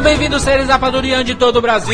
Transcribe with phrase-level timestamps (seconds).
[0.00, 1.92] Sejam bem-vindos, seres rapadurianos de todo o Brasil.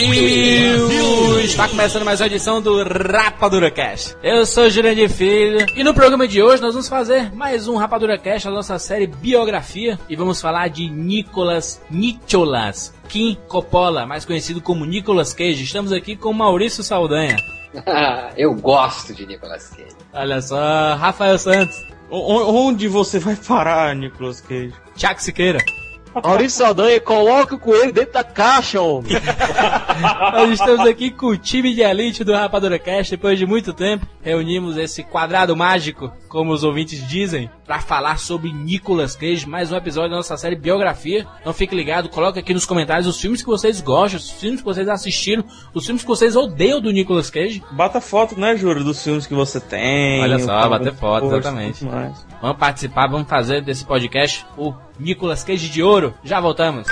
[1.41, 4.17] Está começando mais uma edição do Rapadura Cast.
[4.23, 8.17] Eu sou Jurandir Filho e no programa de hoje nós vamos fazer mais um Rapadura
[8.17, 14.61] Cast, a nossa série Biografia, e vamos falar de Nicolas Nicholas Kim Coppola, mais conhecido
[14.61, 15.65] como Nicolas Cage.
[15.65, 17.37] Estamos aqui com Maurício Saldanha.
[18.37, 19.97] Eu gosto de Nicolas Cage.
[20.13, 24.73] Olha só, Rafael Santos, O- Onde você vai parar, Nicolas Cage?
[24.95, 25.59] Tiago Siqueira.
[26.23, 29.13] Maurício Saldanha, coloca o coelho dentro da caixa, homem.
[30.33, 33.11] Nós estamos aqui com o time de elite do Rapadura Cast.
[33.11, 38.53] Depois de muito tempo, reunimos esse quadrado mágico, como os ouvintes dizem, para falar sobre
[38.53, 39.49] Nicolas Cage.
[39.49, 41.27] Mais um episódio da nossa série Biografia.
[41.41, 44.67] Então fique ligado, coloque aqui nos comentários os filmes que vocês gostam, os filmes que
[44.67, 47.63] vocês assistiram, os filmes que vocês odeiam do Nicolas Cage.
[47.73, 50.23] Bata foto, né, Júlio, dos filmes que você tem.
[50.23, 51.85] Olha só, bater foto, exatamente.
[51.85, 52.26] mais.
[52.41, 56.15] Vamos participar, vamos fazer desse podcast o Nicolas Cage de ouro.
[56.23, 56.87] Já voltamos.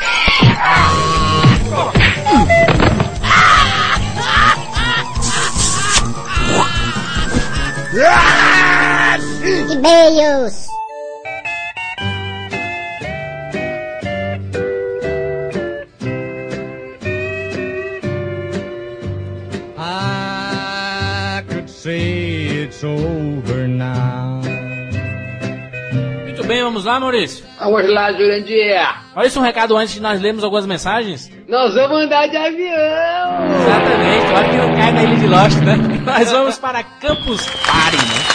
[9.70, 10.68] E-mails.
[19.76, 23.23] I could say it's over
[26.64, 27.44] vamos lá, Maurício.
[27.58, 28.74] Vamos lá, Jurandir.
[29.14, 31.30] Maurício, um recado antes de nós lermos algumas mensagens.
[31.46, 33.44] Nós vamos andar de avião.
[33.60, 35.76] Exatamente, claro que não cai na ilha de Lost, né?
[36.04, 38.33] Nós vamos para Campus Party, né?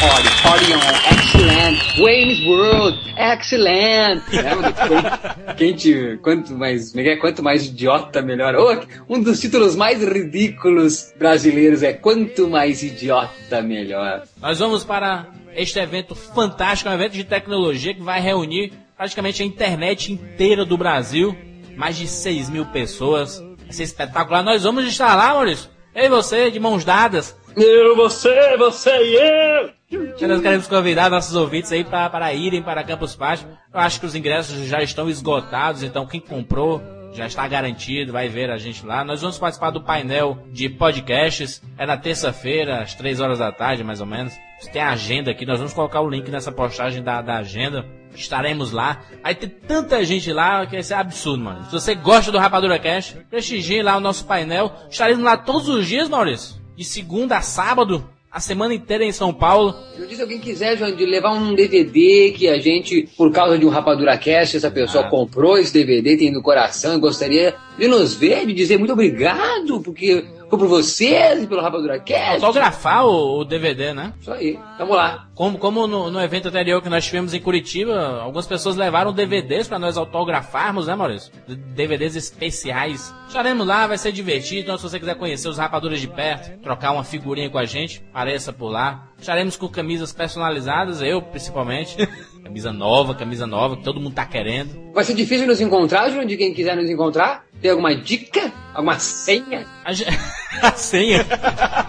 [0.00, 1.98] Party, party on, excellent.
[1.98, 4.22] Wayne's World, excellent.
[4.32, 7.16] Lembra do quem te, quanto mais, é é?
[7.16, 8.54] quanto mais idiota, melhor.
[8.54, 14.22] Oh, um dos títulos mais ridículos brasileiros é Quanto mais idiota, melhor.
[14.40, 15.26] Nós vamos para
[15.56, 20.78] este evento fantástico, um evento de tecnologia que vai reunir praticamente a internet inteira do
[20.78, 21.36] Brasil.
[21.76, 23.40] Mais de 6 mil pessoas.
[23.40, 24.44] Vai ser espetacular.
[24.44, 25.68] Nós vamos estar lá, Maurício.
[25.92, 27.36] Eu e você, de mãos dadas.
[27.56, 29.77] Eu, você, você e eu.
[29.90, 33.46] E nós queremos convidar nossos ouvintes aí para irem para Campus Party.
[33.72, 36.82] Eu acho que os ingressos já estão esgotados, então quem comprou
[37.12, 39.02] já está garantido, vai ver a gente lá.
[39.02, 41.62] Nós vamos participar do painel de podcasts.
[41.78, 44.34] É na terça-feira, às 3 horas da tarde, mais ou menos.
[44.72, 47.86] Tem a agenda aqui, nós vamos colocar o link nessa postagem da, da agenda.
[48.14, 49.00] Estaremos lá.
[49.22, 51.64] Vai ter tanta gente lá que vai ser absurdo, mano.
[51.64, 54.72] Se você gosta do Rapadura Cash, prestigie lá o nosso painel.
[54.90, 56.56] Estaremos lá todos os dias, Maurício.
[56.76, 59.74] De segunda a sábado, a semana inteira em São Paulo.
[59.96, 63.58] Eu disse se alguém quiser, João, de levar um DVD que a gente, por causa
[63.58, 65.08] de um Rapadura Cast, essa pessoa Ah.
[65.08, 69.80] comprou esse DVD, tem no coração e gostaria de nos ver, de dizer muito obrigado,
[69.80, 70.24] porque
[70.56, 72.44] por vocês e pelo Rapadura Cast.
[72.44, 74.12] Autografar o, o DVD, né?
[74.20, 75.28] Isso aí, vamos lá.
[75.34, 79.68] Como, como no, no evento anterior que nós tivemos em Curitiba, algumas pessoas levaram DVDs
[79.68, 81.32] para nós autografarmos, né, Maurício?
[81.46, 83.14] DVDs especiais.
[83.26, 84.62] Estaremos lá, vai ser divertido.
[84.62, 88.02] Então, se você quiser conhecer os rapaduras de perto, trocar uma figurinha com a gente,
[88.10, 89.08] apareça por lá.
[89.18, 91.96] Estaremos com camisas personalizadas, eu principalmente.
[92.42, 94.92] camisa nova, camisa nova, que todo mundo tá querendo.
[94.94, 97.44] Vai ser difícil nos encontrar, João, de quem quiser nos encontrar?
[97.60, 98.52] Tem alguma dica?
[98.72, 99.66] Alguma senha?
[99.88, 101.24] A, a senha.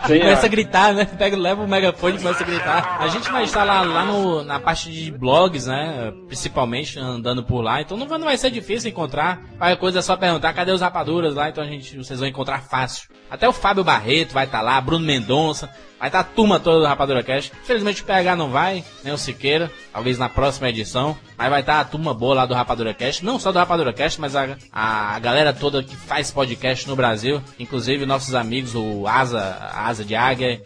[0.07, 0.21] Senha.
[0.21, 1.05] Começa a gritar, né?
[1.05, 2.97] Pega, leva o megafone e começa a gritar.
[3.01, 6.13] A gente vai estar lá, lá no, na parte de blogs, né?
[6.27, 7.81] Principalmente andando por lá.
[7.81, 9.41] Então não vai, não vai ser difícil encontrar.
[9.57, 11.49] Qualquer coisa é só perguntar cadê os rapaduras lá.
[11.49, 13.09] Então a gente, vocês vão encontrar fácil.
[13.29, 15.69] Até o Fábio Barreto vai estar lá, Bruno Mendonça.
[15.99, 17.51] Vai estar a turma toda do Rapadura Cash.
[17.61, 19.69] Infelizmente o PH não vai, nem o Siqueira.
[19.91, 21.17] Talvez na próxima edição.
[21.37, 23.23] Mas vai estar a turma boa lá do Rapadura Cast.
[23.23, 27.41] Não só do Rapadura Cast, mas a, a galera toda que faz podcast no Brasil.
[27.59, 30.61] Inclusive nossos amigos, o Asa, Asa de Águia.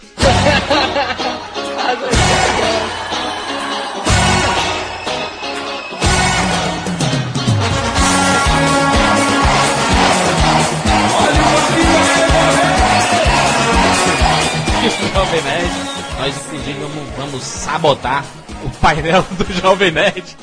[14.83, 15.71] E o Jovem Nerd.
[16.19, 18.25] Nós inclusive vamos, vamos sabotar
[18.65, 20.23] o painel do Jovem Nerd.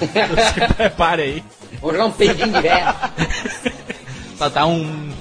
[0.00, 1.44] Se prepare aí.
[1.80, 2.94] Vou jogar um peidinho de velho.
[4.36, 5.12] Só tá um,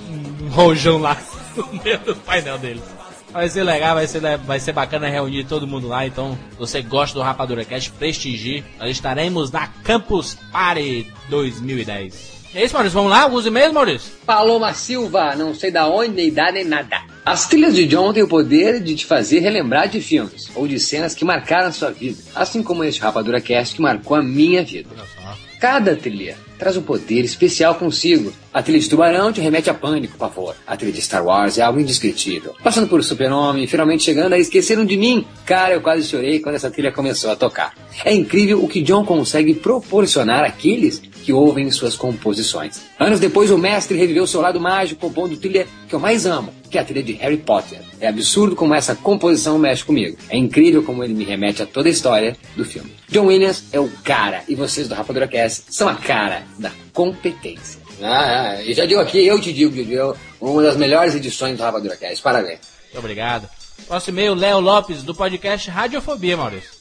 [0.49, 1.17] um rojão lá
[1.55, 2.83] no meio do painel deles.
[3.31, 6.05] Vai ser legal, vai ser, vai ser bacana reunir todo mundo lá.
[6.05, 8.63] Então, se você gosta do Rapadura Cast, prestigie.
[8.79, 12.39] Nós estaremos na Campus Party 2010.
[12.55, 12.95] É isso, Maurício.
[12.95, 13.21] Vamos lá?
[13.21, 14.11] Alguns e-mails, Maurício?
[14.25, 17.03] Paloma Silva, não sei da onde, nem idade, nem nada.
[17.23, 20.79] As trilhas de John têm o poder de te fazer relembrar de filmes ou de
[20.79, 24.63] cenas que marcaram a sua vida, assim como este Rapadura Cast que marcou a minha
[24.63, 24.89] vida.
[24.91, 25.48] Olha só.
[25.59, 28.31] Cada trilha traz um poder especial consigo.
[28.53, 30.55] A trilha de Tubarão te remete a pânico, pavor.
[30.65, 32.55] A trilha de Star Wars é algo indescritível.
[32.63, 35.25] Passando por Super-Homem, finalmente chegando a Esqueceram de Mim.
[35.45, 37.73] Cara, eu quase chorei quando essa trilha começou a tocar.
[38.05, 42.81] É incrível o que John consegue proporcionar àqueles que ouvem suas composições.
[42.97, 46.75] Anos depois, o mestre reviveu seu lado mágico compondo trilha que eu mais amo, que
[46.75, 47.81] é a trilha de Harry Potter.
[48.01, 50.17] É absurdo como essa composição mexe comigo.
[50.27, 52.91] É incrível como ele me remete a toda a história do filme.
[53.09, 57.79] John Williams é o cara, e vocês do Rapadura Cast são a cara da competência.
[58.01, 59.97] Ah, ah, e já digo aqui, eu te digo, Didi,
[60.41, 62.23] uma das melhores edições do Rapadura Cast.
[62.23, 62.61] Parabéns.
[62.85, 63.47] Muito obrigado.
[63.87, 66.71] Próximo e-mail, Léo Lopes, do podcast Radiofobia, Maurício.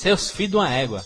[0.00, 1.04] Seus filhos de uma égua.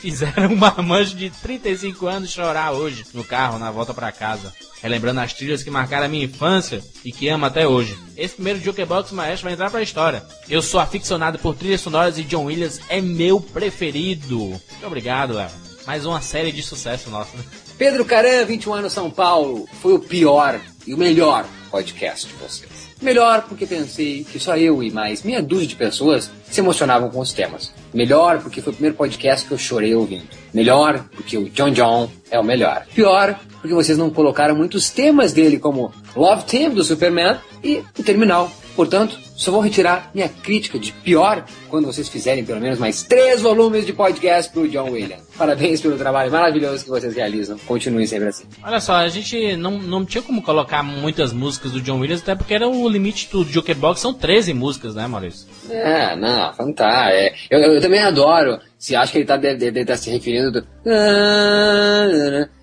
[0.00, 4.54] Fizeram um marmanjo de 35 anos chorar hoje no carro, na volta pra casa.
[4.82, 7.94] Relembrando as trilhas que marcaram a minha infância e que amo até hoje.
[8.16, 10.24] Esse primeiro Jukebox Maestro vai entrar pra história.
[10.48, 14.38] Eu sou aficionado por trilhas sonoras e John Williams é meu preferido.
[14.38, 15.50] Muito obrigado, Léo.
[15.86, 17.36] Mais uma série de sucesso nossa.
[17.36, 17.44] né?
[17.76, 19.68] Pedro Caran, 21 anos, São Paulo.
[19.82, 22.75] Foi o pior e o melhor podcast de vocês.
[23.00, 27.20] Melhor porque pensei que só eu e mais meia dúzia de pessoas se emocionavam com
[27.20, 27.72] os temas.
[27.92, 30.24] Melhor porque foi o primeiro podcast que eu chorei ouvindo.
[30.52, 32.86] Melhor porque o John John é o melhor.
[32.94, 38.02] Pior porque vocês não colocaram muitos temas dele como Love Team do Superman e o
[38.02, 38.50] Terminal.
[38.74, 43.42] Portanto, só vou retirar minha crítica de pior quando vocês fizerem pelo menos mais três
[43.42, 45.22] volumes de podcast pro John Williams.
[45.36, 47.58] Parabéns pelo trabalho maravilhoso que vocês realizam.
[47.66, 48.44] Continuem sempre assim.
[48.64, 52.34] Olha só, a gente não, não tinha como colocar muitas músicas do John Williams, até
[52.34, 55.46] porque era o limite do Jukebox, são 13 músicas, né, Maurício?
[55.68, 57.12] É, não, fantástico.
[57.14, 58.58] É, eu, eu, eu também adoro.
[58.78, 60.66] Se acha que ele tá, deve, deve estar se referindo do...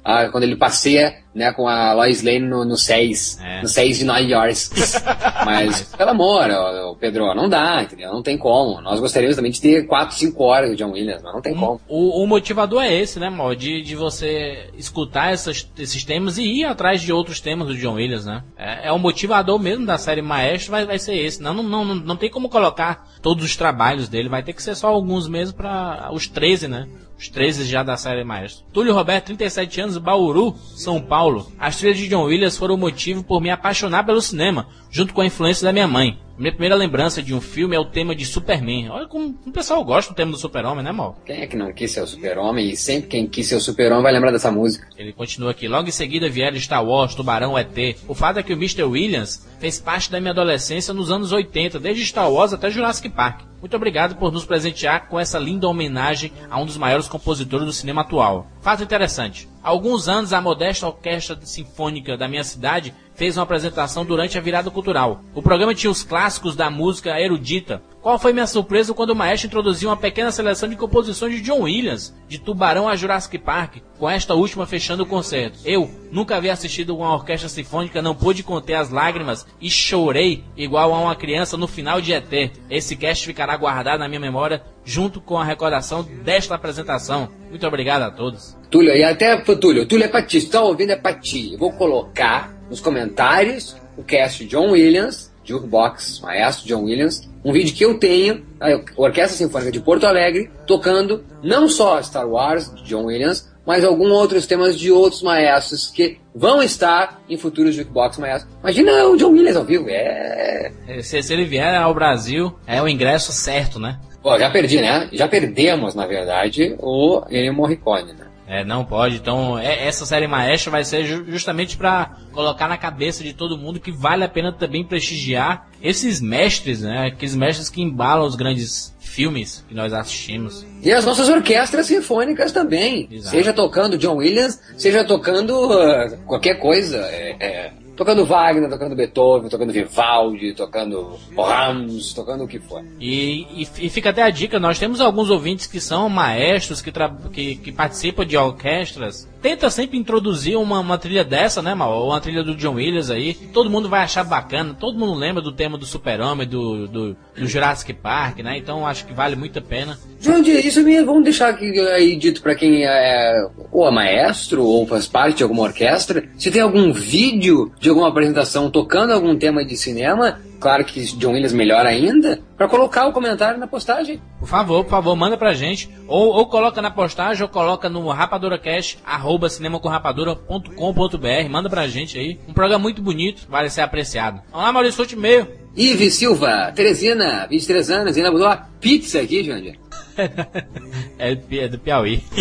[0.05, 3.61] Ah, quando ele passeia né, com a Lois Lane no, no 6, É.
[3.61, 4.71] no 6 de Nine Yards.
[5.45, 8.11] Mas, pelo amor, ô, Pedro, não dá, entendeu?
[8.11, 8.81] Não tem como.
[8.81, 11.79] Nós gostaríamos também de ter 4, 5 horas do John Williams, mas não tem como.
[11.87, 13.53] O, o motivador é esse, né, Mal?
[13.55, 17.93] De, de você escutar essas- esses temas e ir atrás de outros temas do John
[17.95, 18.43] Williams, né?
[18.57, 21.41] É, é o motivador mesmo da série Maestro, vai, vai ser esse.
[21.41, 24.61] Não, não, não, não, não tem como colocar todos os trabalhos dele, vai ter que
[24.63, 26.87] ser só alguns mesmo para os 13, né?
[27.17, 28.65] Os 13 já da série Maestro.
[28.73, 31.51] Túlio Roberto, 37 anos, Bauru, São Paulo.
[31.57, 35.21] As trilhas de John Williams foram o motivo por me apaixonar pelo cinema, junto com
[35.21, 36.19] a influência da minha mãe.
[36.37, 38.89] Minha primeira lembrança de um filme é o tema de Superman.
[38.89, 41.15] Olha como o pessoal gosta do tema do Super-Homem, né, Mal?
[41.23, 42.71] Quem é que não quis ser o super-homem?
[42.71, 44.87] E sempre quem quis ser o super-homem vai lembrar dessa música.
[44.97, 45.67] Ele continua aqui.
[45.67, 47.97] Logo em seguida vieram Star Wars, Tubarão, ET.
[48.07, 48.83] O fato é que o Mr.
[48.83, 53.52] Williams fez parte da minha adolescência nos anos 80, desde Star Wars até Jurassic Park.
[53.63, 57.71] Muito obrigado por nos presentear com essa linda homenagem a um dos maiores compositores do
[57.71, 58.45] cinema atual.
[58.59, 59.47] Fato interessante.
[59.63, 64.41] Há alguns anos, a modesta orquestra sinfônica da minha cidade fez uma apresentação durante a
[64.41, 65.21] virada cultural.
[65.33, 67.81] O programa tinha os clássicos da música erudita.
[68.01, 71.61] Qual foi minha surpresa quando o maestro introduziu uma pequena seleção de composições de John
[71.61, 75.59] Williams, de Tubarão a Jurassic Park, com esta última fechando o concerto.
[75.63, 80.93] Eu nunca havia assistido uma orquestra sinfônica, não pude conter as lágrimas e chorei igual
[80.93, 82.51] a uma criança no final de ET.
[82.69, 87.29] Esse cast ficará guardado na minha memória junto com a recordação desta apresentação.
[87.49, 88.57] Muito obrigado a todos.
[88.69, 90.41] Túlio, e até, Túlio, Túlio é pra ti.
[90.41, 91.53] Se tá ouvindo, é pra ti.
[91.53, 97.75] Eu vou colocar nos comentários o cast John Williams, Jukebox, Maestro John Williams, um vídeo
[97.75, 102.83] que eu tenho, a Orquestra Sinfônica de Porto Alegre, tocando não só Star Wars, de
[102.85, 108.17] John Williams, mas alguns outros temas de outros maestros que vão estar em futuros Jukebox
[108.17, 108.51] Maestros.
[108.61, 110.71] Imagina o John Williams ao vivo, é...
[111.03, 113.99] Se, se ele vier ao Brasil, é o ingresso certo, né?
[114.23, 115.09] Pô, já perdi, né?
[115.11, 118.22] Já perdemos, na verdade, o Ennio Morricone, né?
[118.47, 119.15] É, não pode.
[119.15, 123.57] Então, é- essa série Maestro vai ser ju- justamente pra colocar na cabeça de todo
[123.57, 127.07] mundo que vale a pena também prestigiar esses mestres, né?
[127.07, 130.65] Aqueles mestres que embalam os grandes filmes que nós assistimos.
[130.81, 133.07] E as nossas orquestras sinfônicas também.
[133.11, 133.35] Exato.
[133.35, 136.97] Seja tocando John Williams, seja tocando ah, qualquer coisa.
[136.97, 142.83] é, é, tocando Wagner, tocando Beethoven, tocando Vivaldi, tocando Brahms, tocando o que for.
[142.99, 146.91] E, e, e fica até a dica, nós temos alguns ouvintes que são maestros, que,
[147.31, 149.27] que, que participam de orquestras.
[149.43, 152.07] Tenta sempre introduzir uma, uma trilha dessa, né, Mal?
[152.07, 153.33] Uma trilha do John Williams aí.
[153.33, 157.45] Todo mundo vai achar bacana, todo mundo lembra do tema do Super-Homem, do, do, do
[157.45, 158.57] Jurassic Park, né?
[158.57, 159.99] Então acho que vale muito a pena.
[160.17, 164.87] Jurandir, isso me, vamos deixar aqui aí dito pra quem é ou é maestro ou
[164.87, 166.23] faz parte de alguma orquestra.
[166.37, 171.33] Se tem algum vídeo de alguma apresentação tocando algum tema de cinema, claro que John
[171.33, 174.19] Williams melhor ainda, pra colocar o comentário na postagem.
[174.39, 175.87] Por favor, por favor, manda pra gente.
[176.07, 181.49] Ou, ou coloca na postagem, ou coloca no rapaduracast, arroba cinemacomrapadura.com.br.
[181.49, 182.39] Manda pra gente aí.
[182.47, 184.41] Um programa muito bonito, vale ser apreciado.
[184.49, 185.47] Vamos lá, Maurício, último e-mail.
[185.75, 189.77] Ives Silva, Teresina, 23 anos, ainda botou uma pizza aqui, Jandir.
[191.17, 192.23] É, é do Piauí.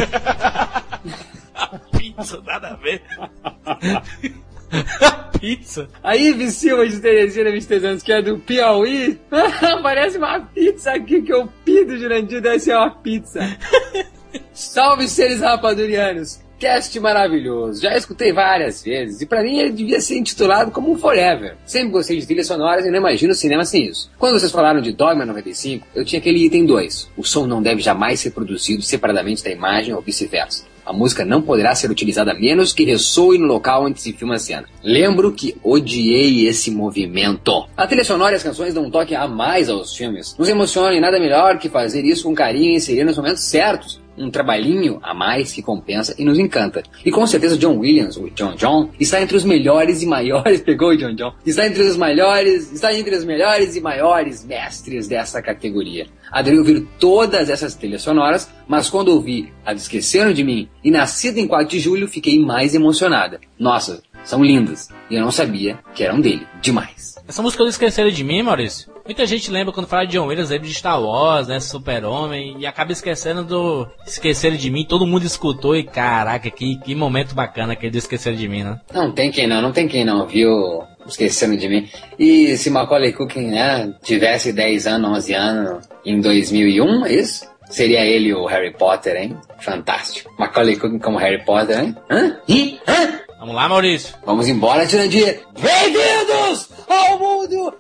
[2.16, 3.02] Nossa, nada a ver.
[5.38, 5.88] pizza.
[6.02, 9.18] Aí, Ives Silva de Teresina, 23 anos, que é do Piauí.
[9.82, 13.40] Parece uma pizza aqui que eu pido, Jurandir, deve ser uma pizza.
[14.52, 16.40] Salve, seres rapadurianos.
[16.58, 17.82] Cast maravilhoso.
[17.82, 21.56] Já escutei várias vezes e pra mim ele devia ser intitulado como um Forever.
[21.66, 24.08] Sempre gostei de trilhas sonoras e não imagino o cinema sem isso.
[24.16, 27.10] Quando vocês falaram de Dogma 95, eu tinha aquele item 2.
[27.16, 30.64] O som não deve jamais ser produzido separadamente da imagem ou vice-versa.
[30.84, 34.34] A música não poderá ser utilizada a menos que ressoe no local onde se filma
[34.34, 34.64] a cena.
[34.82, 37.66] Lembro que odiei esse movimento.
[37.76, 40.36] A trilha sonora e as canções dão um toque a mais aos filmes.
[40.38, 44.01] Nos emociona e nada melhor que fazer isso com carinho e inserir nos momentos certos
[44.16, 46.82] um trabalhinho a mais que compensa e nos encanta.
[47.04, 50.90] E com certeza John Williams, o John John, está entre os melhores e maiores, pegou
[50.90, 55.40] o John John, está entre os melhores, está entre os melhores e maiores mestres dessa
[55.42, 56.06] categoria.
[56.30, 61.38] Adorei ouvir todas essas trilhas sonoras, mas quando ouvi a Esqueceram de Mim e Nascida
[61.38, 63.38] em 4 de Julho, fiquei mais emocionada.
[63.58, 64.88] Nossa, são lindas.
[65.10, 66.46] E eu não sabia que eram dele.
[66.60, 67.16] Demais.
[67.26, 68.92] Essa música do Esqueceram de Mim, Maurício.
[69.04, 71.58] Muita gente lembra quando fala de John Williams, lembra de Star Wars, né?
[71.58, 74.84] Super-Homem, e acaba esquecendo do Esqueceram de Mim.
[74.84, 78.80] Todo mundo escutou e caraca, que, que momento bacana aquele do Esqueceram de Mim, né?
[78.92, 80.84] Não tem quem não, não tem quem não, viu?
[81.06, 81.88] Esquecendo de mim.
[82.16, 87.44] E se Macaulay Culkin, né, tivesse 10 anos, 11 anos em 2001, é isso?
[87.68, 89.36] Seria ele o Harry Potter, hein?
[89.58, 90.30] Fantástico.
[90.38, 91.96] Macaulay Culkin como Harry Potter, hein?
[92.10, 92.36] Hã?
[92.46, 92.78] Ih?
[92.86, 93.21] Hã?
[93.42, 94.14] Vamos lá, Maurício.
[94.24, 95.42] Vamos embora, Tirandir.
[95.60, 97.74] Bem-vindos ao mundo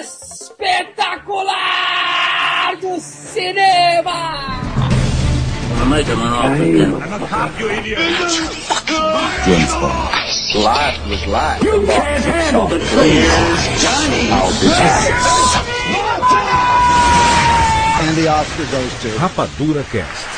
[0.00, 1.46] espetacular
[2.80, 4.50] do cinema!
[10.56, 11.62] Life was life.
[18.00, 19.08] And the Oscar goes to.
[19.20, 20.35] Rapadura Cast.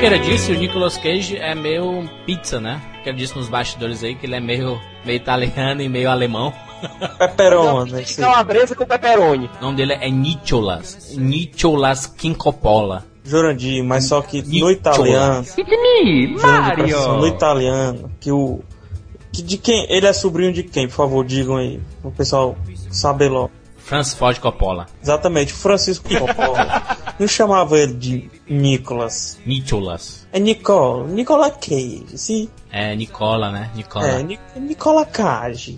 [0.00, 2.80] O Siqueira disse, o Nicolas Cage é meio pizza, né?
[3.02, 6.54] Que ele disse nos bastidores aí que ele é meio, meio italiano e meio alemão.
[7.18, 8.26] Peperona, isso aí.
[8.26, 9.50] Calabresa com pepperoni.
[9.60, 11.14] O nome dele é Nicholas.
[11.18, 13.04] Nicholas Quincopola.
[13.22, 14.76] Jurandir, mas só que no Nicholas.
[14.76, 15.44] italiano.
[15.44, 18.60] Jurandir, presta atenção, No italiano, que o.
[19.30, 19.86] Que de quem?
[19.92, 21.78] Ele é sobrinho de quem, por favor, digam aí.
[22.02, 22.56] O pessoal
[22.90, 23.50] saber logo.
[23.76, 24.86] Francis Ford Coppola.
[25.02, 26.86] Exatamente, Francisco Coppola.
[27.20, 29.38] não chamava ele de Nicholas.
[29.46, 30.26] Nicholas.
[30.32, 32.48] É Nicole, Nicola Cage, sim.
[32.72, 33.70] É Nicola, né?
[33.74, 34.06] Nicola.
[34.06, 35.76] É, Ni- Nicola Cage.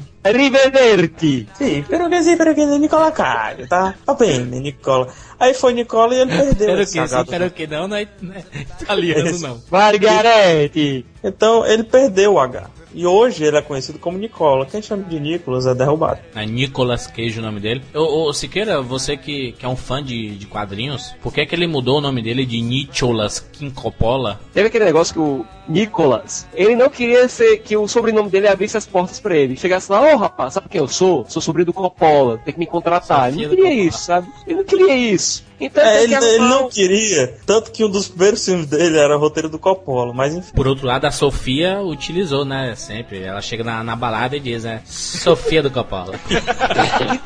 [1.58, 1.84] Che
[2.22, 3.94] sì, perché è Nicola Cage, tá?
[4.04, 5.06] Va bene, Nicola.
[5.38, 6.66] Aí foi Nicola e ele perdeu.
[6.66, 8.44] Pelo esse que, sim, pelo que não, não é, não é
[8.80, 9.60] italiano, não.
[9.70, 11.04] Margarete.
[11.24, 12.70] Então ele perdeu o H.
[12.94, 14.66] E hoje ele é conhecido como Nicola.
[14.66, 16.20] Quem chama de Nicolas é derrubado.
[16.34, 17.82] É Nicolas Cage o nome dele.
[17.94, 21.54] Ô, ô, Siqueira, você que, que é um fã de, de quadrinhos, por que, que
[21.54, 24.40] ele mudou o nome dele de Nicholas Quincopola?
[24.52, 28.76] Teve aquele negócio que o Nicolas, ele não queria ser que o sobrenome dele abrisse
[28.76, 29.56] as portas pra ele.
[29.56, 31.24] Chegasse lá, ô rapaz, sabe quem eu sou?
[31.28, 33.28] Sou sobrinho do Coppola, tem que me contratar.
[33.28, 34.28] Ele não queria isso, sabe?
[34.46, 35.44] Ele não queria isso.
[35.64, 39.16] Então É, ele, que ele não queria, tanto que um dos primeiros filmes dele era
[39.16, 40.52] o roteiro do Coppola, mas enfim.
[40.54, 42.74] Por outro lado, a Sofia utilizou, né?
[42.74, 43.22] Sempre.
[43.22, 44.82] Ela chega na, na balada e diz, né?
[44.84, 46.14] Sofia do Coppola.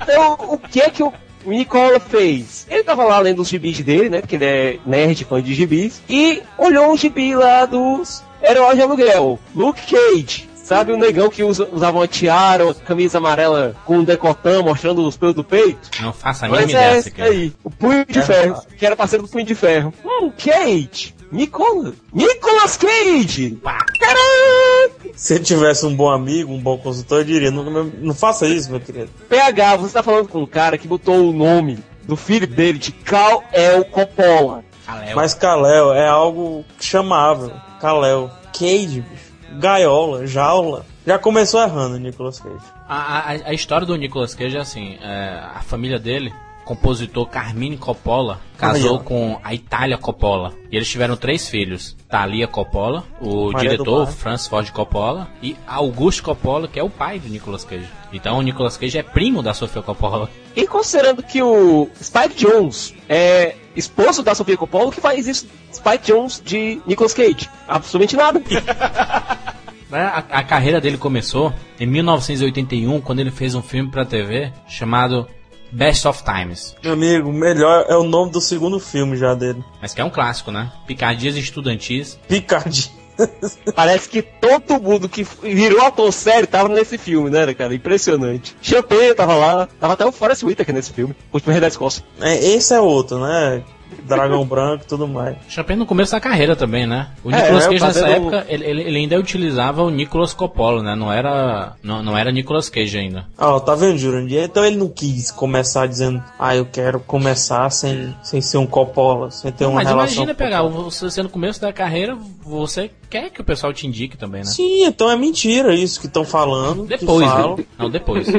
[0.03, 1.13] Então, o que é que o
[1.47, 2.67] Nicola fez?
[2.69, 4.21] Ele tava lá lendo os gibis dele, né?
[4.21, 6.03] Porque ele é nerd, fã de gibis.
[6.09, 9.39] E olhou um gibi lá dos heróis de aluguel.
[9.55, 10.46] Luke Cage.
[10.67, 15.07] Sabe o negão que usa, usava uma tiara, uma camisa amarela com um decotão mostrando
[15.07, 15.89] os pelos do peito?
[16.03, 17.31] Não faça a mínima Mas ideia, é esse Siqueira.
[17.31, 18.23] aí, o Punho de É.
[18.23, 19.95] Ferro, que era parceiro do Punho de Ferro.
[20.05, 21.15] Hum, Cage!
[21.31, 21.95] Nicolas!
[22.13, 23.57] Nicolas Cage!
[23.63, 25.11] Caraca!
[25.15, 28.49] Se ele tivesse um bom amigo, um bom consultor, eu diria, não, não, não faça
[28.49, 29.09] isso, meu querido.
[29.29, 32.91] PH, você tá falando com um cara que botou o nome do filho dele de
[32.91, 34.65] Cal El Coppola.
[34.85, 35.15] Kalel.
[35.15, 37.53] Mas Kalel é algo chamável.
[37.81, 38.29] Kalel.
[38.53, 39.26] Cage, bicho.
[39.53, 40.87] Gaiola, jaula.
[41.07, 42.65] Já começou errando, Nicolas Cage.
[42.89, 46.33] A, a, a história do Nicolas Cage é assim: é, a família dele,
[46.65, 50.53] compositor Carmine Coppola, casou com a Itália Coppola.
[50.71, 54.09] E eles tiveram três filhos: Thalia Coppola, o Maria diretor.
[54.09, 57.89] Francis Ford Coppola e Augusto Coppola, que é o pai do Nicolas Cage.
[58.13, 60.29] Então o Nicolas Cage é primo da Sofia Coppola.
[60.57, 65.47] E considerando que o Spike Jones é esposo da Sofia Coppola, o que faz isso
[65.87, 67.49] Spike Jones de Nicolas Cage?
[67.69, 68.43] Absolutamente nada.
[69.89, 74.53] Né, A, a carreira dele começou em 1981, quando ele fez um filme pra TV
[74.67, 75.29] chamado
[75.71, 76.75] Best of Times.
[76.83, 79.63] Meu amigo, melhor é o nome do segundo filme já dele.
[79.81, 80.73] Mas que é um clássico, né?
[80.89, 82.19] Picardias Estudantis.
[82.27, 82.91] Picardia.
[83.77, 87.73] Parece que todo mundo que virou ator sério tava nesse filme, né, cara?
[87.73, 88.57] Impressionante.
[88.61, 92.05] Champagne tava lá, tava até o Forrest Whitaker nesse filme, o último Rei da Escócia.
[92.21, 93.63] É, esse é outro, né?
[94.05, 95.37] Dragão Branco e tudo mais.
[95.49, 97.09] Champagne no começo da carreira também, né?
[97.25, 100.83] O É, Nicolas é, Cage nessa fazendo- época, ele, ele- ainda utilizava o Nicolas Coppola,
[100.83, 100.95] né?
[100.95, 103.27] Não era, não, não era Nicolas Cage ainda.
[103.37, 104.43] Ah, tá vendo, Jurandir?
[104.43, 109.31] Então ele não quis começar dizendo, ah, eu quero começar sem, sem ser um Coppola,
[109.31, 110.15] sem ter uma Mas relação.
[110.15, 113.87] imagina com pegar, você, você no começo da carreira, você quer que o pessoal te
[113.87, 114.47] indique também, né?
[114.47, 116.85] Sim, então é mentira isso que estão falando.
[116.85, 117.57] Depois, falam.
[117.57, 117.65] né?
[117.79, 118.27] Não, depois.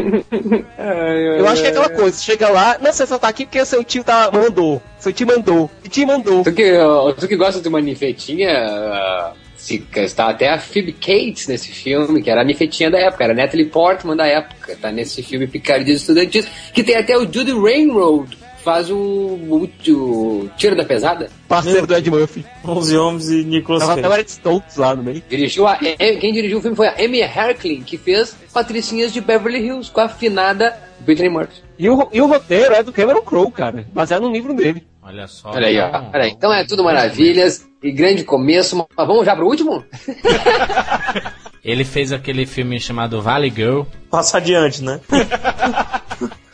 [1.37, 3.83] Eu acho que é aquela coisa, chega lá, não, você só tá aqui porque seu
[3.83, 4.81] tio tá, mandou.
[4.99, 5.69] Seu tio mandou.
[5.83, 6.43] E te mandou.
[6.43, 6.73] Tu que,
[7.19, 12.29] tu que gosta de uma nifetinha, se, está até a Phoebe Cates nesse filme, que
[12.29, 16.01] era a nifetinha da época, era a Natalie Portman da época, tá nesse filme Picardias
[16.01, 21.29] Estudantis, que tem até o Judy Rainroad, faz o, o, o Tiro da Pesada.
[21.47, 22.45] Parceiro do Ed Murphy.
[22.65, 24.25] 11 homens e Nicolas Tava até Cage.
[24.27, 25.23] Stoltz lá no meio.
[25.29, 29.65] Dirigiu a, quem dirigiu o filme foi a Amy Herkling, que fez Patricinhas de Beverly
[29.65, 31.61] Hills, com a afinada Britney Murphy.
[31.79, 34.85] E o, e o roteiro é do Cameron Crowe, cara, baseado no livro dele.
[35.01, 35.51] Olha só.
[35.51, 35.87] Olha aí, ó.
[35.87, 36.31] Então, Olha aí.
[36.31, 39.81] Então é tudo maravilhas e grande começo, mas vamos já pro último?
[41.63, 44.99] Ele fez aquele filme chamado Valley Girl, Passa adiante, né?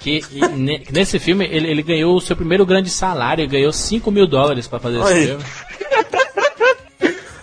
[0.03, 4.11] que e ne- nesse filme ele, ele ganhou o seu primeiro grande salário, ganhou 5
[4.11, 5.43] mil dólares pra fazer esse filme.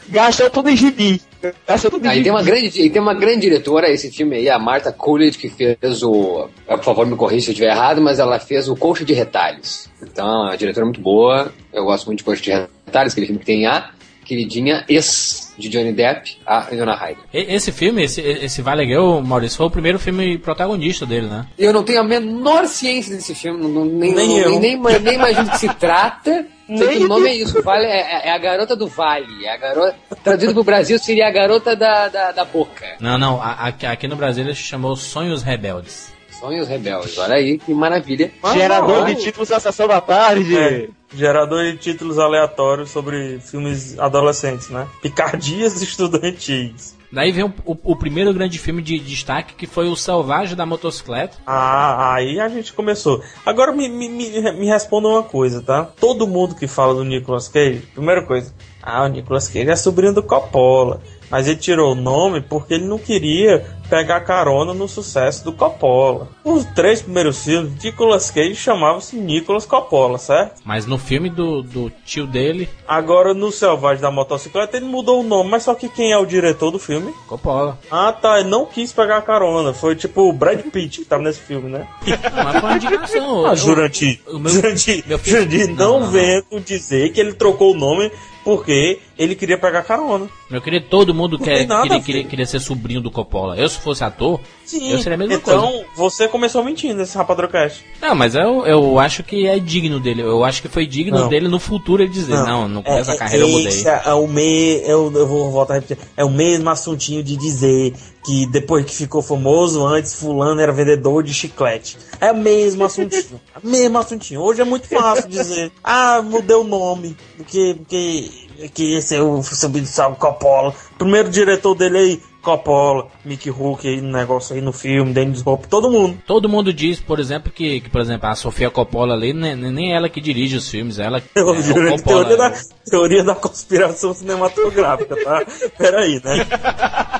[0.08, 1.20] Gastou tudo em gibi.
[1.66, 2.24] Gastou tudo em Aí gibi.
[2.24, 5.48] tem uma grande, e tem uma grande diretora, esse filme aí, a Martha Coolidge, que
[5.48, 6.48] fez o.
[6.66, 9.88] Por favor, me corrija se eu estiver errado, mas ela fez o Coxa de Retalhos.
[10.02, 11.52] Então, a diretora é muito boa.
[11.72, 13.90] Eu gosto muito de Coxa de Retalhos, aquele filme que tem a
[14.34, 17.24] queridinha ex de Johnny Depp, a Leona Ryder.
[17.34, 21.46] Esse filme, esse, esse Valley Girl, Maurício, foi o primeiro filme protagonista dele, né?
[21.58, 24.50] Eu não tenho a menor ciência desse filme, não, nem, Nem nem, eu.
[24.60, 26.46] nem, nem, nem imagino do que se trata.
[26.70, 29.44] Sei que o nome é isso, vale, é, é- a garota do vale.
[29.44, 32.86] É a garota, traduzido pro Brasil seria a garota da, da, da boca.
[33.00, 36.12] Não, não, a- aqui, aqui no Brasil ele se chamou Sonhos Rebeldes.
[36.40, 38.32] Sonhos rebeldes, olha aí, que maravilha.
[38.54, 40.56] Gerador de títulos da sessão da tarde.
[40.56, 44.86] É, gerador de títulos aleatórios sobre filmes adolescentes, né?
[45.02, 46.98] Picardias estudantis.
[47.12, 50.64] Daí vem o, o- o primeiro grande filme de destaque, que foi O Selvagem da
[50.64, 51.36] Motocicleta.
[51.44, 53.20] Ah, aí a gente começou.
[53.44, 55.88] Agora me, me, me, me responda uma coisa, tá?
[56.00, 60.14] Todo mundo que fala do Nicolas Cage, primeira coisa, ah, o Nicolas Cage é sobrinho
[60.14, 61.02] do Coppola.
[61.28, 66.28] Mas ele tirou o nome porque ele não queria pegar carona no sucesso do Coppola.
[66.44, 70.60] Os três primeiros filmes, Nicolas Cage chamava-se Nicolas Coppola, certo?
[70.64, 75.22] Mas no filme do, do tio dele, Agora no Selvagem da Motocicleta ele mudou o
[75.24, 77.12] nome, mas só que quem é o diretor do filme?
[77.26, 77.78] Coppola.
[77.90, 79.72] Ah, tá, ele não quis pegar carona.
[79.74, 81.86] Foi tipo o Brad Pitt que tava nesse filme, né?
[82.06, 83.46] Não, mas foi uma indicação.
[83.50, 86.10] Ah, Jurandir, o meu- Jurandir, meu filho- Jurandir, Não, não, não, não.
[86.12, 88.10] venha com dizer que ele trocou o nome
[88.44, 90.26] porque ele queria pegar carona.
[90.50, 93.56] Eu queria todo mundo quer, nada, queria, queria, queria ser sobrinho do Coppola.
[93.56, 95.86] Eu, fosse ator, Sim, eu seria a mesma então coisa.
[95.96, 97.84] você começou mentindo nesse Rapadrocast.
[98.00, 100.22] Não, mas eu, eu acho que é digno dele.
[100.22, 101.28] Eu acho que foi digno Não.
[101.28, 103.84] dele no futuro ele dizer, não, no começo da é, carreira eu mudei.
[103.84, 105.98] É, o me, eu, eu vou voltar a repetir.
[106.16, 111.22] É o mesmo assuntinho de dizer que depois que ficou famoso, antes fulano era vendedor
[111.24, 111.98] de chiclete.
[112.20, 113.40] É o mesmo assuntinho.
[113.54, 114.40] é o mesmo assuntinho.
[114.40, 118.30] Hoje é muito fácil dizer, ah, mudei o nome, porque, porque
[118.68, 120.74] que esse é o subir salvo Coppola.
[120.98, 125.68] Primeiro diretor dele aí, Coppola, Mickey Rourke aí no negócio aí no filme, Dennis Hopper,
[125.68, 126.18] todo mundo.
[126.26, 129.92] Todo mundo diz, por exemplo, que, que, por exemplo, a Sofia Coppola ali, nem, nem
[129.94, 132.24] ela que dirige os filmes, ela Eu é, o juro, Coppola.
[132.24, 132.52] teoria, da,
[132.90, 135.44] teoria da conspiração cinematográfica, tá?
[135.76, 136.46] Peraí, né?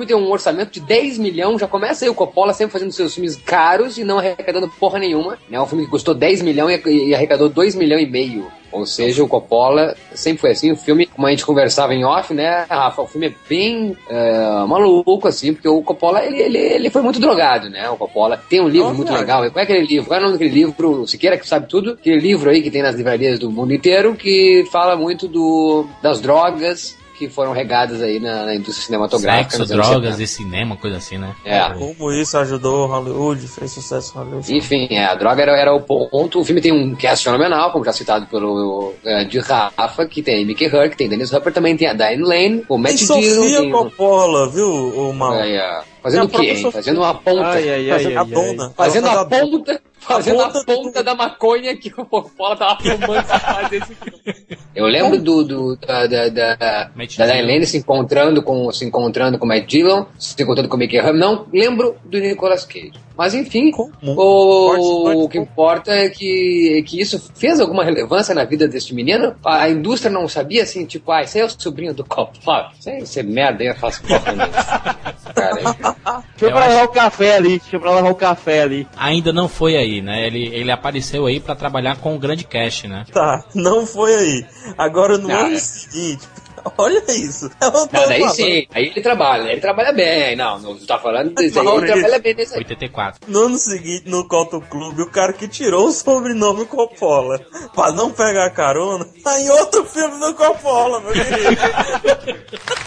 [0.00, 3.12] Filme tem um orçamento de 10 milhões, já começa aí o Coppola sempre fazendo seus
[3.12, 5.36] filmes caros e não arrecadando porra nenhuma.
[5.50, 8.46] É um filme que custou 10 milhões e, arrecadou 2 milhões e meio.
[8.72, 10.70] Ou seja, o Coppola sempre foi assim.
[10.70, 13.02] O filme, como a gente conversava em off, né, Rafa?
[13.02, 17.20] O filme é bem é, maluco, assim, porque o Coppola, ele, ele, ele foi muito
[17.20, 17.90] drogado, né?
[17.90, 19.20] O Coppola tem um livro Nossa, muito cara.
[19.20, 19.50] legal.
[19.50, 20.08] Qual é aquele livro?
[20.08, 21.02] Qual é o nome daquele livro?
[21.02, 21.92] O Siqueira que sabe tudo?
[21.92, 26.20] Aquele livro aí que tem nas livrarias do mundo inteiro que fala muito do, das
[26.20, 29.50] drogas que foram regadas aí na, na indústria cinematográfica.
[29.58, 30.22] Sexo, drogas 70.
[30.22, 31.36] e cinema, coisa assim, né?
[31.44, 31.68] É.
[31.74, 34.56] Como isso ajudou Hollywood, fez sucesso em Hollywood.
[34.56, 36.40] Enfim, é, a droga era, era o ponto.
[36.40, 40.46] O filme tem um cast fenomenal, como já citado pelo é, de Rafa, que tem
[40.46, 43.60] Mickey Hurk, tem Dennis Hopper, também tem a Diane Lane, o Matt Tem Dillon, Sofia
[43.60, 45.34] tem Coppola, viu, o mal?
[45.34, 46.72] é, é, fazendo É a o quê, hein?
[46.72, 47.48] Fazendo uma ponta.
[47.50, 48.26] Ai, ai, ai, Fazendo ai, a ai.
[48.26, 48.72] dona.
[48.74, 49.82] Fazendo a ponta.
[50.00, 53.94] Fazendo a ponta ponta, do- da maconha que o Coppola tava fumando pra fazer esse
[53.94, 54.44] filme.
[54.74, 59.48] Eu lembro do, do- da, da, da, da se encontrando com se encontrando com o
[59.48, 61.12] Matt Dillon, se encontrando com o Mickey Ham.
[61.12, 62.92] Não lembro do Nicolas Cage.
[63.20, 63.70] Mas enfim,
[64.02, 68.94] o, o que importa é que, é que isso fez alguma relevância na vida deste
[68.94, 69.34] menino.
[69.44, 72.70] A, a indústria não sabia assim, tipo, ah, esse é o sobrinho do Coppola.
[72.80, 74.48] Isso aí, isso é merda, aí eu faço Coppola.
[75.34, 78.62] Cara, Deixa Eu pra acho- lavar o café ali, deixa eu pra lavar o café
[78.62, 78.88] ali.
[78.96, 80.26] Ainda não foi aí, né?
[80.26, 83.04] Ele, ele apareceu aí pra trabalhar com o grande cash, né?
[83.12, 84.46] Tá, não foi aí.
[84.78, 85.58] Agora no ano é.
[85.58, 86.26] seguinte,
[86.78, 87.50] olha isso.
[87.60, 88.34] Eu não daí falando.
[88.34, 90.36] sim, aí ele trabalha, ele trabalha bem.
[90.36, 91.94] Não, não tá falando desse aí, ele Maurício.
[91.96, 92.58] trabalha bem nesse aí.
[92.60, 93.20] 84.
[93.30, 97.40] No ano seguinte, no Cotton Club, o cara que tirou o sobrenome Coppola
[97.74, 101.40] pra não pegar carona, tá em outro filme do Coppola, meu querido.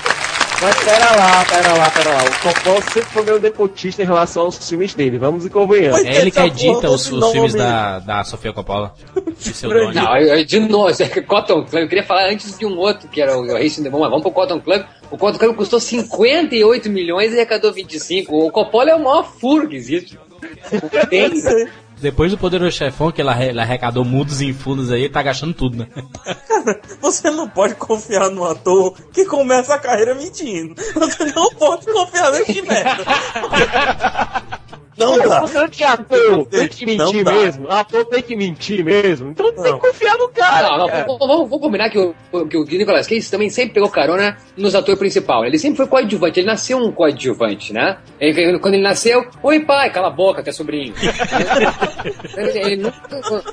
[0.64, 2.24] Mas pera lá, pera lá, pera lá.
[2.24, 6.00] O Coppola sempre foi meio nepotista em relação aos filmes dele, vamos e convenhamos.
[6.06, 8.94] É ele que essa edita os, os filmes da, da Sofia Coppola.
[9.38, 9.92] De seu dono.
[9.94, 12.78] Não, eu- eu- de novo, é que Cotton Club, eu queria falar antes de um
[12.78, 14.84] outro, que era o, o Racing the Moon, mas vamos pro Cotton Club.
[15.12, 18.36] O Cotton Club custou 58 milhões e arrecadou 25.
[18.48, 20.18] O Coppola é o maior furo que existe.
[21.10, 21.32] Tem,
[22.04, 25.54] Depois do Poderoso Chefão, que ele arre- ele arrecadou mudos e fundos aí, tá gastando
[25.54, 25.88] tudo, né?
[27.00, 30.76] Você não pode confiar no ator que começa a carreira mentindo.
[30.94, 33.06] Você não pode confiar nesse merda.
[34.98, 35.42] Não dá.
[35.42, 37.32] Você ator tem que mentir Não dá.
[37.32, 37.70] mesmo?
[37.72, 39.32] Ator tem que mentir mesmo?
[39.32, 39.80] Então tem Não.
[39.80, 40.70] que confiar no cara.
[40.70, 41.06] Não, não, cara.
[41.06, 42.14] vamos, vamos- combinar que o,
[42.48, 45.48] que o Nicolas Cage também sempre pegou carona nos atores principais.
[45.48, 47.98] Ele sempre foi coadjuvante, ele nasceu um coadjuvante, né?
[48.20, 50.94] Ele- quando ele nasceu, oi pai, cala a boca, que é sobrinho.
[52.38, 53.44] ele, ele nunca.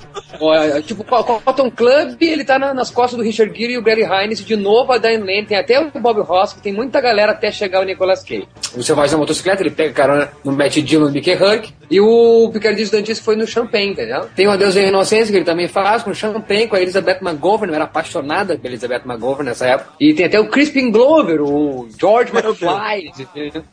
[0.40, 3.82] Ó, tipo, o Cotton Club, ele tá na- nas costas do Richard Gere e o
[3.82, 7.00] Gary Hines, de novo a Diane Lane, tem até o Bob Ross, que tem muita
[7.00, 8.48] galera até chegar o Nicolas Cage.
[8.76, 12.48] O Selvagem da Motocicleta, ele pega carona no Matt Dillon no Mickey Huck, e o
[12.52, 14.28] Picardis Dantes foi no Champagne, entendeu?
[14.36, 16.80] Tem o Adeus e a Inocência, que ele também faz com o Champagne, com a
[16.80, 19.90] Elizabeth McGovern, eu era apaixonada pela Elizabeth McGovern nessa época.
[19.98, 22.32] E tem até o Crispin Glover, o George.
[22.32, 23.12] McFly?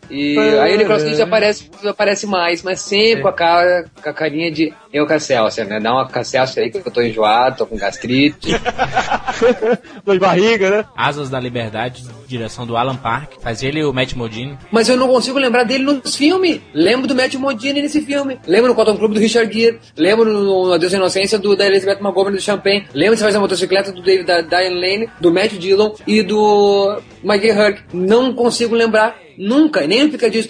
[0.09, 4.73] E aí Cage aparece, aparece mais, mas sempre com a cara, com a carinha de
[4.97, 5.79] eu Casselcia, né?
[5.79, 8.51] Dá uma Casselcia aí que eu tô enjoado, tô com gastrite.
[10.03, 10.85] Dor de barriga, né?
[10.95, 13.33] Asas da Liberdade, direção do Alan Park.
[13.41, 14.57] Faz ele e o Matt Modine.
[14.71, 16.61] Mas eu não consigo lembrar dele nos filmes.
[16.73, 18.39] Lembro do Matt Modine nesse filme.
[18.47, 19.79] Lembro no Cotton Club do Richard Gere.
[19.95, 22.85] Lembro no Adeus à Inocência do, da Elizabeth McGovern do Champagne.
[22.93, 27.01] Lembro de Faz a Motocicleta do David da Diane Lane, do Matt Dillon e do
[27.27, 27.83] Maggie Hurk.
[27.93, 30.45] Não consigo lembrar nunca, nem no Picadinho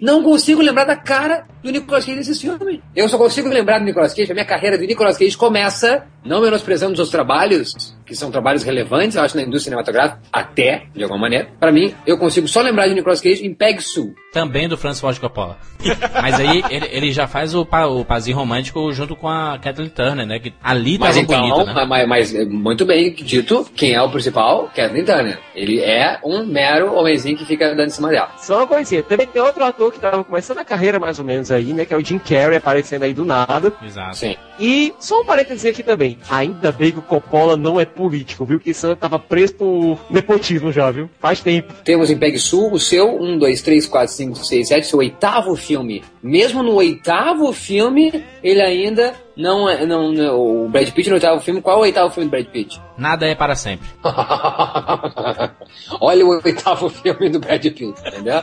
[0.00, 2.80] não consigo lembrar da cara do Nicolas Cage nesses filmes.
[2.94, 6.40] Eu só consigo lembrar do Nicolas Cage, a minha carreira do Nicolas Cage começa, não
[6.40, 11.04] menosprezando os seus trabalhos, que são trabalhos relevantes, eu acho, na indústria cinematográfica, até, de
[11.04, 11.48] alguma maneira.
[11.60, 14.12] Pra mim, eu consigo só lembrar de Nicolas Cage em Peg Sue.
[14.32, 15.56] Também do Francis Ford Coppola.
[16.20, 20.26] Mas aí ele, ele já faz o, o pazinho romântico junto com a Kathleen Turner,
[20.26, 20.40] né?
[20.40, 21.84] Que ali Mas tava então, bonito, né?
[21.86, 24.68] mas, mas, é muito bem dito, quem é o principal?
[24.74, 25.38] Kevin Turner.
[25.54, 28.30] Ele é um mero homenzinho que fica andando em cima dela.
[28.38, 29.04] Só uma coisinha.
[29.04, 31.84] Também tem outro ator que tava começando a carreira mais ou menos aí, né?
[31.84, 33.72] Que é o Jim Carrey aparecendo aí do nada.
[33.82, 34.16] Exato.
[34.16, 34.36] Sim.
[34.58, 36.18] E só um parênteses aqui também.
[36.28, 38.58] Ainda bem que o Coppola não é político, viu?
[38.58, 41.10] Que isso tava preso por nepotismo já, viu?
[41.20, 41.72] Faz tempo.
[41.84, 45.54] Temos em Peg Sul o seu 1, 2, 3, 4, 5, 6, 7, seu oitavo
[45.54, 46.02] filme.
[46.22, 49.84] Mesmo no oitavo filme, ele ainda não é.
[49.84, 51.60] Não, não- o Brad Pitt no oitavo filme.
[51.60, 52.80] Qual é o oitavo filme do Brad Pitt?
[52.96, 53.86] Nada é para sempre.
[56.00, 58.42] Olha o oitavo filme do Brad Pitt, entendeu?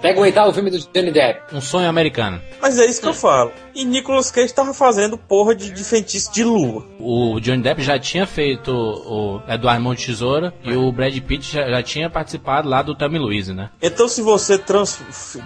[0.00, 1.54] Pega o oitavo filme do Johnny Depp.
[1.54, 2.40] Um sonho americano.
[2.60, 3.52] Mas é isso que eu falo.
[3.74, 6.84] E Nicolas Cage tava fazendo porra de, de feitiço de lua.
[7.00, 11.52] O Johnny Depp já tinha feito o Eduardo Mão de Tesoura e o Brad Pitt
[11.52, 13.70] já, já tinha participado lá do Tommy Louise, né?
[13.82, 14.98] Então, se você trans-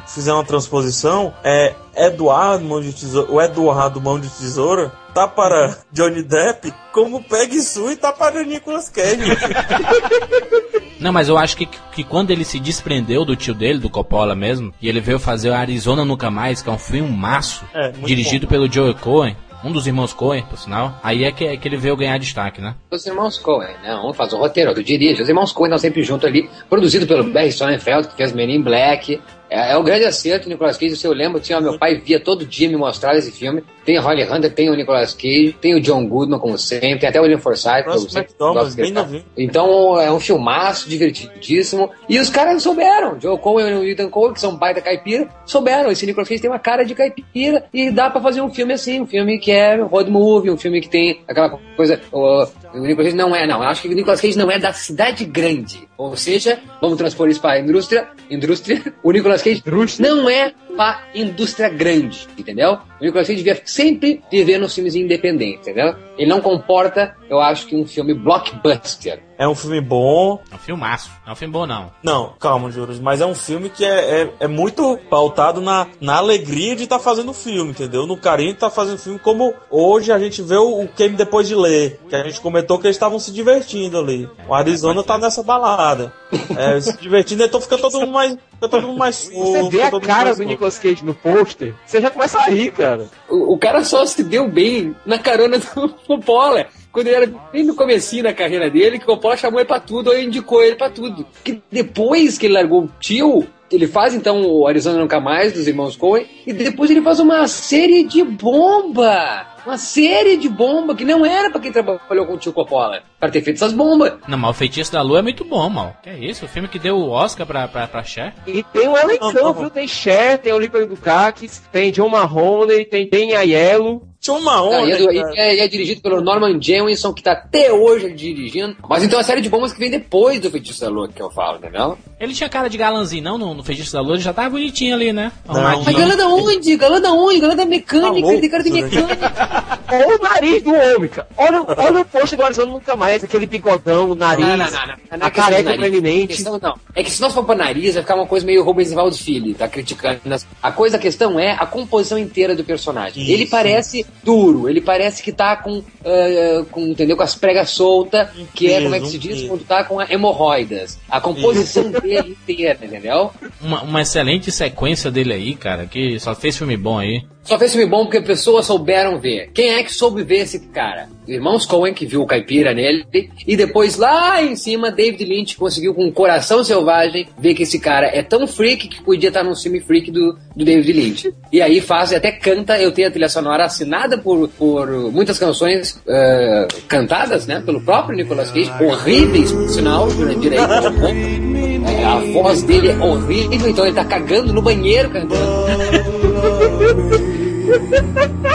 [0.06, 5.78] fizer uma transposição, é Eduardo Mão de Tesoura, o Eduardo Mão de Tesoura tá para
[5.92, 9.18] Johnny Depp, como Peg Sue tá para Nicolas Cage.
[11.00, 14.36] Não, mas eu acho que, que quando ele se desprendeu do tio dele, do Coppola
[14.36, 17.90] mesmo, e ele veio fazer o Arizona Nunca Mais, que é um filme maço, É,
[17.90, 21.66] dirigido pelo Joe Cohen, um dos irmãos Cohen, por sinal, aí é que, é que
[21.66, 22.76] ele veio ganhar destaque, né?
[22.90, 23.96] Os irmãos Coen, né?
[23.96, 25.20] Um faz o roteiro, outro dirige.
[25.20, 28.62] Os irmãos Coen estão sempre juntos ali, produzido pelo Barry Sonnenfeld, que fez Men in
[28.62, 29.20] Black.
[29.50, 30.96] É, é um grande acerto, o Nicolas Cage.
[30.96, 33.62] Se eu lembro, tinha meu pai via todo dia me mostrar esse filme.
[33.84, 37.08] Tem o Holly Hunter, tem o Nicolas Cage, tem o John Goodman, como sempre, tem
[37.08, 37.84] até o William Forsythe.
[37.84, 39.24] Francis sempre dele, bem novinho.
[39.36, 41.90] Então é um filmaço, divertidíssimo.
[42.08, 43.18] E os caras souberam.
[43.18, 45.90] Joe Coen e o Ethan Coen, que são baita caipira, souberam.
[45.90, 49.00] Esse Nicolas Cage tem uma cara de caipira e dá pra fazer um filme assim,
[49.00, 51.98] um filme que é road movie, um filme que tem aquela coisa.
[52.12, 53.62] O, o Nicolas Cage não é, não.
[53.62, 55.88] Eu acho que o Nicolas Cage não é da cidade grande.
[55.96, 58.08] Ou seja, vamos transpor isso pra indústria.
[58.30, 58.82] Indústria.
[59.02, 60.08] O Nicolas Cage Indústria.
[60.08, 62.78] não é pra indústria grande, entendeu?
[63.00, 65.96] O Nicolas Cage devia sempre viver nos filmes independentes, entendeu?
[66.16, 69.20] Ele não comporta, eu acho que um filme blockbuster.
[69.38, 70.40] É um filme bom.
[70.50, 71.10] É um filmaço.
[71.24, 71.92] Não é um filme bom, não.
[72.02, 72.98] Não, calma, Juros.
[72.98, 76.98] Mas é um filme que é, é, é muito pautado na, na alegria de estar
[76.98, 78.04] fazendo o filme, entendeu?
[78.04, 81.14] No carinho de estar fazendo o filme, como hoje a gente vê o, o Game
[81.14, 82.00] depois de ler.
[82.08, 84.28] Que a gente comentou que eles estavam se divertindo ali.
[84.48, 86.12] O Arizona tá nessa balada.
[86.56, 88.32] É, se divertindo, então fica todo mundo mais.
[88.32, 90.48] Fica todo mundo mais Você fofo, vê fica a cara do fofo.
[90.68, 93.08] Nicolas Cage no pôster, você já começa a rir, cara.
[93.28, 96.66] O, o cara só se deu bem na carona do Coppola.
[96.92, 99.80] Quando ele era bem no comecinho da carreira dele, que o Coppola chamou ele pra
[99.80, 101.26] tudo, ou indicou ele pra tudo.
[101.44, 105.66] Que depois que ele largou o tio, ele faz então o Arizona Nunca Mais, dos
[105.66, 109.46] irmãos Coen, e depois ele faz uma série de bomba!
[109.66, 113.28] Uma série de bomba que não era pra quem trabalhou com o tio Coppola, pra
[113.30, 114.14] ter feito essas bombas.
[114.28, 115.96] Não, mas o Feitiço da Lua é muito bom, mal.
[116.02, 116.44] Que é isso?
[116.44, 118.34] O filme que deu o Oscar pra, pra, pra Cher?
[118.46, 118.84] E tem
[119.20, 119.70] Não, tá viu?
[119.70, 124.02] Tem Cher, tem Olímpia Dukakis, tem John Mahoney, tem tem Aiello.
[124.20, 124.88] Tinha uma Ah, onda.
[124.88, 128.76] e, é, e é- e é dirigido pelo Norman Jewison, que tá até hoje dirigindo.
[128.88, 131.22] Mas então é a série de bombas que vem depois do Feitiço da Lua que
[131.22, 131.96] eu falo, entendeu?
[132.18, 133.38] Ele tinha cara de galanzinho, não?
[133.38, 135.30] No, no Feitiço da Lua, ele já tava bonitinho ali, né?
[135.46, 135.84] Não.
[135.84, 136.76] Mas galã da onde?
[136.76, 137.38] Galã da onde?
[137.38, 138.82] Galã da mecânica, Tá louco, tem cara de né?
[138.82, 139.78] mecânica.
[139.90, 141.28] Olha o nariz do homem, cara.
[141.36, 144.70] Olha, olha o pôster do Arizona Nunca Mais, aquele bigodão, o nariz, Não, não, não,
[144.70, 144.86] não.
[144.86, 146.26] Não é a questão careca proeminente.
[146.34, 146.74] Questão não.
[146.94, 149.54] É que se nós for pra nariz, vai ficar uma coisa meio Rubens Evaldo Filho,
[149.54, 150.20] tá criticando.
[150.62, 153.22] A coisa, a questão é a composição inteira do personagem.
[153.22, 153.32] Isso.
[153.32, 158.28] Ele parece duro, ele parece que tá com, ah, com entendeu, com as pregas soltas,
[158.54, 159.48] que é, como é que se diz, peso.
[159.48, 160.98] quando tá com hemorroidas.
[161.08, 163.30] A composição dele inteira, entendeu?
[163.60, 167.24] Uma, uma excelente sequência dele aí, cara, que só fez filme bom aí.
[167.42, 169.50] Só fez filme bom porque pessoas souberam ver.
[169.54, 171.08] Quem é que soube ver esse cara?
[171.26, 172.97] Irmãos Coen, que viu o caipira nele,
[173.46, 177.78] e depois lá em cima, David Lynch conseguiu com um coração selvagem ver que esse
[177.78, 181.34] cara é tão freak que podia estar num filme freak do, do David Lynch.
[181.52, 186.00] E aí faz, até canta, eu tenho a trilha sonora assinada por, por muitas canções
[186.06, 192.62] eh, cantadas, né, pelo próprio Nicolas Cage, horríveis, por sinal, Jurandir aí, é, a voz
[192.62, 195.38] dele é horrível, então ele tá cagando no banheiro cantando.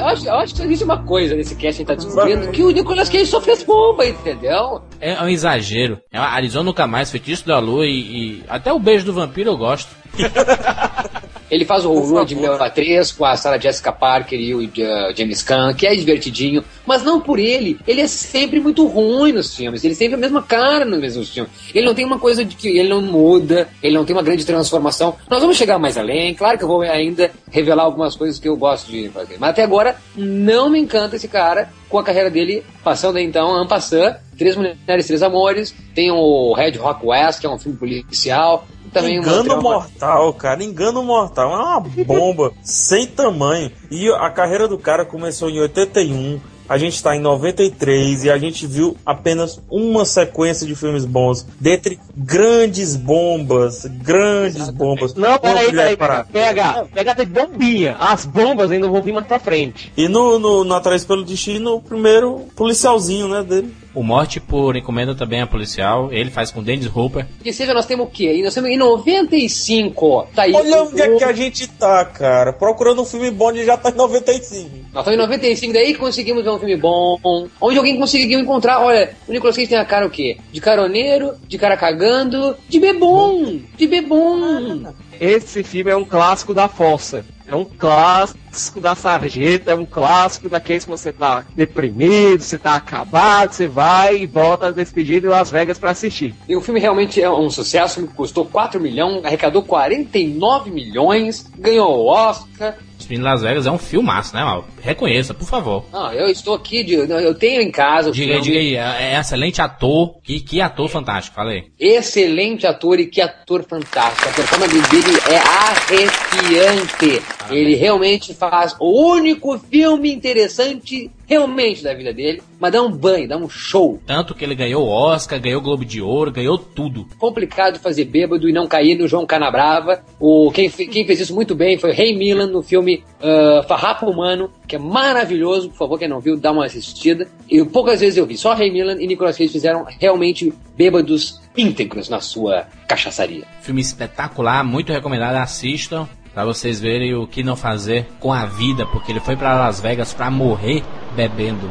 [0.00, 2.50] Eu acho, eu acho que existe uma coisa nesse cast que a gente tá descobrindo,
[2.50, 4.82] que o Nicolas Cage só fez bomba, entendeu?
[5.00, 6.00] É um exagero.
[6.10, 9.56] É Arizona Nunca Mais, Feitiço da Lua e, e até o Beijo do Vampiro eu
[9.56, 9.94] gosto.
[11.50, 15.16] Ele faz o Lua de Mel 3 com a Sarah Jessica Parker e o uh,
[15.16, 17.78] James Caan, que é divertidinho, mas não por ele.
[17.86, 19.82] Ele é sempre muito ruim nos filmes.
[19.84, 21.52] Ele sempre é a mesma cara nos mesmos filmes.
[21.74, 24.44] Ele não tem uma coisa de que ele não muda, ele não tem uma grande
[24.44, 25.16] transformação.
[25.28, 26.34] Nós vamos chegar mais além.
[26.34, 29.36] Claro que eu vou ainda revelar algumas coisas que eu gosto de fazer.
[29.38, 33.66] Mas até agora não me encanta esse cara com a carreira dele passando então en
[33.66, 35.74] passant, Três Mulheres, Três Amores.
[35.94, 38.66] Tem o Red Rock West, que é um filme policial.
[38.92, 40.62] Também Engano mortal, cara.
[40.62, 41.52] Engano mortal.
[41.52, 43.70] É uma bomba sem tamanho.
[43.90, 46.40] E a carreira do cara começou em 81.
[46.70, 51.44] A gente tá em 93 e a gente viu apenas uma sequência de filmes bons.
[51.58, 55.12] Dentre grandes bombas, grandes bombas.
[55.14, 56.24] Não, peraí, peraí, peraí.
[56.32, 57.96] Pega, pega tem bombinha.
[57.98, 59.92] As bombas ainda vão vir mais pra frente.
[59.96, 63.74] E no, no, no Atrás pelo Destino, o primeiro policialzinho, né, dele.
[63.94, 66.12] O Morte por Encomenda também é policial.
[66.12, 67.26] Ele faz com Dennis Hopper.
[67.42, 68.34] Que seja, nós temos o quê?
[68.36, 70.26] E Nós temos em 95.
[70.34, 70.52] Tá aí.
[70.52, 72.52] Olha o- onde é que a gente tá, cara.
[72.52, 74.70] Procurando um filme bom e já tá em 95.
[74.92, 77.18] Nós estamos em 95, daí conseguimos ver um filme bom.
[77.60, 78.80] Onde alguém conseguiu encontrar.
[78.80, 80.36] Olha, o Nicolas Cage tem a cara o quê?
[80.52, 83.58] De caroneiro, de cara cagando, de bebom.
[83.76, 84.84] De bebom.
[85.20, 87.24] Esse filme é um clássico da fossa.
[87.50, 92.76] É um clássico da sarjeta, é um clássico daqueles que você tá deprimido, você tá
[92.76, 96.32] acabado, você vai e volta despedido em Las Vegas pra assistir.
[96.48, 102.06] E o filme realmente é um sucesso, custou 4 milhões, arrecadou 49 milhões, ganhou o
[102.06, 102.76] Oscar.
[103.00, 104.66] Spin Las Vegas é um filmaço, né, Mal?
[104.80, 105.84] Reconheça, por favor.
[105.90, 108.60] Não, eu estou aqui, de, eu tenho em casa o Diga aí, filme.
[108.60, 108.94] diga aí.
[108.94, 110.20] É, é excelente ator.
[110.22, 111.72] Que, que ator fantástico, falei.
[111.80, 114.28] Excelente ator e que ator fantástico.
[114.28, 117.22] A performance dele é arrepiante.
[117.50, 123.28] Ele realmente faz o único filme interessante realmente da vida dele, mas dá um banho,
[123.28, 124.00] dá um show.
[124.04, 127.06] Tanto que ele ganhou o Oscar, ganhou o Globo de Ouro, ganhou tudo.
[127.20, 130.02] Complicado fazer bêbado e não cair no João Canabrava.
[130.18, 134.50] O, quem, quem fez isso muito bem foi Ray Millan no filme ah, Farrapo Humano,
[134.66, 135.70] que é maravilhoso.
[135.70, 137.28] Por favor, quem não viu, dá uma assistida.
[137.48, 138.36] E poucas vezes eu vi.
[138.36, 143.44] Só Ray Millan e Nicolas Cage fizeram realmente bêbados íntegros na sua cachaçaria.
[143.60, 148.86] Filme espetacular, muito recomendado, assistam para vocês verem o que não fazer com a vida,
[148.86, 151.70] porque ele foi para Las Vegas para morrer bebendo.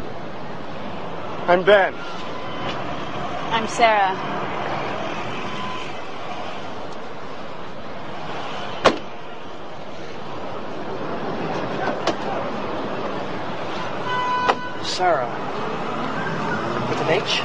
[1.48, 1.94] I'm Ben.
[3.52, 4.16] I'm Sarah.
[14.84, 15.28] Sarah.
[16.90, 17.42] With an H?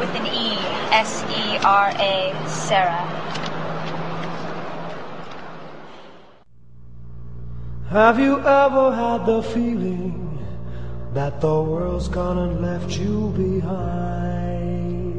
[0.00, 0.58] With an E.
[0.90, 2.48] S E R A.
[2.48, 3.43] Sarah.
[7.94, 10.36] Have you ever had the feeling
[11.14, 15.14] that the world's gone and left you behind?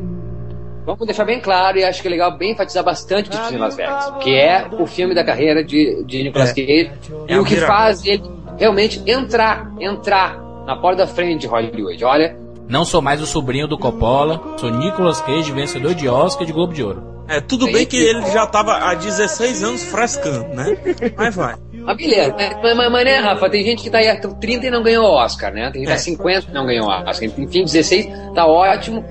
[0.85, 3.77] Vamos deixar bem claro, e acho que é legal bem enfatizar bastante o em Las
[3.77, 6.53] Vegas, que é o filme da carreira de, de Nicolas É.
[6.53, 6.91] Cage,
[7.29, 8.23] e É o que faz ele
[8.57, 12.03] realmente entrar, entrar na porta da frente de Hollywood.
[12.03, 16.47] Olha, Não sou mais o sobrinho do Coppola, sou Nicolas Cage, vencedor de Oscar e
[16.47, 17.23] de Globo de Ouro.
[17.27, 20.77] É, tudo bem que ele já tava há 16 anos frescando, né?
[21.17, 21.55] Mas vai.
[21.87, 22.35] Ah, beleza.
[22.61, 25.05] Mas, mas, mas, né, Rafa, tem gente que tá aí há 30 e não ganhou
[25.05, 25.69] Oscar, né?
[25.71, 25.97] Tem gente que tá É.
[25.97, 27.23] 50 e não ganhou Oscar.
[27.23, 29.03] Enfim, 16 tá ótimo.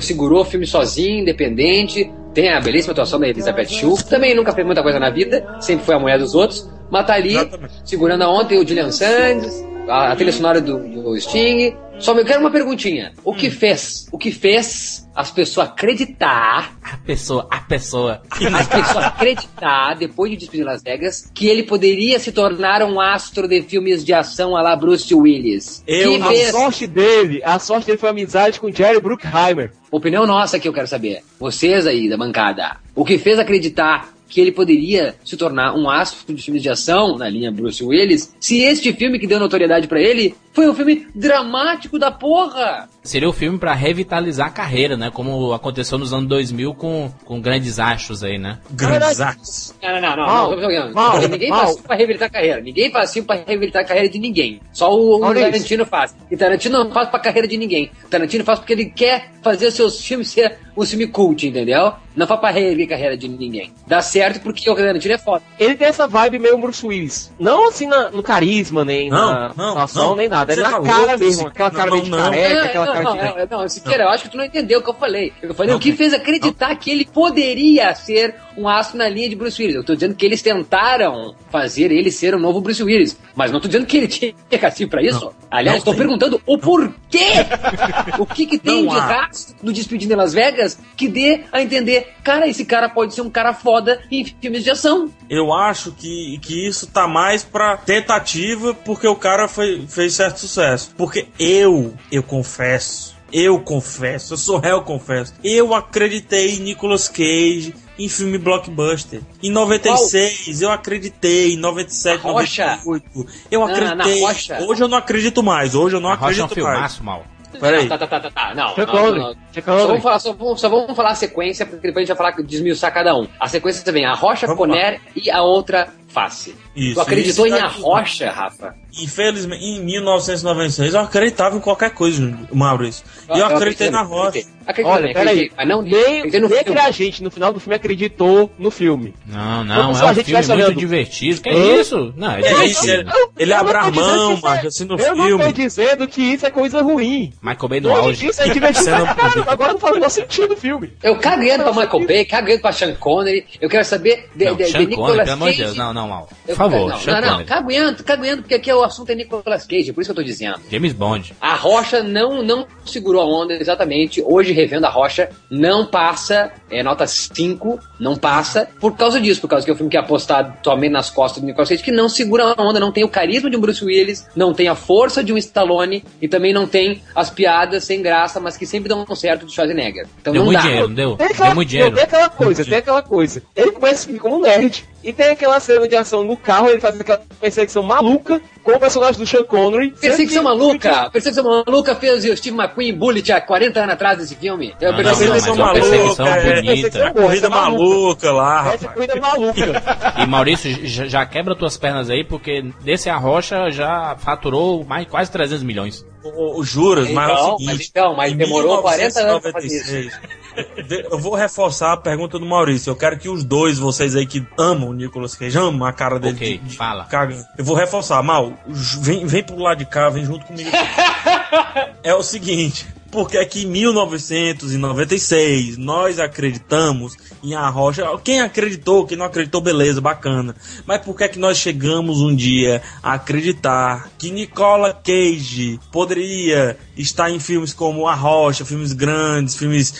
[0.00, 2.10] Segurou o filme sozinho, independente.
[2.32, 3.94] Tem a belíssima atuação da Elizabeth Shue.
[4.08, 5.56] Também nunca fez muita coisa na vida.
[5.60, 6.68] Sempre foi a mulher dos outros.
[6.90, 7.74] Mas tá ali, Exatamente.
[7.84, 11.76] segurando a ontem o Julian Sands, a, a trilha sonora do, do Sting.
[11.98, 13.12] Só eu quero uma perguntinha.
[13.24, 13.34] O Hum.
[13.36, 14.08] que fez?
[14.10, 18.20] O que fez as pessoas acreditar A pessoa, a pessoa.
[18.32, 23.46] as pessoas acreditar, depois de despedir Las Vegas, que ele poderia se tornar um astro
[23.46, 25.84] de filmes de ação a la Bruce Willis.
[25.86, 26.50] Eu que A fez?
[26.50, 29.70] sorte dele, a sorte dele foi a amizade com Jerry Bruckheimer.
[29.90, 31.20] Opinião nossa que eu quero saber.
[31.38, 32.76] Vocês aí da bancada.
[32.94, 37.16] O que fez acreditar que ele poderia se tornar um astro de filmes de ação
[37.16, 41.06] na linha Bruce Willis, se este filme que deu notoriedade pra ele foi um filme
[41.14, 42.88] dramático da porra?
[43.04, 45.08] Seria o filme pra revitalizar a carreira, né?
[45.08, 48.58] Como aconteceu nos anos 2000 com, com grandes astros aí, né?
[48.72, 49.72] Grandes artes.
[49.80, 50.26] Não, não, não, não.
[50.26, 51.66] Mal, não, mal, ninguém mal.
[51.66, 52.60] faz pra reabilitar a carreira.
[52.60, 54.60] Ninguém faz filme pra reabilitar a carreira de ninguém.
[54.72, 55.34] Só o, o.
[55.34, 56.16] Tarantino faz.
[56.28, 57.90] E Tarantino não faz pra carreira de ninguém.
[58.10, 61.92] Tarantino faz porque ele quer fazer os seus filmes ser um filme cult, entendeu?
[62.16, 62.52] Não faz pra a
[62.88, 63.72] carreira de ninguém.
[63.86, 65.42] Dá certo porque o Tarantino é foda.
[65.58, 67.32] Ele tem essa vibe meio Bruce Willis.
[67.40, 70.16] Não assim na- no carisma, nem Não, na não, ação, não.
[70.16, 70.52] nem nada.
[70.52, 71.48] É Você na tá cara louco, mesmo.
[71.48, 72.18] Aquela cara não, meio de não.
[72.18, 73.40] careca, É, aquela não, cara não, de...
[73.40, 75.32] é, não, Siqueira, eu acho que tu não entendeu o que eu falei.
[75.42, 75.96] Eu falei Não, o que não.
[75.96, 79.76] fez acreditar que ele poderia ser um astro na linha de Bruce Willis.
[79.76, 83.16] Eu tô dizendo que eles tentaram fazer ele ser o novo Bruce Willis.
[83.34, 85.32] Mas não tô dizendo que ele tinha castigo pra isso.
[85.50, 86.02] Aliás, Não estou tem.
[86.02, 87.28] perguntando o porquê.
[88.18, 91.62] o que que tem Não de rastro no Despedindo em Las Vegas que dê a
[91.62, 95.10] entender, cara, esse cara pode ser um cara foda em filmes de ação.
[95.28, 100.38] Eu acho que, que isso tá mais pra tentativa porque o cara foi, fez certo
[100.38, 100.92] sucesso.
[100.96, 105.34] Porque eu, eu confesso, eu confesso, eu sou réu, confesso.
[105.42, 109.20] Eu acreditei em Nicolas Cage em filme blockbuster.
[109.42, 112.66] Em 96 eu acreditei, em 97, A Rocha.
[112.84, 114.20] 98 eu acreditei.
[114.20, 114.58] Rocha.
[114.62, 116.96] Hoje eu não acredito mais, hoje eu não a Rocha é um acredito mais.
[116.96, 117.24] filmaço, mal.
[117.58, 117.88] Peraí.
[117.88, 118.54] Tá, tá, tá, tá, tá.
[118.54, 119.34] Não, Chuck não, não, não.
[119.52, 122.32] Só vamos, falar, só, vamos, só vamos falar a sequência, porque depois a gente vai
[122.32, 123.26] falar, desmiuçar cada um.
[123.38, 126.54] A sequência vem a Rocha, Vamos Conner e a outra face.
[126.76, 127.60] Isso, tu acreditou isso em.
[127.82, 128.74] Rocha, Rafa?
[128.96, 133.04] Infelizmente, em 1996 eu acreditava em qualquer coisa, Maurício.
[133.34, 134.42] E eu, acreditei na Rocha.
[134.84, 135.50] Olha, peraí.
[135.56, 136.48] mas não Nem, nem filme.
[136.64, 139.12] que a gente, no final do filme, acreditou no filme.
[139.26, 141.40] Não, não, é um gente filme muito divertido.
[141.42, 141.80] Que Hã?
[141.80, 142.14] isso?
[142.16, 143.12] Não, é É isso, divertido.
[143.36, 145.44] ele, abre não a mão, isso é- macho, assim no Eu não filme.
[145.44, 147.32] tô dizendo que isso é coisa ruim.
[147.42, 148.26] Michael Bay no auge.
[148.26, 149.44] disso é divertido não-.
[149.48, 150.92] Agora não faz o sentido o filme.
[151.02, 153.44] Eu cagueando pra Michael Bay, cagueando pra Sean Connery.
[153.60, 155.64] Eu quero saber de, Não, Nicolas pelo amor de Cage.
[155.64, 155.76] Deus.
[155.76, 156.28] Não, não, mal.
[156.44, 157.48] Por Eu- favor, não, Sean não, não, Connery.
[157.48, 160.60] cagueando, cagueando, porque aqui o assunto é Nicolas Cage, por isso que eu tô dizendo.
[160.70, 161.34] James Bond.
[161.40, 164.22] A Rocha não, não segurou a onda exatamente.
[164.26, 169.48] Hoje, revendo a Rocha, não passa, é nota 5, não passa, por causa disso, por
[169.48, 171.92] causa que é um filme que é apostado somente nas costas do Nicolas Cage, que
[171.92, 174.74] não segura a onda, não tem o carisma de um Bruce Willis, não tem a
[174.74, 178.88] força de um Stallone e também não tem as piadas sem graça, mas que sempre
[178.88, 180.06] dão certo de Schwarzenegger.
[180.20, 180.66] Então Deu não muito dá.
[180.66, 181.16] dinheiro, não deu?
[181.16, 181.94] Tem Deu aquela, muito dinheiro.
[181.94, 183.42] tem aquela coisa, tem aquela coisa.
[183.54, 184.84] Ele começa o filme como um nerd.
[185.04, 188.80] E tem aquela cena de ação no carro, ele faz aquela perseguição maluca com o
[188.80, 189.90] personagem do Sean Connery.
[189.90, 191.10] Perseguição maluca!
[191.10, 194.74] Perseguição maluca fez o Steve McQueen Bullet há 40 anos atrás desse filme.
[194.80, 196.98] Não, não, Perseguição é uma perseguição maluca, é, bonita.
[196.98, 198.94] é corrida maluca lá, Essa rapaz.
[198.94, 199.82] corrida maluca.
[200.22, 205.06] E Maurício, já, já quebra tuas pernas aí, porque desse a Rocha já faturou mais
[205.06, 206.06] quase 300 milhões.
[206.24, 207.66] O, o Juras, mas é o Então, seguinte.
[207.76, 209.66] mas então, mas em demorou 40 anos pra fazer
[210.06, 210.18] isso.
[210.54, 212.90] 1996, Eu vou reforçar a pergunta do Maurício.
[212.90, 216.18] Eu quero que os dois, vocês aí que amam o Nicolas Cage, amam a cara
[216.18, 217.04] dele Ok, de, de fala.
[217.04, 217.44] cagando.
[217.58, 218.22] Eu vou reforçar.
[218.22, 220.70] Mal, vem, vem pro lado de cá, vem junto comigo.
[222.02, 222.86] é o seguinte.
[223.14, 228.04] Porque é que em 1996 nós acreditamos em A Rocha.
[228.24, 230.56] Quem acreditou, quem não acreditou, beleza, bacana.
[230.84, 236.76] Mas por que é que nós chegamos um dia a acreditar que Nicola Cage poderia
[236.96, 239.94] estar em filmes como A Rocha, filmes grandes, filmes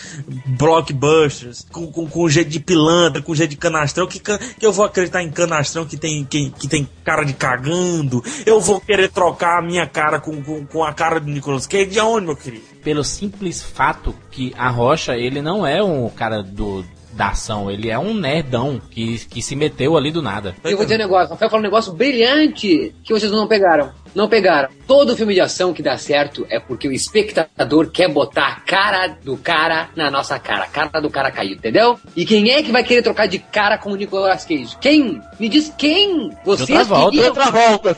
[0.45, 4.83] blockbusters, com, com, com jeito de pilantra, com jeito de canastrão, que, que eu vou
[4.83, 9.59] acreditar em canastrão que tem, que, que tem cara de cagando, eu vou querer trocar
[9.59, 12.74] a minha cara com, com, com a cara do Nicolas Cage, de onde, meu querido?
[12.85, 17.89] Pelo simples fato que a Rocha, ele não é um cara do da ação, ele
[17.89, 20.53] é um nerdão que, que se meteu ali do nada.
[20.63, 23.91] Eu vou dizer um negócio, Rafael falou um negócio brilhante que vocês não pegaram.
[24.15, 24.69] Não pegaram.
[24.87, 29.07] Todo filme de ação que dá certo é porque o espectador quer botar a cara
[29.23, 30.63] do cara na nossa cara.
[30.63, 31.99] A cara do cara caído, entendeu?
[32.15, 34.77] E quem é que vai querer trocar de cara com o Nicolas Cage?
[34.79, 35.21] Quem?
[35.39, 36.31] Me diz quem?
[36.45, 37.95] Vocês outra volta, queriam- Outra volta.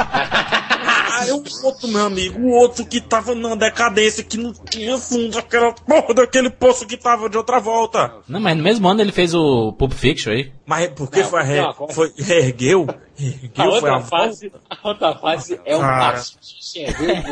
[0.00, 4.96] Ah, é o outro, meu amigo, o outro que tava na decadência, que não tinha
[4.98, 8.12] fundo, aquela porra daquele poço que tava de outra volta.
[8.28, 10.52] Não, mas no mesmo ano ele fez o Pulp Fiction aí.
[10.68, 11.60] Mas por que Não, foi, a re...
[11.62, 12.86] não, foi ergueu?
[12.90, 14.06] A Ergueu, foi a outra volta?
[14.06, 16.12] fase, a outra fase é um é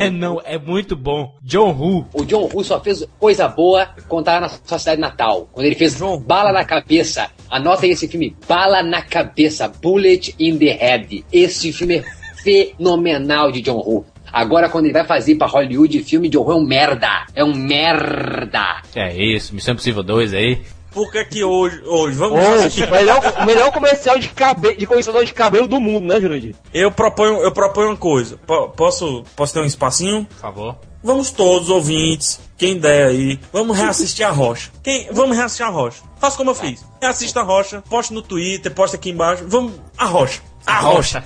[0.06, 1.34] É, não, é muito bom.
[1.42, 2.06] John Woo.
[2.14, 5.50] O John Woo só fez coisa boa quando tava na sua cidade natal.
[5.52, 6.20] Quando ele fez John Woo.
[6.20, 7.30] Bala na Cabeça.
[7.50, 11.26] Anotem esse filme, Bala na Cabeça, Bullet in the Head.
[11.30, 12.04] Esse filme é
[12.42, 14.06] fenomenal de John Woo.
[14.32, 17.26] Agora, quando ele vai fazer pra Hollywood, filme John Woo é um merda.
[17.34, 18.80] É um merda.
[18.94, 20.62] É isso, Missão Impossível 2 aí.
[20.96, 24.86] Por que que hoje, hoje, vamos Hoje, o melhor, o melhor comercial de, cabe, de
[24.86, 26.56] condicionador de cabelo do mundo, né, Jurandir?
[26.72, 28.38] Eu proponho, eu proponho uma coisa.
[28.46, 30.24] Po- posso, posso ter um espacinho?
[30.24, 30.76] Por favor.
[31.04, 34.70] Vamos todos, ouvintes, quem der aí, vamos reassistir a Rocha.
[34.82, 36.02] Quem, vamos reassistir a Rocha.
[36.18, 36.82] Faça como eu fiz.
[37.00, 39.44] Reassista a Rocha, poste no Twitter, poste aqui embaixo.
[39.46, 40.40] Vamos, a Rocha.
[40.66, 41.22] A Rocha.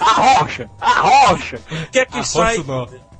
[0.00, 0.70] A rocha!
[0.80, 1.58] A rocha!
[1.72, 2.58] O que é que sai?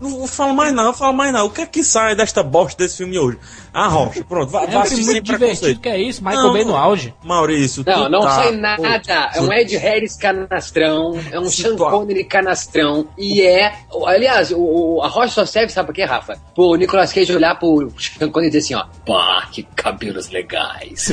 [0.00, 1.46] Não vou falar mais não, não falo mais não.
[1.46, 3.36] O que é que sai desta bosta desse filme hoje?
[3.74, 6.52] A Rocha, pronto, vai, É vai um assistir muito divertido que é isso, Michael Não.
[6.52, 7.14] Bay no auge.
[7.24, 9.30] Maurício, Não, não tá- sai nada.
[9.34, 13.08] É um Ed Harris canastrão, é um Sean Connery canastrão.
[13.18, 13.72] E é.
[14.06, 16.36] Aliás, o, o- a Rocha só serve, sabe por quê, Rafa?
[16.54, 18.86] Pro Nicolas Cage olhar pro Sean Connery e dizer assim, ó.
[19.04, 21.08] Pá, que cabelos legais.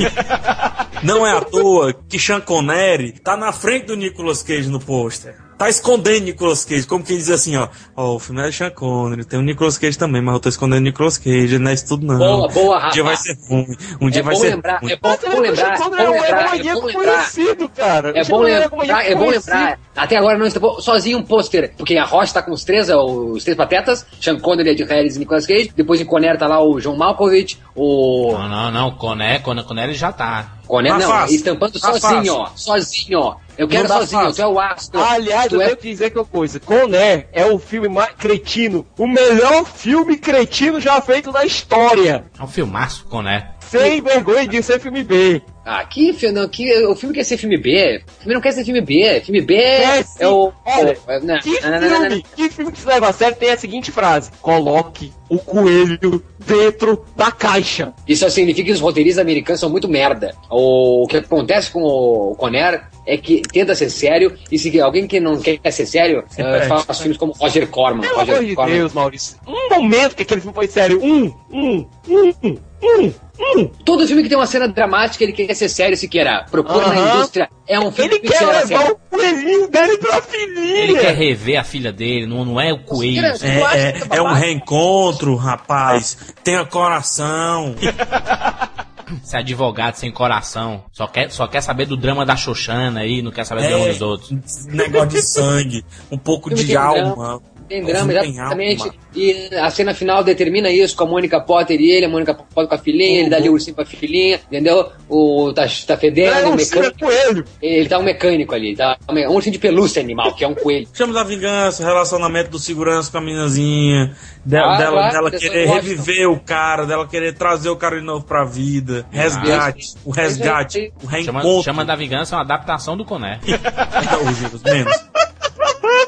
[1.02, 5.34] Não é à toa que Sean Connery tá na frente do Nicolas Cage no pôster.
[5.58, 7.68] Tá escondendo Nicolas Cage, como quem diz assim, ó.
[7.96, 10.48] Ó, o filme é de Sean Connery, tem o Nicolas Cage também, mas eu tô
[10.50, 12.18] escondendo Nicolas Cage, não é isso tudo não.
[12.18, 14.92] Boa, boa, Um dia vai ser ruim, um dia é vai bom ser lembrar, ruim.
[14.92, 17.04] é bom, bom lembrar, é bom lembrar, é bom lembrar.
[17.04, 18.12] conhecido, cara.
[18.14, 19.78] É bom lembrar, é bom lembrar.
[19.96, 23.42] Até agora não estou sozinho um pôster, porque a Rocha tá com os três, os
[23.42, 25.72] três patetas, Sean Connery, Ed Harris e Nicolas Cage.
[25.74, 28.90] Depois em Conner tá lá o John Malkovich, o Não, não, não.
[28.90, 30.55] Coné, Coné, Coné ele já tá.
[30.66, 31.36] Conner Tá não, fácil.
[31.36, 33.36] estampando Tá sozinho, ó, sozinho, ó.
[33.56, 34.34] Eu quero sozinho, fácil.
[34.36, 35.02] tu é o astro.
[35.02, 36.60] Aliás, eu é tenho que dizer que uma coisa.
[36.60, 38.86] Coné é o filme mais cretino.
[38.98, 42.26] O melhor filme cretino já feito na história.
[42.38, 43.52] É um filmaço, Coné.
[43.82, 45.42] Sem vergonha de ser filme B.
[45.64, 48.00] Ah, que, não, que o filme quer ser filme B.
[48.06, 49.20] O filme não quer ser filme B.
[49.24, 50.52] Filme B É, é o.
[50.64, 53.36] Olha, o- é- não, Que não, não, filme, que filme que se leva a sério
[53.36, 57.92] tem a seguinte frase: Coloque o coelho dentro da caixa.
[58.06, 60.34] Isso significa que os roteiristas americanos são muito merda.
[60.50, 65.20] O que acontece com o Conner é que tenta ser sério, e se alguém que
[65.20, 66.66] não quer ser sério, perde.
[66.66, 68.00] faz filmes como Roger Corman.
[68.00, 68.74] Pelo Roger amor de Corman.
[68.74, 69.36] Deus, Maurício.
[69.46, 71.00] Um momento que aquele filme foi sério.
[71.02, 73.66] Um, um, um, um, um, um.
[73.84, 76.44] Todo filme que tem uma cena dramática, ele quer ser sério se queira.
[76.50, 78.92] Propor na indústria é um filme Ele que quer levar sério.
[78.92, 80.78] o coelhinho dele pra filhinha.
[80.82, 83.24] Ele quer rever a filha dele, não, não é o coelho.
[83.24, 86.34] É, é, tá é um reencontro, rapaz.
[86.42, 87.74] Tenha coração.
[89.22, 90.84] Esse advogado sem coração.
[90.92, 93.84] Só quer, só quer saber do drama da Xoxana aí, não quer saber do drama
[93.86, 94.30] É, dos outros.
[94.66, 97.40] negócio de sangue, um pouco de alma.
[97.68, 98.82] Tem O drama, exatamente.
[98.82, 98.94] alma.
[99.14, 102.68] E a cena final determina isso com a Mônica Potter e ele, a Mônica Potter
[102.68, 104.90] com a filhinha, ele dá ali o ursinho pra filhinha, entendeu?
[105.08, 106.98] O tá, tá fedendo, É o um mecânico.
[106.98, 107.44] coelho.
[107.62, 110.86] Ele tá um mecânico ali, tá um ursinho de pelúcia animal, que é um coelho.
[110.92, 114.14] Chama da vingança, relacionamento do segurança com a meninazinha,
[114.44, 118.04] de- Ah, dela, claro, dela querer reviver o cara, dela querer trazer o cara de
[118.04, 121.62] novo pra vida, resgate, o resgate, o Chama, reencontro.
[121.64, 123.40] chama da vingança é uma adaptação do Coné.
[123.46, 125.06] Gilson, menos.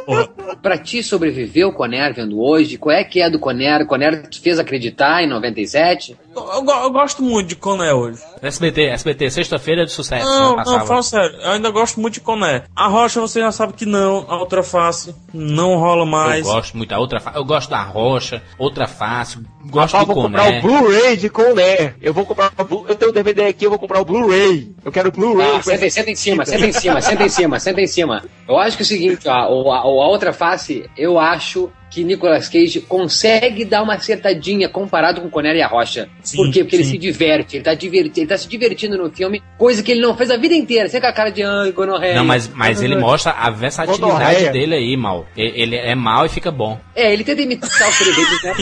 [0.09, 2.79] Porra, Pra ti sobreviveu o Conner vendo hoje?
[2.79, 3.83] Qual é que é do Conner?
[3.83, 6.17] O Conner te fez acreditar em 97?
[6.35, 8.21] eu, eu eu gosto muito de Coné hoje.
[8.41, 10.25] SBT, SBT, sexta-feira de sucesso.
[10.25, 12.63] Não, né, não, fala sério, eu ainda gosto muito de Coné.
[12.75, 16.43] A Rocha você já sabe que não, a outra face não rola Eu mais.
[16.47, 19.39] gosto muito da outra fa- Eu gosto da rocha, outra face.
[19.71, 20.59] Gosto Rapaz, do eu vou comprar Coné.
[20.59, 21.95] o Blu-ray de Coné.
[22.01, 24.73] Eu vou comprar o Blu- Eu tenho o DVD aqui, eu vou comprar o Blu-ray.
[24.85, 25.57] Eu quero o Blu-ray.
[25.57, 28.25] Ah, senta, senta em cima, senta em cima, senta em cima, senta em cima.
[28.49, 32.05] Eu acho que é o seguinte, ó, o- a, a outra face, eu acho que
[32.05, 36.09] Nicolas Cage consegue dar uma acertadinha comparado com Cornélia Rocha.
[36.23, 36.63] Sim, Por quê?
[36.63, 36.93] Porque ele sim.
[36.93, 40.17] se diverte, ele tá, diverti ele tá se divertindo no filme, coisa que ele não
[40.17, 42.15] fez a vida inteira, sempre com a cara de ai, gonorreia.
[42.15, 44.53] Não, mas, mas ele mostra a versatilidade Gonorreia.
[44.53, 45.27] dele aí, mal.
[45.37, 46.79] Ele, ele é mal e fica bom.
[46.95, 48.55] É, ele tenta imitar os trejeitos, né?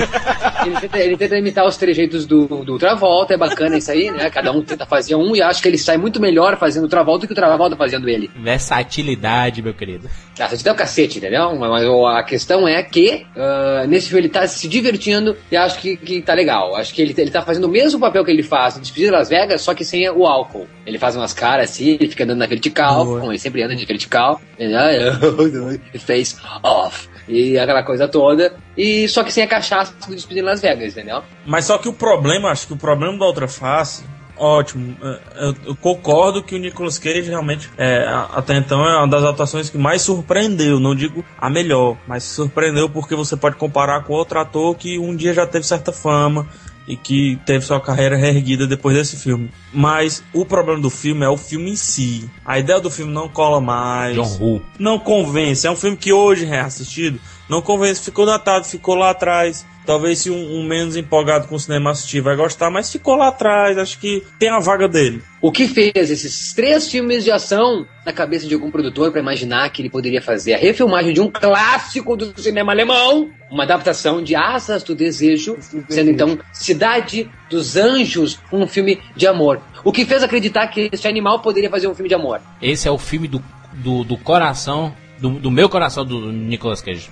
[0.67, 4.31] Ele tenta, ele tenta imitar os trejeitos do, do Travolta, é bacana isso aí, né?
[4.31, 7.23] Cada um tenta fazer um e acho que ele sai muito melhor fazendo o Travolta
[7.23, 8.31] do que o Travolta fazendo ele.
[8.37, 10.09] Versatilidade, meu querido.
[10.35, 11.55] Você te dá o cacete, entendeu?
[11.57, 15.97] Mas a questão é que ah, nesse filme ele tá se divertindo e acho que,
[15.97, 16.75] que tá legal.
[16.77, 19.17] Acho que ele, ele tá fazendo o mesmo papel que ele faz no Despedida de
[19.19, 20.67] Las Vegas, só que sem o álcool.
[20.85, 23.21] Ele faz umas caras assim, ele fica andando na vertical, Boa.
[23.21, 24.41] como ele sempre anda de vertical.
[24.59, 27.09] Ele "Ah, face off.
[27.29, 28.55] E aquela coisa toda.
[28.77, 31.23] E só que sem a cachaça do Despedida de Las Vegas, entendeu?
[31.45, 34.05] Mas só que o problema, acho que o problema da outra face,
[34.37, 39.09] ótimo, é, eu, eu concordo que o Nicolas Cage realmente, é, até então, é uma
[39.09, 44.05] das atuações que mais surpreendeu, não digo a melhor, mas surpreendeu porque você pode comparar
[44.05, 46.47] com outro ator que um dia já teve certa fama
[46.87, 49.51] e que teve sua carreira reerguida depois desse filme.
[49.73, 52.31] Mas o problema do filme é o filme em si.
[52.45, 54.63] A ideia do filme não cola mais John Woo.
[54.79, 55.67] não convence.
[55.67, 57.19] É um filme que hoje reassistido
[57.49, 58.01] não convence.
[58.01, 59.67] Ficou datado, ficou lá atrás.
[59.87, 63.29] Talvez se um, um menos empolgado com o cinema assistir vai gostar, mas ficou lá
[63.29, 63.79] atrás.
[63.79, 65.23] Acho que tem a vaga dele.
[65.41, 69.71] O que fez esses três filmes de ação na cabeça de algum produtor para imaginar
[69.71, 74.35] que ele poderia fazer a refilmagem de um clássico do cinema alemão, uma adaptação de
[74.35, 75.57] Asas do Desejo,
[75.89, 79.61] sendo então Cidade dos Anjos, um filme de amor.
[79.85, 82.41] O que fez acreditar que esse animal poderia fazer um filme de amor?
[82.61, 83.41] Esse é o filme do,
[83.73, 87.09] do, do coração, do, do meu coração, do Nicolas Cage.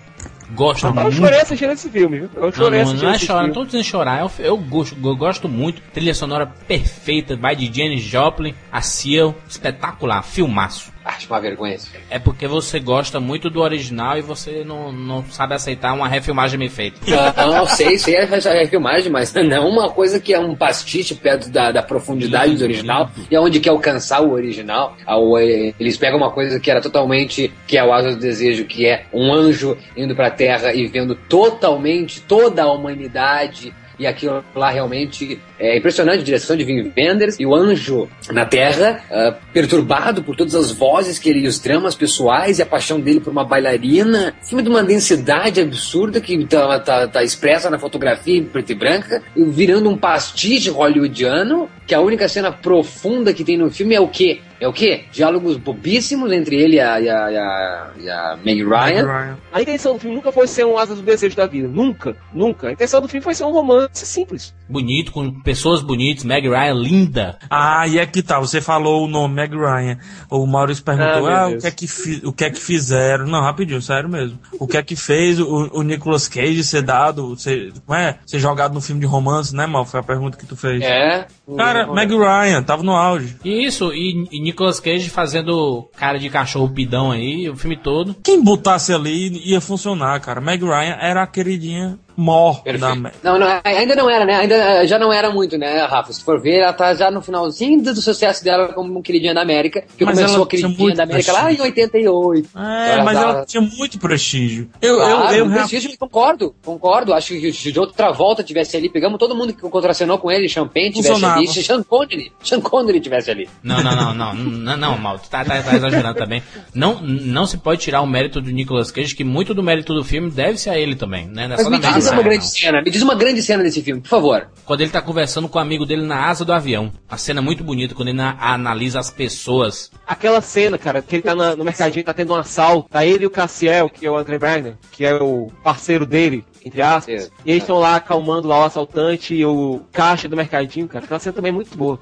[0.50, 1.16] Gosto Eu muito.
[1.16, 2.30] chorei assistindo esse filme, viu?
[2.34, 4.96] Eu Não, chorei não, assistindo não é chorar, não tô dizendo chorar, eu, eu, gosto,
[5.02, 5.82] eu gosto muito.
[5.92, 10.92] Trilha sonora perfeita, vai de Janis Joplin, a Seal, espetacular, filmaço.
[11.04, 11.76] Acho uma vergonha.
[12.08, 16.58] É porque você gosta muito do original e você não, não sabe aceitar uma refilmagem
[16.58, 16.98] bem feita.
[17.36, 21.70] Não, sei, sei a refilmagem, mas não uma coisa que é um pastiche perto da,
[21.70, 24.96] da profundidade do original e aonde quer alcançar o original.
[25.04, 28.64] Ao, eh, Eles pegam uma coisa que era totalmente, que é o Asa do Desejo,
[28.64, 33.74] que é um anjo indo pra Terra e vendo totalmente toda a humanidade.
[33.98, 39.02] E aquilo lá realmente é impressionante, direção de Wim Wenders e o anjo na Terra,
[39.10, 43.20] ah, perturbado por todas as vozes que ele, os dramas pessoais e a paixão dele
[43.20, 44.34] por uma bailarina.
[44.42, 48.74] Filme de uma densidade absurda que tá, tá, tá expressa na fotografia em preto e
[48.74, 54.00] branca, virando um pastiche hollywoodiano, que a única cena profunda que tem no filme é
[54.00, 54.40] o quê?
[54.64, 55.04] É o quê?
[55.12, 59.36] Diálogos bobíssimos entre ele e a, e a, e a, e a Meg Ryan.
[59.52, 61.68] A intenção do filme nunca foi ser um Asas do Desejo da vida.
[61.68, 62.68] Nunca, nunca.
[62.68, 64.54] A intenção do filme foi ser um romance simples.
[64.68, 67.38] Bonito, com pessoas bonitas, Meg Ryan linda.
[67.50, 69.98] Ah, e é que tá, você falou o nome Meg Ryan.
[70.30, 73.26] O Maurício perguntou, Ah, ah, o que, é que fi- o que é que fizeram?
[73.26, 74.38] Não, rapidinho, sério mesmo.
[74.58, 78.18] O que é que fez o, o Nicolas Cage ser dado, ser, como é?
[78.26, 79.84] Ser jogado no filme de romance, né, Mal?
[79.84, 80.82] Foi a pergunta que tu fez.
[80.82, 81.26] É.
[81.56, 83.36] Cara, Meg Ryan, tava no auge.
[83.44, 88.14] E Isso, e, e Nicolas Cage fazendo cara de cachorro pidão aí, o filme todo.
[88.22, 90.40] Quem botasse ali ia funcionar, cara.
[90.40, 92.94] Meg Ryan era a queridinha mor da.
[93.22, 94.34] Não, não, ainda não era, né?
[94.36, 96.12] Ainda eh, já não era muito, né, Rafa?
[96.12, 99.84] Se for ver, ela tá já no finalzinho do sucesso dela como queridinha da América,
[99.96, 101.64] que Mas começou ela a queridinha da América lá em prestígio.
[101.64, 102.48] 88.
[102.56, 104.68] É, mas ela tinha muito prestígio.
[104.80, 107.12] Eu, Claro, eu, eu, prestígio, concordo, concordo.
[107.14, 110.48] Acho que se de outra volta tivesse ali, pegamos todo mundo que contracenou com ele,
[110.48, 111.38] Champagne tivesse Funcionava.
[111.38, 113.48] ali, se Sean Connery, Sean Connery tivesse ali.
[113.62, 116.42] Não, não, não, não, não, não, mal, tu tá, tá, tá exagerando também.
[116.74, 120.04] Não, não se pode tirar o mérito do Nicolas Cage, que muito do mérito do
[120.04, 121.48] filme deve-se a ele também, né?
[121.48, 124.00] Não é Mas me diz uma grande cena, me diz uma grande cena desse filme,
[124.00, 124.48] por favor.
[124.64, 126.92] Quando ele tá conversando com o amigo dele na asa do avião.
[127.08, 129.90] A cena é muito bonita, quando ele na- analisa as pessoas.
[130.06, 132.88] Aquela cena, cara, que ele tá na- no mercadinho, tá tendo um assalto.
[132.88, 136.44] Tá ele e o Cassiel, que é o André Wagner, que é o parceiro dele,
[136.64, 137.30] entre aspas.
[137.44, 141.04] E eles estão lá acalmando lá o assaltante e o caixa do mercadinho, cara.
[141.04, 141.98] Aquela cena também é muito boa.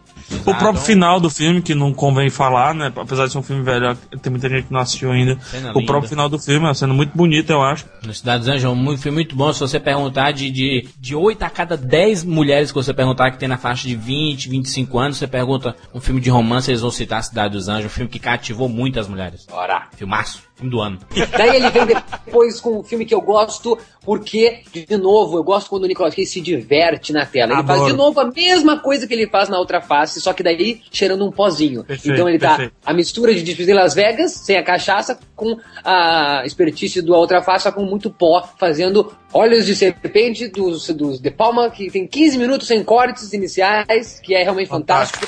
[0.47, 2.93] O próprio final do filme, que não convém falar, né?
[2.95, 5.39] Apesar de ser um filme velho, tem muita gente que não assistiu ainda.
[5.41, 5.87] Cena o linda.
[5.87, 7.87] próprio final do filme é uma cena muito bonita, eu acho.
[8.05, 9.53] No Cidade dos Anjos é um filme muito bom.
[9.53, 13.39] Se você perguntar de, de, de 8 a cada 10 mulheres que você perguntar que
[13.39, 16.91] tem na faixa de 20, 25 anos, você pergunta um filme de romance, eles vão
[16.91, 19.47] citar Cidade dos Anjos, um filme que cativou muitas mulheres.
[19.47, 19.89] Bora.
[19.97, 20.99] Filmaço, filme do ano.
[21.37, 25.69] Daí ele vem depois com um filme que eu gosto, porque, de novo, eu gosto
[25.69, 27.53] quando o Nicolas Cage se diverte na tela.
[27.53, 27.79] Ele Adoro.
[27.79, 30.81] faz de novo a mesma coisa que ele faz na outra face, só que daí
[30.91, 31.85] cheirando um pozinho.
[31.85, 32.75] Perfeito, então ele tá perfeito.
[32.85, 37.43] a mistura de Despedida em Las Vegas, sem a cachaça, com a expertise do outra
[37.43, 42.07] face, só com muito pó, fazendo olhos de serpente dos, dos De Palma, que tem
[42.07, 45.27] 15 minutos sem cortes iniciais, que é realmente fantástico.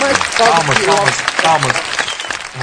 [0.00, 1.12] Mas, só Calma, calma,
[1.42, 1.91] calma.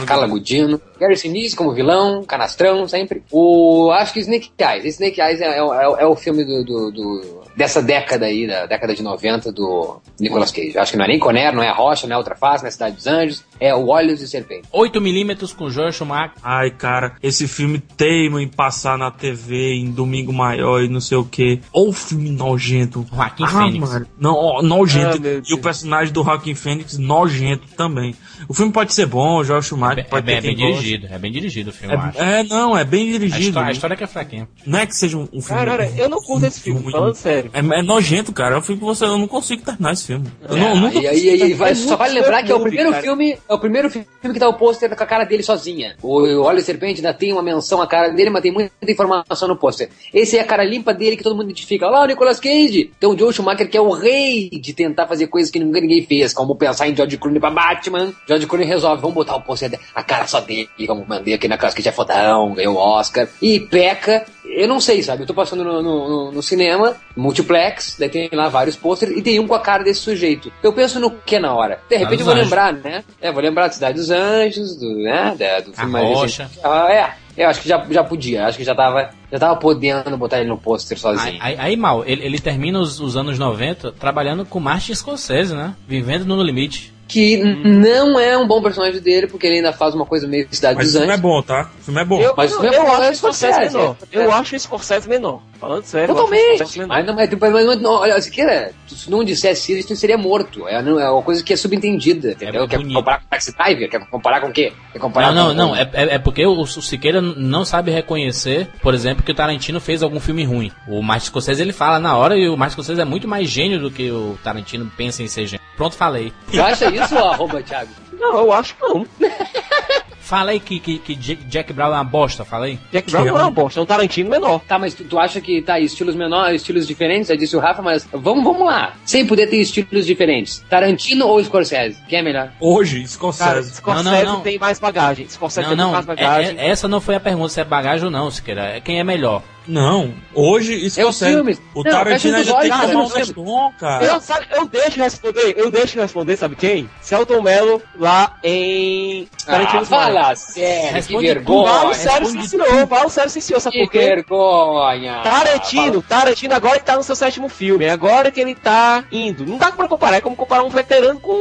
[0.05, 0.79] Carla Gudino.
[0.99, 3.23] Gary Sinise como vilão, canastrão, sempre.
[3.31, 4.85] O, acho que Snake Eyes.
[4.95, 8.65] Snake Eyes é, é, é- é o filme do, do- do- dessa década aí, da
[8.65, 10.77] década de 90 do Nicolas Cage.
[10.77, 12.71] Acho que não é nem Conner, não é Rocha, não é Outra Face, não é
[12.71, 13.43] Cidade dos Anjos.
[13.59, 14.65] É o Olhos de Serpente.
[14.73, 16.37] 8mm com Joel Schumacher.
[16.41, 21.17] Ai, cara, esse filme teima em passar na TV em domingo maior e não sei
[21.17, 21.59] o que.
[21.73, 23.05] Ou filme nojento.
[23.13, 23.89] Joaquim ah, Fênix.
[23.89, 25.17] Mano, não, ó, nojento.
[25.17, 28.15] Ah, e o personagem do Joaquim Fênix nojento também.
[28.47, 30.81] O filme pode ser bom, o Joel Schumacher É, pode bem, é ter bem gosta.
[30.81, 32.21] dirigido, é bem dirigido o filme, eu acho.
[32.21, 33.41] É, é, não, é bem A dirigido.
[33.41, 34.47] história, a história que é fraquinha.
[34.65, 35.65] Não é que seja um, um filme.
[35.65, 37.48] Cara, eu não curto esse filme, falando sério.
[37.53, 38.61] É, é nojento, cara.
[38.61, 40.27] Filme que você, eu não consigo terminar esse filme.
[40.47, 42.59] Eu não, É, nunca e aí, aí, aí vai- só vale lembrar que é o
[42.61, 43.01] primeiro cara.
[43.03, 45.95] filme, é o primeiro filme que tá o pôster com a cara dele sozinha.
[46.01, 49.47] O Olho de Serpente ainda tem uma menção à cara dele, mas tem muita informação
[49.47, 49.89] no pôster.
[50.13, 51.85] Esse é a cara limpa dele que todo mundo identifica.
[51.85, 52.91] Olha lá o Nicolas Cage.
[52.99, 56.05] Tem o Joe Schumacher que é o rei de tentar fazer coisas que nunca ninguém
[56.05, 58.13] fez, como pensar em George Clooney pra Batman.
[58.27, 61.55] George Clooney resolve, vamos botar o pôster, a cara só dele, como mandei aqui na
[61.55, 63.27] Nicolas Cage é fodão, ganhou o Oscar.
[63.41, 64.25] E peca,
[64.55, 65.23] eu não sei, sabe?
[65.23, 69.39] Eu tô passando no, no- no- cinema, multiplex, daí tem lá vários pôsteres e tem
[69.39, 70.51] um com a cara desse sujeito.
[70.63, 71.79] Eu penso no que na hora?
[71.89, 72.45] De repente eu vou Anjos.
[72.45, 73.03] lembrar, né?
[73.21, 75.35] É, vou lembrar da Cidade dos Anjos, do, né?
[75.37, 76.43] Da, do filme A mais Rocha.
[76.43, 76.59] recente.
[76.63, 77.13] Ah, é.
[77.37, 80.49] Eu acho que já, já podia, acho que já tava, já tava podendo botar ele
[80.49, 81.37] no pôster Aí, sozinho.
[81.39, 85.73] aí, aí, mal, ele, ele termina os, os anos 90 trabalhando com Martin Scorsese, né?
[85.87, 86.93] Vivendo no limite.
[87.09, 90.75] Que não é um bom personagem dele, porque ele ainda faz uma coisa meio Cidade
[90.75, 91.21] Mas o dos filme é Anjos.
[91.21, 91.69] bom, tá?
[91.79, 92.21] O filme é bom.
[92.21, 93.95] Eu, Mas eu, é eu bom, acho é o Scorsese menor.
[94.11, 94.17] é.
[94.17, 95.41] Eu acho o Scorsese menor.
[95.59, 96.77] Falando sério, eu Totalmente.
[96.77, 96.87] menor.
[96.87, 97.29] Mas não, mas,
[97.65, 100.67] mas, não, olha, se queira, se não dissesse isso, seria morto.
[100.67, 102.67] É, não- é uma coisa que é subentendida, entendeu?
[102.67, 102.93] Quer bonito.
[102.95, 103.89] comparar com Taxi Driver?
[103.89, 104.71] Quer comparar com o quê?
[104.93, 105.75] Quer comparar Não, não, com, não.
[105.75, 109.79] É, é, é porque o, o Siqueira não sabe reconhecer, por exemplo, que o Tarantino
[109.79, 110.71] fez algum filme ruim.
[110.87, 113.79] O Martin Scorsese ele fala na hora e o Martin Scorsese é muito mais gênio
[113.79, 115.59] do que o Tarantino pensa em ser gênio.
[115.79, 116.33] Pronto, falei.
[116.45, 117.89] Você acha isso, ou arroba, Thiago?
[118.11, 119.07] Não, eu acho que não.
[120.29, 122.77] Fala aí que, que, que Jack Brown é uma bosta, fala aí.
[122.91, 124.61] Jack Brown não é uma bosta, é um Tarantino menor.
[124.67, 127.29] Tá, mas tu, tu acha que tá estilos menores, estilos diferentes?
[127.29, 128.93] Já disse o Rafa, mas vamos, vamos lá.
[129.03, 130.63] Sem poder ter estilos diferentes.
[130.69, 131.97] Tarantino ou Scorsese?
[132.07, 132.51] Quem é melhor?
[132.59, 133.71] Hoje, Cara, Scorsese.
[133.77, 134.41] Scorsese Não, não, não.
[134.41, 135.27] tem mais bagagem.
[135.27, 135.91] Scorsese Não, tem não.
[135.93, 136.59] mais é- bagagem.
[136.59, 138.65] é- essa não foi a pergunta se é bagagem ou não, Siqueira.
[138.75, 139.41] É quem é melhor.
[139.67, 141.31] Não, hoje Scorsese.
[141.31, 141.61] filmes.
[141.75, 144.05] O Não, Tarantino fecha os ainda tem tomar um cara, Gaston, cara.
[144.05, 146.89] Eu, sabe, eu deixo responder, eu deixo responder, sabe quem?
[147.01, 151.33] Celton Mello lá em Tarantino Ah, fala sério, Responde que.
[151.43, 151.93] Fala vergonha.
[151.93, 153.99] sério, sim senhor, fala sério, sim senhor, sabe Que por quê?
[153.99, 155.21] vergonha.
[155.23, 159.45] Tarantino, Tarantino agora ele tá no seu sétimo filme, é agora que ele tá indo.
[159.45, 161.31] Não dá pra comparar, é como comparar um veterano com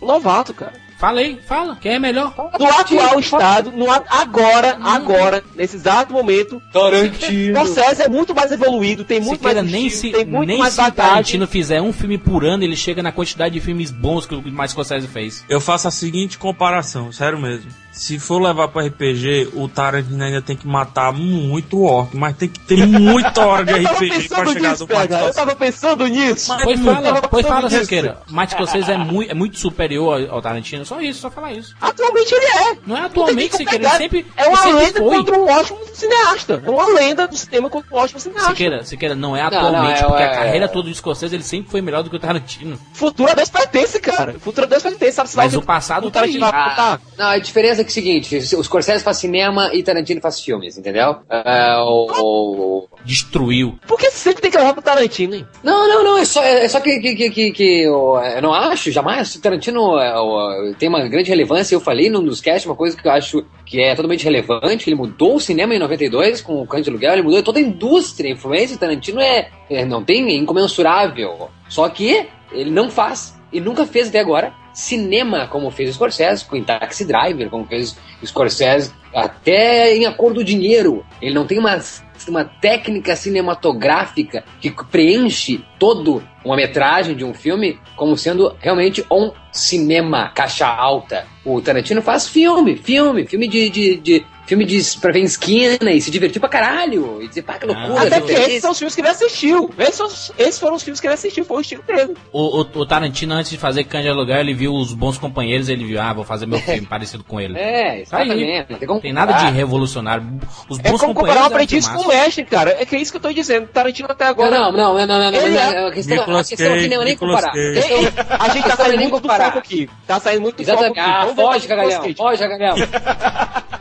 [0.00, 0.72] um novato, cara.
[0.98, 1.76] Fala aí, fala.
[1.80, 2.32] Quem é melhor?
[2.60, 7.56] No atual estado, no, a- agora, agora, nesse exato momento, Tarantino.
[7.66, 10.58] Scorsese é muito mais evoluído, tem muito Siqueira, mais nem estilo, se, tem muito nem
[10.60, 11.10] mais se o bagagem.
[11.10, 14.42] Tarantino fizer um filme por ano, ele chega na quantidade de filmes bons que o
[14.52, 15.44] Martin Scorsese fez.
[15.48, 17.68] Eu faço a seguinte comparação, sério mesmo.
[17.92, 22.48] Se for levar pro RPG, o Tarantino ainda tem que matar muito orc, mas tem
[22.48, 26.06] que ter muita hora de RPG pra chegar nisso, do Martin PH, eu tava pensando
[26.06, 26.52] nisso.
[26.64, 27.68] Pois Eu fala, pois fala.
[27.70, 28.18] Siqueira.
[28.30, 30.84] Martin Scorsese é muito, é muito superior ao, Tarantino.
[30.86, 31.74] Só isso, só falar isso.
[31.80, 32.76] Atualmente ele é.
[32.86, 33.84] Não é atualmente, Siqueira.
[33.84, 35.16] Ele sempre, É uma sempre lenda foi.
[35.18, 36.62] contra um ótimo cineasta.
[36.64, 38.50] É uma lenda do cinema contra um ótimo cineasta.
[38.50, 41.44] Siqueira, Siqueira, não é não, atualmente, é- porque é- a carreira toda do Scorsese ele
[41.44, 42.78] sempre foi melhor do que o Tarantino.
[42.94, 44.34] Futuro a Deus pertence, cara.
[44.40, 45.28] Futuro a Deus pertence, sabe?
[45.28, 46.70] se Mas vai- o passado o Tarantino tá aí.
[46.70, 47.00] botar.
[47.18, 50.40] Não, a diferença é que é o seguinte, o Scorsese faz cinema e Tarantino faz
[50.40, 51.16] filmes, entendeu?
[51.30, 53.78] É, o, o- Destruiu.
[53.86, 55.46] Por que sempre tem que levar pro Tarantino, hein?
[55.62, 58.52] Não, não, não, é só, é só que, que, que, que, que eu, eu não
[58.54, 62.64] acho, jamais, o Tarantino é, o- tem uma grande relevância, eu falei num dos casts
[62.66, 66.40] uma coisa que eu acho que é totalmente relevante, ele mudou o cinema em 92
[66.42, 69.84] com o de Aluguel, ele mudou toda a indústria, a influência do Tarantino é, é,
[69.84, 75.46] não tem, é incomensurável, só que ele não faz, e nunca fez até agora, cinema
[75.46, 80.32] como fez o Scorsese, com Taxi Driver, como fez o Scorsese, até em A Cor
[80.32, 81.80] do Dinheiro, ele não tem uma
[82.28, 89.32] uma técnica cinematográfica que preenche todo uma metragem de um filme como sendo realmente um
[89.50, 91.26] cinema caixa alta.
[91.44, 95.78] O Tarantino faz filme, filme, filme de, de, de filme de pra ver em esquina
[95.90, 97.22] e se divertir pra caralho.
[97.22, 98.02] E dizer, pá, que loucura.
[98.02, 99.70] Até que que esses são os filmes que ele assistiu.
[99.78, 100.06] Esses, são
[100.38, 102.14] esses foram os filmes que ele assistiu, foi o estilo dele.
[102.32, 105.68] O, o, o Tarantino, antes de fazer Cães de Aluguel, ele viu os bons companheiros,
[105.68, 107.58] ele viu, ah, vou fazer meu filme parecido com ele.
[107.58, 108.22] É, Tá aí.
[108.30, 108.70] exatamente.
[108.72, 110.24] Não tem como Tem nada de revolucionário.
[110.68, 112.76] Os É bons como comparar um eram aprendiz com o mestre, cara.
[112.80, 113.66] É que é isso que eu tô dizendo.
[113.68, 114.50] Tarantino até agora.
[114.50, 116.88] Não, não, não, não, não, não, Ele não, é- a questão, a Nicolas questão aqui
[116.88, 117.52] não é nem comparar.
[117.52, 119.88] A a gente tá é saindo nem muito do foco aqui.
[120.06, 121.00] Tá saindo muito do foco aqui.
[121.00, 122.14] Ah, foge, Cagalhão.
[122.16, 122.76] Foge, Cagalhão.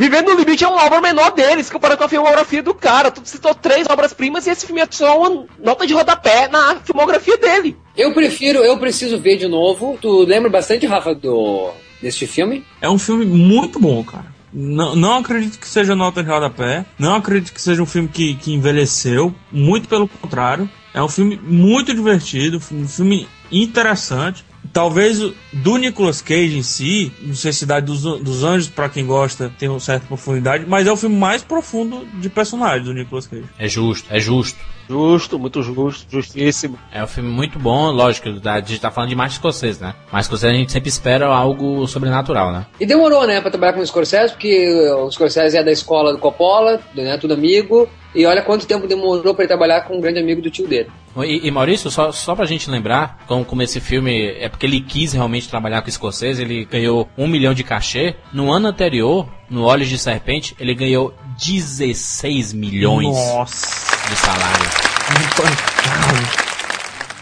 [0.00, 3.10] Vivendo no Limite é uma obra menor deles, comparado com a filmografia do cara.
[3.10, 7.36] Tu citou três obras-primas e esse filme é só uma nota de rodapé na filmografia
[7.36, 7.76] dele.
[7.94, 9.98] Eu prefiro, eu preciso ver de novo.
[10.00, 11.70] Tu lembra bastante, Rafa, do
[12.00, 12.64] deste filme?
[12.80, 14.24] É um filme muito bom, cara.
[14.50, 16.86] Não, não acredito que seja nota de rodapé.
[16.98, 19.34] Não acredito que seja um filme que, que envelheceu.
[19.52, 20.66] Muito pelo contrário.
[20.94, 24.46] É um filme muito divertido, um filme interessante.
[24.72, 28.88] Talvez o- do Nicolas Cage em si, não sei se Cidade dos, dos Anjos, pra
[28.88, 32.94] quem gosta, tem uma certa profundidade, mas é o filme mais profundo de personagem do
[32.94, 33.44] Nicolas Cage.
[33.58, 34.58] É justo, é justo.
[34.88, 36.76] Justo, muito justo, justíssimo.
[36.92, 39.94] É um filme muito bom, lógico, da- a gente tá falando de Martin Scorsese, né?
[40.10, 42.66] Mas Scorsese a gente sempre espera algo sobrenatural, né?
[42.80, 46.18] E demorou, né, pra trabalhar com o Scorsese, porque o Scorsese é da escola do
[46.18, 50.18] Coppola, né, tudo amigo, e olha quanto tempo demorou pra ele trabalhar com um grande
[50.18, 50.90] amigo do tio dele.
[51.18, 54.80] E, e Maurício, só, só pra gente lembrar, como, como esse filme é porque ele
[54.80, 58.16] quis realmente trabalhar com o Scorsese, ele ganhou um milhão de cachê.
[58.32, 64.08] No ano anterior, no Olhos de Serpente, ele ganhou 16 milhões Nossa.
[64.08, 64.66] de salário.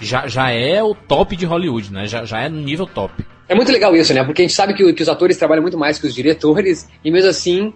[0.01, 2.07] Já, já é o top de Hollywood, né?
[2.07, 3.25] Já, já é no nível top.
[3.49, 4.23] É muito legal isso, né?
[4.23, 7.11] Porque a gente sabe que, que os atores trabalham muito mais que os diretores, e
[7.11, 7.73] mesmo assim,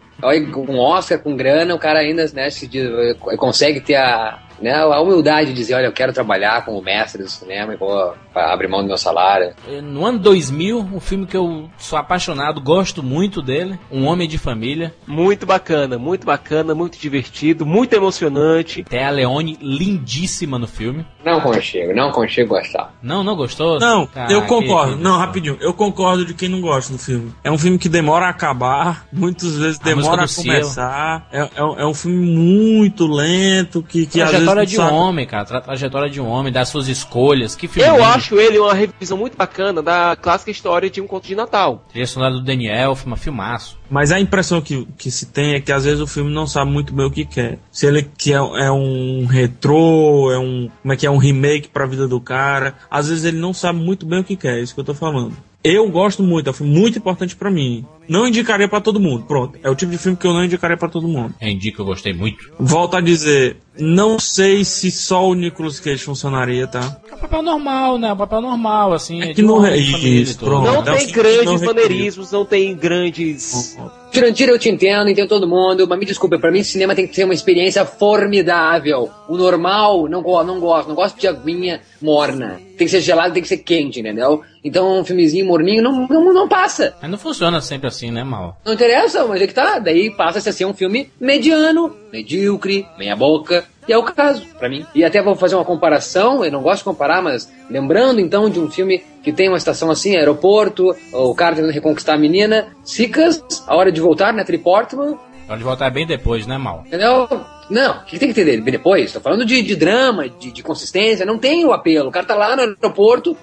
[0.52, 2.90] com Oscar, com grana, o cara ainda né, se diz-
[3.38, 7.28] consegue ter a, né, a humildade de dizer, olha, eu quero trabalhar como mestre do
[7.28, 9.52] cinema e vou abrir mão do meu salário.
[9.82, 14.38] No ano 2000, um filme que eu sou apaixonado, gosto muito dele, Um Homem de
[14.38, 14.94] Família.
[15.06, 18.82] Muito bacana, muito bacana, muito divertido, muito emocionante.
[18.84, 21.04] Thea Leone, lindíssima no filme.
[21.24, 22.94] Não conchego, não conchego gostar.
[23.02, 23.78] Não, não gostou?
[23.78, 24.96] Não, Ah, eu concordo.
[24.96, 25.56] que- Não, rapidinho.
[25.60, 27.32] Eu concordo de quem não gosta do filme.
[27.44, 31.28] É um filme que demora a acabar, muitas vezes A demora a começar.
[31.32, 34.84] É, é, um- é um filme muito lento, que, que às vezes Trajetória de um
[34.84, 35.44] sabe- homem, cara.
[35.44, 37.54] Tra trajetória de um homem, das suas escolhas.
[37.56, 38.04] Que filme Eu lindo.
[38.08, 41.84] acho ele uma revisão muito bacana da clássica história de um conto de Natal.
[41.90, 43.78] Trilha sonora do Daniel, filma filmaço.
[43.90, 46.70] Mas a impressão que, que se tem é que às vezes o filme não sabe
[46.70, 47.58] muito bem o que quer.
[47.70, 50.70] Se ele quer é um retrô, é um.
[50.80, 51.10] Como é que é?
[51.10, 52.74] Um remake pra vida do cara.
[52.90, 54.94] Às vezes ele não sabe muito bem o que quer, é isso que eu tô
[54.94, 55.36] falando.
[55.64, 57.84] Eu gosto muito, é um filme muito importante pra mim.
[58.08, 59.56] Não indicaria pra todo mundo, pronto.
[59.62, 61.34] É o tipo de filme que eu não indicaria pra todo mundo.
[61.40, 62.50] É indica, eu gostei muito.
[62.58, 67.00] Volto a dizer, não sei se só o Nicolas Cage funcionaria, tá?
[67.08, 68.12] É um papel normal, né?
[68.12, 69.22] Um papel normal, assim.
[69.22, 70.64] É de que não é isso, pronto.
[70.66, 71.66] Não Não, tem não grandes recria.
[71.66, 73.78] maneirismos, não tem grandes.
[74.12, 77.14] Jurandir, eu te entendo, entendo todo mundo, mas me desculpa, pra mim cinema tem que
[77.14, 79.08] ser uma experiência formidável.
[79.28, 82.60] O normal, não, go não gosto, não gosto de aguinha morna.
[82.82, 84.42] Tem que ser gelado, tem que ser quente, entendeu?
[84.64, 86.96] Então um filmezinho morninho não, não, não passa.
[87.00, 88.56] Mas não funciona sempre assim, né, Mal?
[88.64, 89.78] Não interessa, mas é que tá.
[89.78, 93.64] Daí passa a ser um filme mediano, medíocre, meia boca.
[93.86, 94.84] E é o caso, pra mim.
[94.96, 98.58] E até vou fazer uma comparação, eu não gosto de comparar, mas lembrando então de
[98.58, 103.44] um filme que tem uma estação assim, aeroporto, o cara tentando reconquistar a menina, Sicas,
[103.64, 105.16] A Hora de Voltar, Natalie Portman,
[105.46, 106.82] Pode voltar bem depois, né, Mal?
[106.86, 107.28] entendeu?
[107.72, 108.60] Não, o que tem que ter dele?
[108.70, 112.10] Depois, tô falando de, de drama, de, de consistência, não tem o apelo.
[112.10, 113.34] O cara tá lá no aeroporto,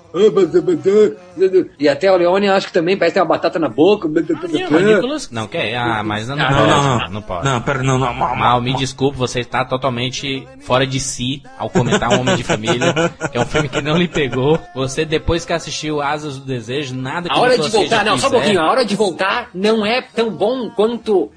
[1.80, 4.08] e até o Leone acho que também parece ter uma batata na boca.
[4.08, 5.32] Não, Nicolas...
[5.32, 5.76] Não, quer?
[5.76, 7.46] Ah, mas não, não, Não, pode, não, não, pode.
[7.46, 8.14] Não, pera, não, não.
[8.14, 12.44] mal, Mal, me desculpe, você está totalmente fora de si ao comentar Um Homem de
[12.44, 12.94] Família.
[13.32, 14.60] É um filme que não lhe pegou.
[14.74, 18.28] Você, depois que assistiu Asas do Desejo, nada que A hora de voltar, não, só
[18.28, 18.60] um pouquinho.
[18.60, 21.32] A hora de voltar não é tão bom quanto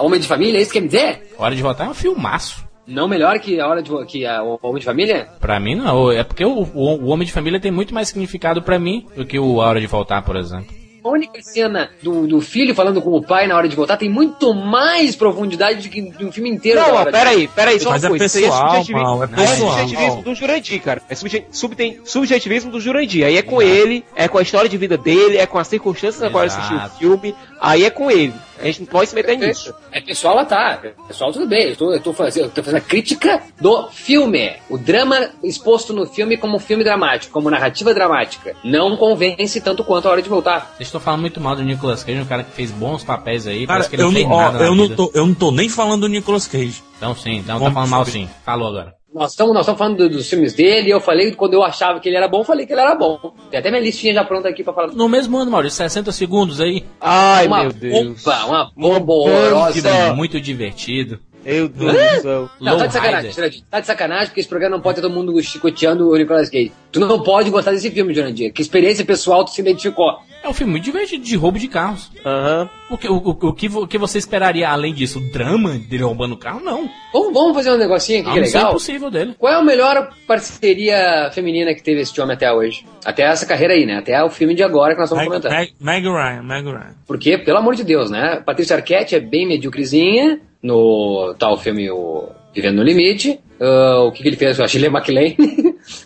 [0.00, 1.26] Homem de Família, é isso que quer me dizer?
[1.38, 2.64] Hora de Voltar é um filmaço.
[2.86, 5.28] Não melhor que a hora de que a, o Homem de Família?
[5.40, 6.12] Pra mim, não.
[6.12, 9.26] É porque o, o, o Homem de Família tem muito mais significado pra mim do
[9.26, 10.68] que o A Hora de Voltar, por exemplo.
[11.04, 14.10] A única cena do, do filho falando com o pai na hora de voltar tem
[14.10, 16.80] muito mais profundidade do que de um filme inteiro.
[16.80, 18.24] Não, peraí, peraí, só Mas uma é coisa.
[18.26, 19.78] Isso aí pessoal, subjetivi- Mal, é Não é pessoal.
[19.78, 21.02] subjetivismo do Jurandir, cara.
[21.08, 23.24] É subjetivismo do Jurandir.
[23.24, 26.20] Aí é com ele, é com a história de vida dele, é com as circunstâncias
[26.20, 27.34] na qual ele assistiu o filme.
[27.60, 28.34] Aí é com ele.
[28.60, 29.74] A gente não pode se meter nisso.
[29.92, 30.80] É pessoal lá tá.
[31.06, 31.70] Pessoal, tudo bem.
[31.70, 34.54] Eu tô, eu tô fazendo, eu tô fazendo a crítica do filme.
[34.68, 38.56] O drama exposto no filme como filme dramático, como narrativa dramática.
[38.64, 40.74] Não convence tanto quanto a hora de voltar.
[40.76, 43.66] Vocês estão falando muito mal do Nicolas Cage, um cara que fez bons papéis aí,
[43.66, 45.50] Cara, parece que ele eu não ó, nada na eu, não tô, eu não tô
[45.50, 46.82] nem falando do Nicolas Cage.
[46.96, 48.28] Então sim, então tá falando mal sim.
[48.44, 48.95] Falou agora.
[49.16, 51.98] Nós estamos nós estamos falando do- dos filmes dele e eu falei quando eu achava
[51.98, 53.18] que ele era bom, eu falei que ele era bom.
[53.50, 54.88] Tem até minha listinha já pronta aqui pra falar.
[54.88, 56.84] No mesmo ano, Maurício, 60 segundos aí.
[57.00, 58.22] Ai, uma meu Deus.
[58.22, 60.12] bomba, uma bomba horrorosa.
[60.14, 61.18] muito divertido.
[61.44, 62.50] Meu Deus do céu.
[62.60, 63.30] Não, tá de sacanagem.
[63.32, 63.62] Jurandir.
[63.70, 66.72] Tá de sacanagem, porque esse programa não pode ter todo mundo chicoteando o Nicolas Cage.
[66.90, 68.52] Tu não pode gostar desse filme, Jurandir.
[68.52, 70.12] Que experiência pessoal tu se identificou.
[70.46, 72.08] É um filme muito divertido de roubo de carros.
[72.24, 72.70] Aham.
[72.88, 75.18] O que, o, o, que, o que você esperaria além disso?
[75.18, 76.60] O drama dele roubando o carro?
[76.60, 76.88] Não.
[77.12, 78.70] Vamos, vamos fazer um negocinho aqui A que é missão legal?
[78.70, 79.34] impossível dele.
[79.36, 82.86] Qual é a melhor parceria feminina que teve esse homem até hoje?
[83.04, 83.96] Até essa carreira aí, né?
[83.98, 85.50] Até o filme de agora que nós vamos Meg, comentar.
[85.50, 86.94] Meg, Meg Ryan, Meg Ryan.
[87.08, 88.40] Porque, pelo amor de Deus, né?
[88.46, 93.40] Patrícia Arquette é bem medíocrezinha no tal filme o Vivendo no Limite.
[93.60, 94.60] Ah, o que, que ele fez?
[94.60, 95.36] A Shirley MacLaine.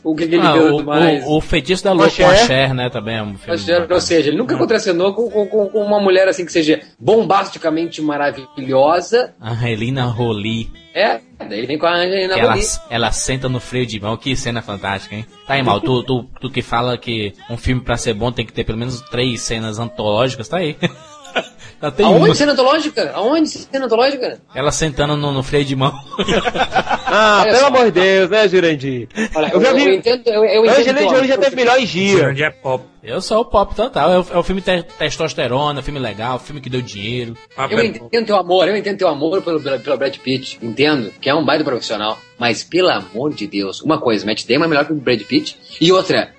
[0.02, 1.24] O que, que ele Ah, o, mais.
[1.24, 2.74] o, o feitiço da lua com a Cher.
[2.74, 2.88] Né?
[2.90, 3.52] Também é um filme.
[3.52, 6.80] Ou seja, ou seja, ele nunca contracenou com, com, com- uma mulher assim que seja
[6.98, 9.34] bombasticamente maravilhosa.
[9.40, 10.70] Angelina Jolie.
[10.94, 12.68] É, daí ele vem com a Angelina Que ela, Jolie.
[12.90, 14.16] ela senta no freio de mão.
[14.16, 15.24] Que cena fantástica, hein?
[15.46, 15.80] Tá aí, mal.
[15.80, 18.78] Tu, tu, tu que fala que um filme pra ser bom tem que ter pelo
[18.78, 20.76] menos três cenas antológicas, tá aí.
[21.82, 22.34] Ela tem Aonde uma.
[22.34, 23.10] cena antológica?
[23.14, 24.38] Aonde cena antológica?
[24.54, 25.92] Ela sentando no, no freio de mão.
[27.12, 27.66] Ah, Olha pelo só.
[27.66, 29.08] amor de Deus, né, Jurandir?
[29.34, 32.20] Olha, Eu já vi- entendo, eu, eu entendo Angelina teu Jolie já teve melhores dias.
[32.20, 32.84] Jurandir é pop.
[33.02, 34.12] Eu sou o pop total.
[34.12, 37.36] É o, é o filme te testosterona, filme legal, filme que deu dinheiro.
[37.56, 41.10] Pop Eu entendo teu amor, eu entendo teu amor pelo, pelo, pelo Brad Pitt, entendo
[41.20, 44.68] que é um baita profissional, mas pelo amor de Deus, uma coisa, Matt Damon é
[44.68, 46.30] melhor que o Brad Pitt, e outra,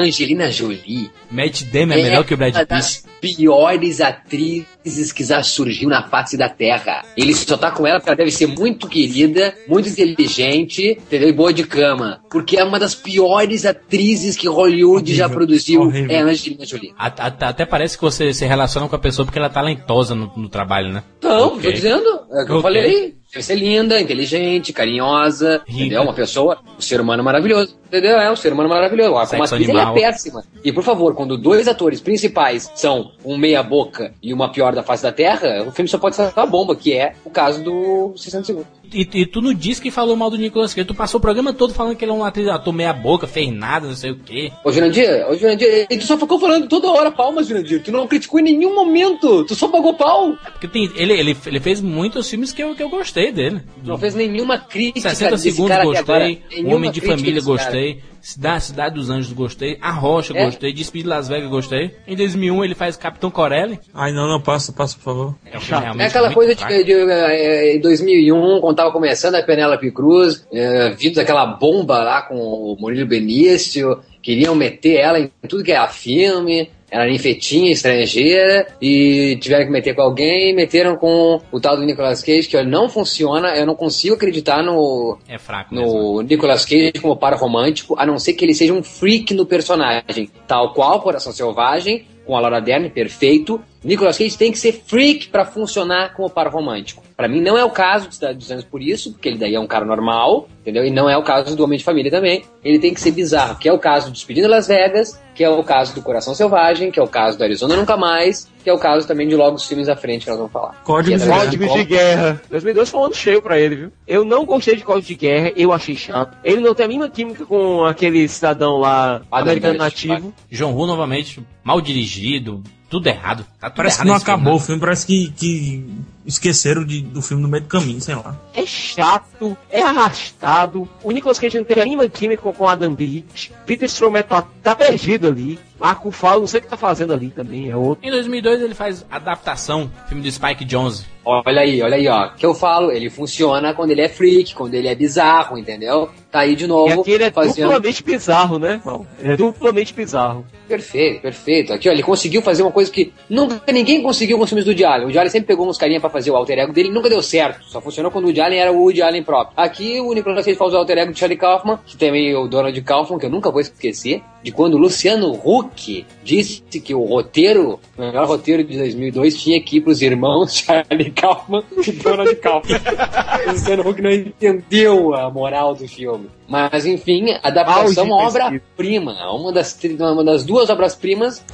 [0.00, 2.68] Angelina Jolie Matt Damon é melhor que o Brad uma Pitt.
[2.68, 4.75] das piores atrizes
[5.12, 7.02] que já surgiu na face da Terra.
[7.16, 11.28] Ele só tá com ela porque ela deve ser muito querida, muito inteligente, entendeu?
[11.28, 12.20] E boa de cama.
[12.30, 15.80] Porque é uma das piores atrizes que Hollywood já Horrível, produziu.
[15.82, 16.10] horrível.
[16.10, 16.92] É a Angelina Jolie.
[16.98, 20.14] A- a- Até parece que você se relaciona com a pessoa porque ela é talentosa
[20.14, 21.02] no, no trabalho, né?
[21.22, 21.62] Não, Ok.
[21.62, 22.06] tô dizendo.
[22.32, 22.62] É o que eu Ok.
[22.62, 23.14] falei.
[23.32, 25.80] Deve ser linda, inteligente, carinhosa, Rica.
[25.80, 26.02] entendeu?
[26.02, 28.18] Uma pessoa, um ser humano maravilhoso, entendeu?
[28.18, 29.10] É um ser humano maravilhoso.
[29.10, 30.44] Agora, como Sexo atriz, ela é péssima.
[30.64, 35.02] E, por favor, quando dois atores principais são um meia-boca e uma pior da face
[35.02, 38.44] da Terra, o filme só pode ser uma bomba, que é o caso do 60
[38.44, 38.68] Segundos.
[38.92, 40.86] E, e tu não disse que falou mal do Nicolas Cage.
[40.86, 43.52] Tu passou o programa todo falando que ele é um atriz, ator meia boca, fez
[43.52, 44.52] nada, não sei o quê.
[44.64, 47.82] Ô, Jurandir, ô, Jurandir, e tu só ficou falando toda hora palmas, Jurandir.
[47.82, 49.44] Tu não criticou em nenhum momento.
[49.44, 50.36] Tu só pagou pau.
[50.52, 53.62] Porque tem, ele, ele, ele fez muitos filmes que eu, que eu gostei dele.
[53.82, 59.08] Não fez nenhuma crítica 60 desse segundos gostei, Homem de Família gostei, Cidade, Cidade dos
[59.08, 60.44] Anjos gostei, A Rocha É?
[60.44, 61.94] gostei, Despedido de Las Vegas gostei.
[62.08, 63.78] Em 2001 ele faz Capitão Corelli.
[63.94, 65.34] Ai, não, não, passa, passa, por favor.
[65.44, 65.56] É,
[65.92, 66.84] um É aquela coisa de, fraco.
[66.84, 72.22] de, eh, em 2001, quando tava começando a Penélope Cruz, eh, vindo daquela bomba lá
[72.22, 78.66] com o Murilo Benício, queriam meter ela em tudo que era filme, era infetinha estrangeira,
[78.80, 82.68] e tiveram que meter com alguém, meteram com o tal do Nicolas Cage, que olha,
[82.68, 86.14] não funciona, eu não consigo acreditar no, É fraco mesmo.
[86.14, 89.46] no Nicolas Cage como par romântico, a não ser que ele seja um freak no
[89.46, 93.60] personagem, tal qual Coração Selvagem, com a Laura Dern, perfeito.
[93.84, 97.05] Nicolas Cage tem que ser freak pra funcionar como par romântico.
[97.16, 99.54] Pra mim não é o caso de Cidade dos Anjos por isso, porque ele daí
[99.54, 100.84] é um cara normal, entendeu?
[100.84, 102.44] E não é o caso do Homem de Família também.
[102.62, 105.48] Ele tem que ser bizarro, que é o caso do Despedindo Las Vegas, que é
[105.48, 108.72] o caso do Coração Selvagem, que é o caso do Arizona Nunca Mais, que é
[108.72, 110.78] o caso também de logo os filmes à frente que nós vamos falar.
[110.84, 112.42] Código Que é de da- Código de Guerra.
[112.50, 113.92] 2002 foi um ano cheio pra ele, viu?
[114.06, 116.36] Eu não gostei de Código de Guerra, eu achei chato.
[116.44, 120.34] Ele não tem a mínima química com aquele cidadão lá, Adam americano nativo.
[120.50, 123.46] John Woo novamente, mal dirigido, tudo errado.
[123.58, 124.64] Tá tudo Parece que errado não nesse filme, acabou o né?
[124.66, 125.86] filme, parece que, que
[126.26, 128.36] esqueceram de- do filme no meio do caminho, sei lá.
[128.54, 130.88] É chato, é arrastado.
[131.02, 133.52] O Nicolas Cage não tem a mínima química com o Adam Beach.
[133.64, 135.58] Peter Stormare tá, tá perdido ali.
[135.78, 138.06] Marco Fala, não sei o que tá fazendo ali também, é outro.
[138.06, 141.04] Em 2002 ele faz adaptação, filme do Spike Jonze.
[141.22, 142.28] Olha aí, olha aí, ó.
[142.30, 146.08] Que eu falo, ele funciona quando ele é freak, quando ele é bizarro, entendeu?
[146.30, 147.00] Tá aí de E novo.
[147.02, 147.66] aqui ele é fazendo...
[147.66, 148.80] duplamente bizarro, né?
[148.82, 149.06] irmão?
[149.20, 150.46] Ele é duplamente bizarro.
[150.66, 151.72] Perfeito, perfeito.
[151.74, 154.86] Aqui, ó, ele conseguiu fazer uma coisa que nunca ninguém conseguiu com os filmes do
[154.86, 155.08] Allen.
[155.08, 157.64] O Allen sempre pegou uns carinha pra fazer o alter ego dele, nunca deu certo.
[157.66, 159.52] Só funcionou quando o Woody Allen era o Woody Allen próprio.
[159.54, 162.48] Aqui o Nicolas Cage faz o alter ego de Charlie Kaufman, que também é o
[162.48, 167.04] Donald Kaufman, que eu nunca vou esquecer, de quando o Luciano Huck disse que o
[167.04, 172.34] roteiro, o melhor roteiro de 2002 tinha que ir pros irmãos Charlie Kaufman e Donald
[172.36, 172.80] Kaufman.
[173.46, 176.30] o Luciano Huck não entendeu a moral do filme.
[176.48, 181.44] Mas enfim, adaptação obra-prima, uma das, uma das duas obras-primas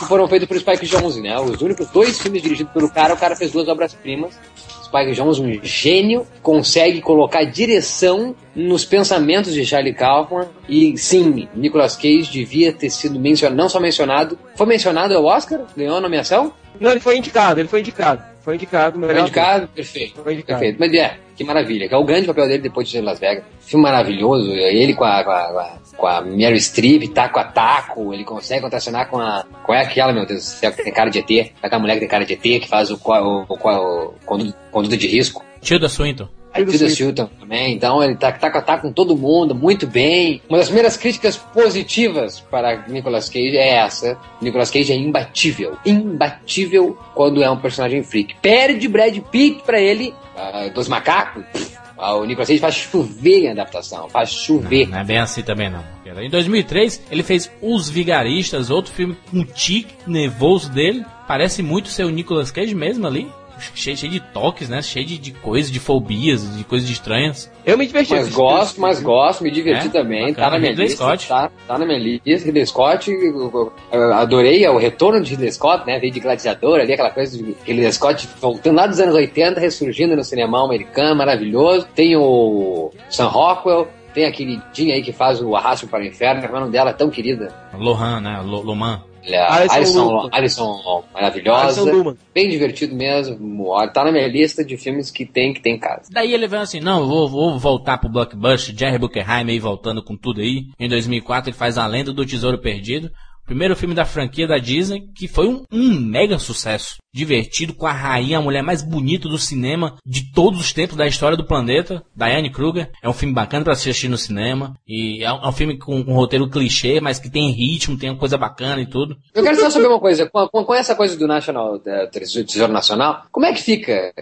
[0.00, 1.38] que foram feitos por Spike Jonze, né?
[1.38, 4.34] Os únicos dois filmes dirigidos pelo cara, o cara fez duas obras-primas.
[4.82, 10.48] Spike Jonze, um gênio, consegue colocar direção nos pensamentos de Charlie Kaufman.
[10.68, 15.60] E sim, Nicolas Cage devia ter sido mencionado, não só mencionado, foi mencionado ao Oscar?
[15.76, 16.52] Ganhou a nomeação?
[16.80, 18.29] Não, ele foi indicado, ele foi indicado.
[18.40, 19.14] Foi indicado, melhor.
[19.14, 19.68] Foi indicado?
[19.68, 20.22] Perfeito.
[20.22, 20.60] Foi indicado.
[20.60, 20.80] Perfeito.
[20.80, 21.88] Mas é, que maravilha.
[21.88, 23.44] Que é o grande papel dele depois de Las Vegas.
[23.60, 24.50] Filme maravilhoso.
[24.50, 28.12] Ele com a, com a, com a, com a Meryl Streep, taco a taco.
[28.14, 29.44] Ele consegue contracionar com a.
[29.64, 31.52] Qual é aquela, meu Deus do céu, que tem cara de ET?
[31.62, 34.96] Aquela mulher que tem cara de ET, que faz o, o, o, o conduto, conduto
[34.96, 35.44] de risco.
[35.60, 36.39] Tilda Swinton.
[36.54, 40.42] Tilda Swinton também, então ele tá, tá, tá com todo mundo, muito bem.
[40.48, 44.18] Uma das primeiras críticas positivas para Nicolas Cage é essa.
[44.40, 45.76] Nicolas Cage é imbatível.
[45.86, 48.34] Imbatível quando é um personagem freak.
[48.42, 51.44] Perde Brad Pitt pra ele, ah, dos macacos.
[51.52, 54.88] pff, ah, o Nicolas Cage faz chover em adaptação, faz chover.
[54.88, 55.84] Não é bem assim também não.
[56.18, 61.04] Em 2003 ele fez Os Vigaristas, outro filme com tique nervoso dele.
[61.28, 63.30] Parece muito ser o Nicolas Cage mesmo ali.
[63.74, 64.80] Cheio, cheio de toques, né?
[64.82, 67.50] Cheio de, de coisas, de fobias, de coisas estranhas.
[67.64, 68.12] Eu me diverti.
[68.14, 69.90] Mas gosto, mas gosto, me diverti É?
[69.90, 70.28] também.
[70.28, 70.46] Bacana.
[70.46, 71.04] Tá na minha Ridley lista.
[71.04, 71.28] Scott.
[71.28, 72.46] Tá, tá na minha lista.
[72.46, 75.98] Ridley Scott, eu- eu- eu adorei o retorno de Ridley Scott, né?
[75.98, 80.16] Veio de gladiador ali, aquela coisa de Ridley Scott voltando lá dos anos 80, ressurgindo
[80.16, 81.86] no cinema americano, maravilhoso.
[81.94, 83.88] Tem o Sam Rockwell.
[84.12, 86.92] Tem a queridinha aí que faz o Arrasto para o Inferno, a nome dela é
[86.92, 87.54] tão querida.
[87.72, 88.42] Lohan, né?
[88.44, 89.00] Lo- Loman.
[89.22, 91.80] Ele é Alison Alison, maravilhosa.
[91.80, 92.16] Alison Luman.
[92.34, 93.68] Bem divertido mesmo.
[93.68, 96.10] Olha, Tá na minha lista de filmes que tem que tem em casa.
[96.10, 100.16] Daí ele veio assim, não, vou, vou voltar pro blockbuster, Jerry Buckerheim aí voltando com
[100.16, 100.66] tudo aí.
[100.78, 103.10] Em 2004 ele faz A Lenda do Tesouro Perdido,
[103.50, 106.98] primeiro filme da franquia da Disney, que foi um, um mega sucesso.
[107.12, 111.04] Divertido, com a rainha, a mulher mais bonita do cinema de todos os tempos da
[111.08, 112.88] história do planeta, Diane Kruger.
[113.02, 114.76] É um filme bacana pra assistir no cinema.
[114.86, 118.10] E é um, é um filme com um roteiro clichê, mas que tem ritmo, tem
[118.10, 119.16] uma coisa bacana e tudo.
[119.34, 121.80] Eu quero só saber uma coisa, com, com- com essa coisa do National,
[122.12, 124.12] Tesouro Tesouro Nacional, como é que fica?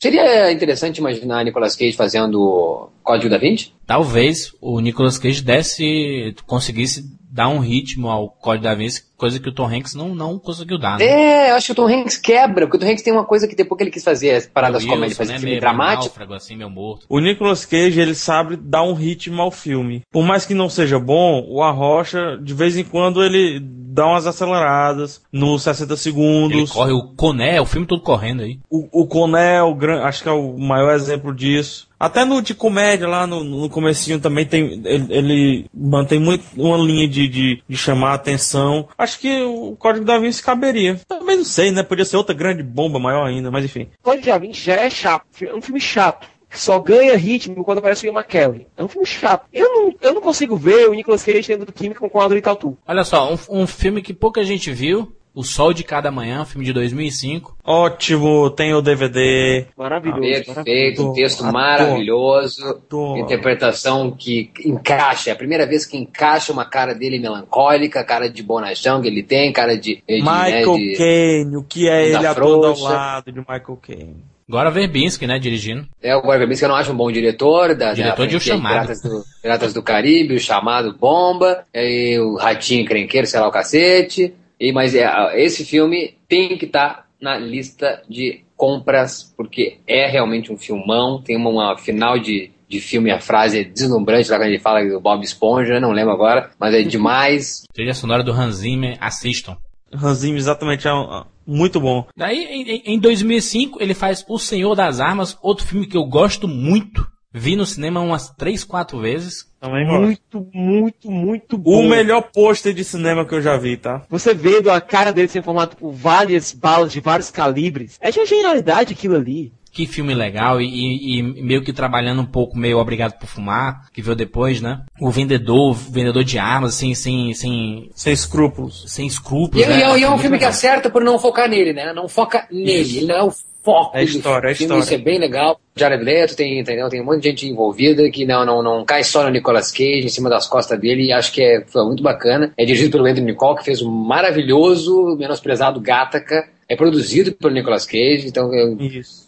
[0.00, 3.72] Seria interessante imaginar Nicolas Cage fazendo Código da Vinci?
[3.86, 9.48] Talvez o Nicolas Cage desse, conseguisse dar um ritmo ao Código da Vinci, coisa que
[9.48, 11.04] o Tom Hanks não, não conseguiu dar, né?
[11.04, 13.48] É, eu acho que o Tom Hanks quebra, porque o Tom Hanks tem uma coisa
[13.48, 16.04] que depois que ele quis fazer as paradas Wilson, comédia, fazer né, filme meio dramático.
[16.04, 17.06] náufrago, assim, meu morto.
[17.08, 20.02] O Nicolas Cage, ele sabe dar um ritmo ao filme.
[20.10, 23.60] Por mais que não seja bom, o Arrocha, de vez em quando, ele
[23.92, 26.70] dá umas aceleradas nos 60 Ele segundos.
[26.72, 28.58] corre o Coné, o filme todo correndo aí.
[28.70, 31.90] O, o Coné, o gran- acho que é o maior exemplo disso.
[32.00, 34.82] Até no de comédia, lá no, no comecinho também tem.
[34.84, 38.88] Ele, ele mantém muito uma linha de, de, de chamar a atenção.
[38.98, 41.00] Acho que o Código da Vinci caberia.
[41.06, 41.84] Também não sei, né?
[41.84, 43.86] Podia ser outra grande bomba maior ainda, mas enfim.
[44.02, 45.24] Código da Vinci já é chato.
[45.42, 46.26] É um filme chato.
[46.52, 48.66] Que Só ganha ritmo quando aparece o Ian McKellen.
[48.76, 49.46] É um filme chato.
[49.52, 52.76] Eu não, eu não consigo ver o Nicolas Cage tendo química com o Audrey Tautou.
[52.86, 56.44] Olha só, um, um filme que pouca gente viu, O Sol de Cada Manhã, um
[56.44, 57.56] filme de 2005.
[57.64, 59.64] Ótimo, tem o DVD.
[59.76, 60.54] Maravilhoso.
[60.54, 61.52] Perfeito, um texto Ator.
[61.54, 63.18] maravilhoso, Ator.
[63.18, 68.42] interpretação que encaixa, é a primeira vez que encaixa uma cara dele melancólica, cara de
[68.42, 70.02] bonachão que ele tem, cara de...
[70.06, 74.31] de Michael né, de- Caine, o que é ele atuando ao lado de Michael Caine.
[74.52, 75.88] Agora Verbinski, né, dirigindo.
[76.02, 77.74] É o Gore Verbinski, eu não acho um bom diretor.
[77.74, 78.74] Da, Diretor da de O Chamado.
[78.74, 83.50] Piratas do, Piratas do Caribe, o Chamado Bomba, e o Ratinho Crenqueiro, sei lá o
[83.50, 84.34] cacete.
[84.60, 85.08] E, mas é,
[85.42, 91.22] esse filme tem que estar na lista de compras, porque é realmente um filmão.
[91.22, 94.84] Tem uma, uma final de, de filme, a frase é deslumbrante lá quando ele fala
[94.84, 97.62] do Bob Esponja, não lembro agora, mas é demais.
[97.72, 99.56] Trilha sonora do Hans Zimmer, assistam.
[99.92, 102.06] Hans Zimmer exatamente é um- muito bom.
[102.16, 106.04] Daí, em, em- em 2005, ele faz O Senhor das Armas, outro filme que eu
[106.04, 107.06] gosto muito.
[107.34, 109.50] Vi no cinema umas 3, 4 vezes.
[109.58, 110.02] Também gosto.
[110.02, 111.80] Muito, muito, muito bom.
[111.86, 114.02] O melhor pôster de cinema que eu já vi, tá?
[114.10, 117.96] Você vendo a cara dele sendo formado por várias balas de vários calibres.
[118.02, 119.50] É de uma genialidade aquilo ali.
[119.72, 123.86] Que filme legal e, e- e meio que trabalhando um pouco meio Obrigado por Fumar,
[123.92, 124.82] que veio depois, né?
[125.00, 128.84] O vendedor, o vendedor de armas, assim, sem, sem, Sem escrúpulos.
[128.86, 129.64] sem escrúpulos.
[129.64, 129.78] e- né?
[129.78, 131.92] e é um Muito filme que acerta por não focar nele, né?
[131.94, 133.32] Não foca nele, ele não é o
[133.64, 134.80] foco É história, é história.
[134.82, 135.58] isso é bem legal.
[135.74, 136.88] Jared Leto tem, entendeu?
[136.90, 140.04] Tem um monte de gente envolvida que não, não, não cai só no Nicolas Cage,
[140.04, 142.52] em cima das costas dele, e acho que é, foi muito bacana.
[142.58, 146.48] É dirigido pelo Anthony Nicole, que fez um maravilhoso, menosprezado Gataca.
[146.68, 148.50] É produzido pelo Nicolas Cage, então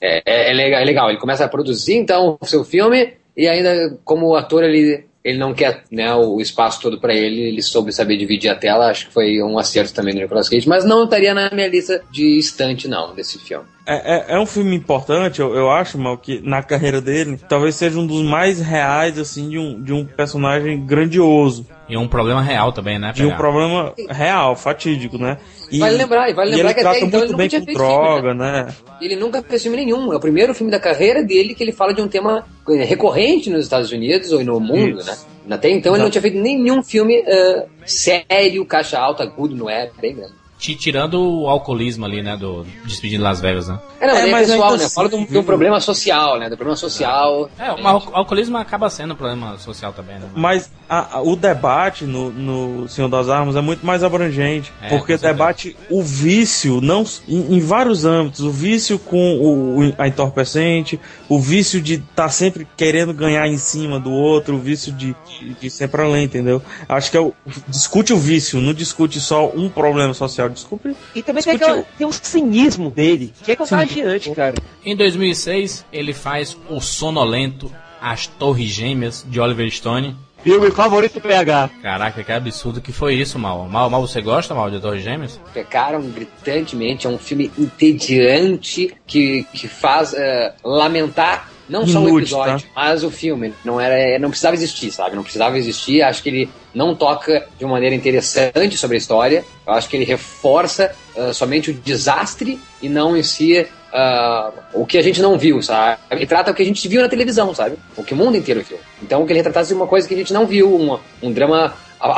[0.00, 1.08] é, é- é legal, é legal.
[1.10, 5.52] Ele começa a produzir, então, o seu filme, e ainda, como ator, ele, ele não
[5.52, 9.12] quer né, o espaço todo pra ele, ele soube saber dividir a tela, acho que
[9.12, 12.88] foi um acerto também do Nicolas Cage, mas não estaria na minha lista de estante,
[12.88, 13.66] não, desse filme.
[13.86, 17.74] É, é, é um filme importante, eu, eu acho, mal, que na carreira dele, talvez
[17.74, 21.66] seja um dos mais reais, assim, de um, de um personagem grandioso.
[21.86, 23.12] E um problema real também, né?
[23.12, 25.36] De um problema real, fatídico, né?
[25.70, 27.36] E, Vale lembrar, e vale e lembrar ele que até trata então ele muito nunca
[27.36, 28.68] bem tinha com feito droga, né?
[29.02, 31.92] Ele nunca fez filme nenhum, é o primeiro filme da carreira dele que ele fala
[31.92, 35.10] de um tema eh, recorrente nos Estados Unidos ou no mundo, Isso.
[35.10, 35.16] né?
[35.50, 39.90] Até então ele não tinha feito nenhum filme eh, sério, caixa alta, agudo, não é?
[40.00, 40.43] Bem mesmo.
[40.64, 42.36] Ti- Tirando o alcoolismo ali, né?
[42.38, 43.78] Do Despedindo de Las Vegas, né?
[44.00, 44.88] É, não, É, é, mas pessoal, ainda né?
[44.88, 45.44] Fala um viu?
[45.44, 46.48] problema social, né?
[46.48, 47.50] Do problema social.
[47.58, 50.26] É, o al- alcoolismo acaba sendo um problema social também, né?
[50.34, 54.88] Mas a- a- o debate no, no Senhor das Armas é muito mais abrangente, É,
[54.88, 60.08] porque debate o vício, não em, em vários âmbitos, o vício com o, o- a
[60.08, 60.98] entorpecente,
[61.34, 65.54] o vício de estar sempre querendo ganhar em cima do outro, o vício de, de,
[65.54, 66.62] de sempre além, entendeu?
[66.88, 67.34] Acho que é o,
[67.66, 72.06] discute o vício, não discute só um problema social, discute E também tem, aquela, tem
[72.06, 74.54] um cinismo dele, que é contagiante, cara.
[74.84, 77.68] Em 2006, ele faz O Sonolento,
[78.00, 80.16] As Torres Gêmeas, de Oliver Stone.
[80.44, 81.70] Filme favorito do PH.
[81.80, 83.66] Caraca, que absurdo que foi isso, Mal.
[83.66, 85.40] Mal, Mal você gosta, Mal, de Torres Gêmeas?
[85.54, 92.66] Pecaram gritantemente, é um filme entediante que, que faz uh, lamentar não só o episódio,
[92.76, 93.54] mas o filme.
[93.64, 95.16] Não era, não precisava existir, sabe?
[95.16, 96.02] Não precisava existir.
[96.02, 99.44] Acho que ele não toca de uma maneira interessante sobre a história.
[99.66, 104.84] Eu acho que ele reforça uh, somente o desastre e não em si uh, o
[104.84, 106.00] que a gente não viu, sabe?
[106.10, 107.76] Ele trata o que a gente viu na televisão, sabe?
[107.96, 108.78] O que o mundo inteiro viu.
[109.02, 111.74] Então, que ele retratasse uma coisa que a gente não viu, um drama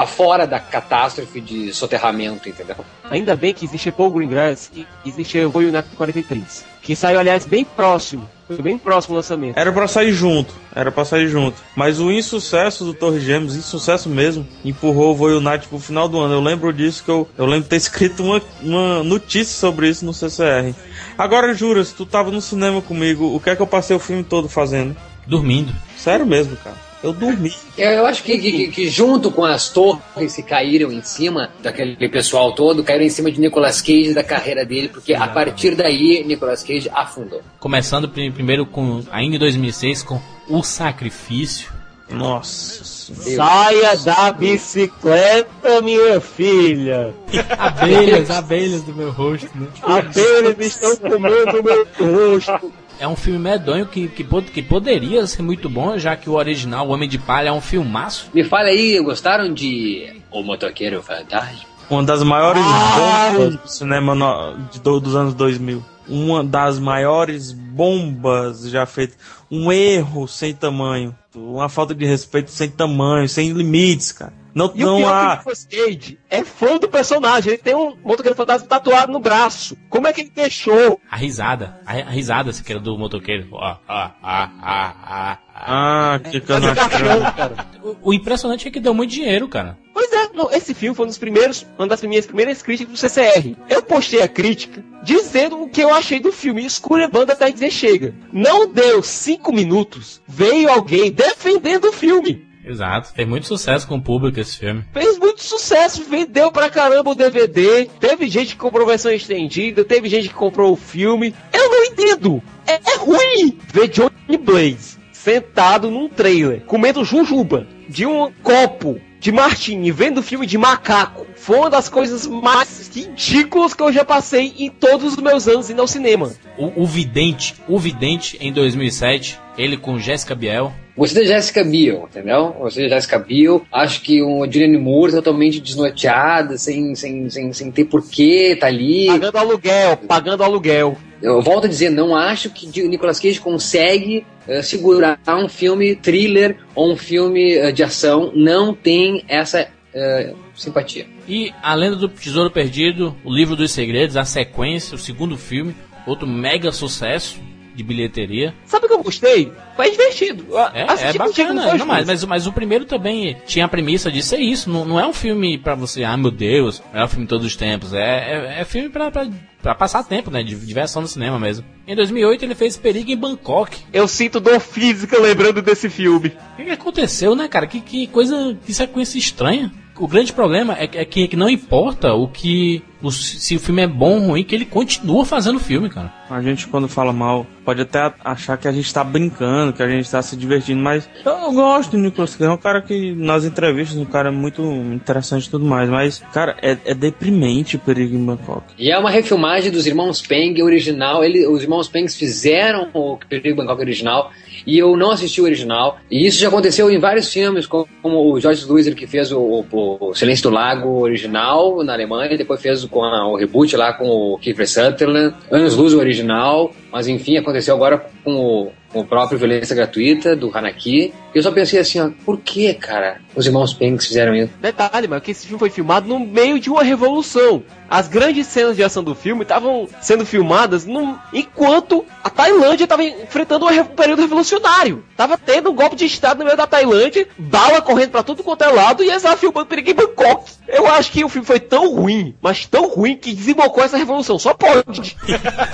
[0.07, 2.77] fora da catástrofe de soterramento, entendeu?
[3.11, 6.65] Ainda bem que existe Paul Greengrass e existe o United 43.
[6.83, 8.29] Que saiu, aliás, bem próximo.
[8.47, 9.59] Foi bem próximo o lançamento.
[9.59, 11.61] Era pra sair junto, era pra sair junto.
[11.75, 16.35] Mas o insucesso do Torre Gêmeos, insucesso mesmo, empurrou o Night pro final do ano.
[16.35, 20.05] Eu lembro disso que eu, eu lembro de ter escrito uma, uma notícia sobre isso
[20.05, 20.75] no CCR.
[21.19, 24.23] Agora, Juras, tu tava no cinema comigo, o que é que eu passei o filme
[24.23, 24.97] todo fazendo?
[25.27, 25.73] Dormindo.
[25.97, 26.86] Sério mesmo, cara.
[27.03, 27.53] Eu dormi.
[27.77, 32.09] Eu, eu acho que, que, que junto com as torres que caíram em cima daquele
[32.09, 35.75] pessoal todo, caíram em cima de Nicolas Cage e da carreira dele, porque a partir
[35.75, 37.43] daí Nicolas Cage afundou.
[37.61, 41.71] Começando pri- primeiro com, ainda em 2006, com O Sacrifício.
[42.09, 43.37] Nossa senhora.
[43.51, 47.13] Saia da bicicleta, minha filha.
[47.59, 49.67] Abelhas, abelhas do meu rosto, né?
[49.83, 51.87] Abelhas estão comendo meu
[52.33, 52.73] rosto.
[52.99, 56.89] É um filme medonho que, que, que poderia ser muito bom, já que o original,
[56.89, 58.31] O Homem de Palha, é um filmaço.
[58.33, 61.69] Me fala aí, gostaram de O Motoqueiro Fantástico?
[61.91, 63.33] Uma das maiores Ai.
[63.37, 65.85] bombas do cinema no- de do- dos anos 2000.
[66.09, 69.17] Uma das maiores bombas já feitas.
[69.51, 71.15] Um erro sem tamanho.
[71.35, 74.33] Uma falta de respeito sem tamanho, sem limites, cara.
[74.57, 75.21] Não, E o não pior há.
[75.21, 77.53] que o Nicolas Cage é fã do personagem.
[77.53, 79.77] Ele tem um motoqueiro fantasma tatuado no braço.
[79.91, 80.99] Como é que ele deixou?
[81.11, 83.49] A risada, a, a risada, se quer, do motoqueiro.
[83.53, 85.37] Ó, ó, ó, ó.
[85.55, 86.89] Ah, que Tá de canastrão.
[86.89, 87.67] cachorro, cara.
[87.83, 89.77] O, o impressionante é que deu muito dinheiro, cara.
[89.93, 92.99] Pois é, não, esse filme foi um dos primeiros, uma das minhas primeiras críticas do
[92.99, 93.57] CCR.
[93.69, 98.15] Eu postei a crítica dizendo o que eu achei do filme, esculhambando até dizer chega.
[98.33, 102.47] Não deu cinco minutos, veio alguém defendendo o filme.
[102.67, 104.85] Exato, fez muito sucesso com o público esse filme.
[104.93, 107.89] Fez muito sucesso, vendeu pra caramba o DVD.
[108.01, 111.33] Teve gente que comprou versão estendida, teve gente que comprou o filme.
[111.53, 112.43] Eu não entendo.
[112.67, 119.33] É, é ruim ver Johnny Blaze sentado num trailer, comendo jujuba de um copo de
[119.33, 121.27] martini, vendo filme de macaco.
[121.35, 125.69] Foi uma das coisas mais ridículas que eu já passei em todos os meus anos
[125.69, 126.33] indo ao cinema.
[126.57, 130.73] O, o Vidente, o Vidente em 2007, ele com Jessica Biel.
[130.97, 132.55] Gostei da Jessica Biel, entendeu?
[132.57, 133.67] Gostei da Jessica Biel.
[133.73, 139.07] Acho que o Julianne Moore totalmente desnorteada, sem, sem, sem, sem ter porquê, tá ali.
[139.09, 140.97] Pagando aluguel, pagando aluguel.
[141.23, 146.59] Eu volto a dizer, não acho que Nicolas Cage consegue eh, segurar um filme thriller
[146.75, 148.33] ou um filme eh, de ação.
[148.35, 151.07] Não tem essa eh, simpatia.
[151.29, 155.75] E A Lenda do Tesouro Perdido, O Livro dos Segredos, a sequência, o segundo filme,
[156.07, 157.41] outro mega sucesso
[157.77, 158.55] de bilheteria.
[158.65, 159.53] Sabe o que eu gostei?
[159.77, 160.47] Foi divertido.
[160.73, 164.23] É, Assistir é bacana, não, mas, mas, mas o primeiro também tinha a premissa de
[164.23, 164.71] ser isso.
[164.71, 167.47] Não, não é um filme pra você, ah meu Deus, é o filme de todos
[167.47, 167.93] os tempos.
[167.93, 169.29] É, é, é filme pra, pra,
[169.63, 170.43] pra passar tempo, né?
[170.43, 171.65] De diversão no cinema mesmo.
[171.87, 173.79] Em 2008 ele fez Perigo em Bangkok.
[173.93, 176.29] Eu sinto dor física lembrando desse filme.
[176.55, 177.67] O que, que aconteceu, né, cara?
[177.67, 179.71] Que, que coisa, que sequência estranha.
[179.99, 182.83] O grande problema é, que- é que, não importa o que.
[183.03, 186.13] o- se o filme é bom ou ruim, que ele continua fazendo filme, cara.
[186.29, 189.89] A gente, quando fala mal, pode até achar que a gente tá brincando, que a
[189.89, 192.51] gente tá se divertindo, mas eu, eu gosto do Nicolas Cage.
[192.51, 195.89] É um cara que, nas entrevistas, um cara muito interessante e tudo mais.
[195.89, 198.65] Mas, cara, é, é deprimente o Perigo em Bangkok.
[198.79, 201.23] E é uma refilmagem dos Irmãos Peng original.
[201.23, 204.31] Ele, os Irmãos Peng fizeram o Perigo Bangkok original
[204.67, 205.99] e eu não assisti o original.
[206.11, 209.65] E isso já aconteceu em vários filmes, como, como o George Lucas que fez o,
[209.71, 214.09] o Silêncio do Lago original na Alemanha, depois fez com a- o reboot lá com
[214.09, 219.05] o Kiefer Sutherland, Anos Luz o original, mas enfim, aconteceu agora com o, com o
[219.07, 221.13] próprio Violência Gratuita do Hanaki.
[221.35, 224.51] Eu só pensei assim, ó, por que, cara, os Irmãos Peng fizeram isso?
[224.59, 227.63] Detalhe, mas que esse filme foi filmado no meio de uma revolução.
[227.91, 233.05] As grandes cenas de ação do filme estavam sendo filmadas num- enquanto a Tailândia estava
[233.05, 235.05] enfrentando um período revolucionário.
[235.17, 238.63] Tava tendo um golpe de estado no meio da Tailândia, bala correndo pra tudo quanto
[238.65, 240.51] é lado e eles estavam filmando perigo Bangkok.
[240.69, 244.39] Eu acho que o filme foi tão ruim, mas tão ruim que desembocou essa revolução.
[244.39, 245.17] Só pode.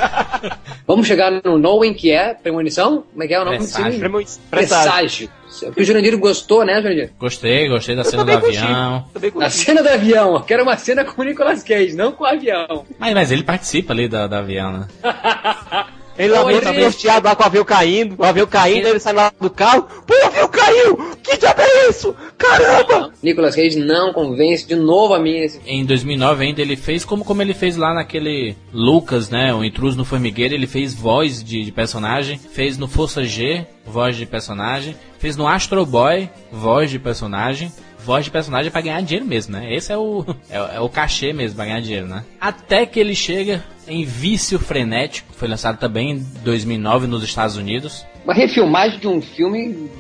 [0.86, 3.04] Vamos chegar no Knowing, que é premonição?
[3.10, 4.00] Como é que é o nome Presságio.
[4.00, 4.26] filme?
[4.50, 4.50] Presságio.
[4.50, 5.30] Presságio.
[5.66, 7.10] Porque o Jurandir gostou, né, Jurandir?
[7.18, 9.04] Gostei, gostei da Eu cena do avião.
[9.40, 10.34] A cena do avião.
[10.34, 12.84] Eu quero uma cena com o Nicolas Cage, não com o avião.
[12.98, 14.88] Mas, mas ele participa ali da, da avião, né?
[16.22, 19.32] Ele lá ele- angustiado lá com o avião caindo, o avião caindo, ele sai lá
[19.40, 20.96] do carro, pô, o avião caiu!
[21.22, 22.14] Que diabo é isso?
[22.38, 23.12] Caramba!
[23.22, 27.24] Nicolas Cage não convence de novo a mim esse Em 2009 ainda ele fez como,
[27.24, 29.52] como ele fez lá naquele Lucas, né?
[29.54, 34.16] O Intruso no Formigueiro, ele fez voz de, de personagem, fez no Força G, voz
[34.16, 37.72] de personagem, fez no Astro Boy, voz de personagem.
[38.04, 39.74] Voz de personagem pra ganhar dinheiro mesmo, né?
[39.74, 42.24] Esse é o, é, é o cachê mesmo pra ganhar dinheiro, né?
[42.40, 48.04] Até que ele chega em Vício Frenético, foi lançado também em 2009 nos Estados Unidos.
[48.24, 49.90] Uma refilmagem de um filme,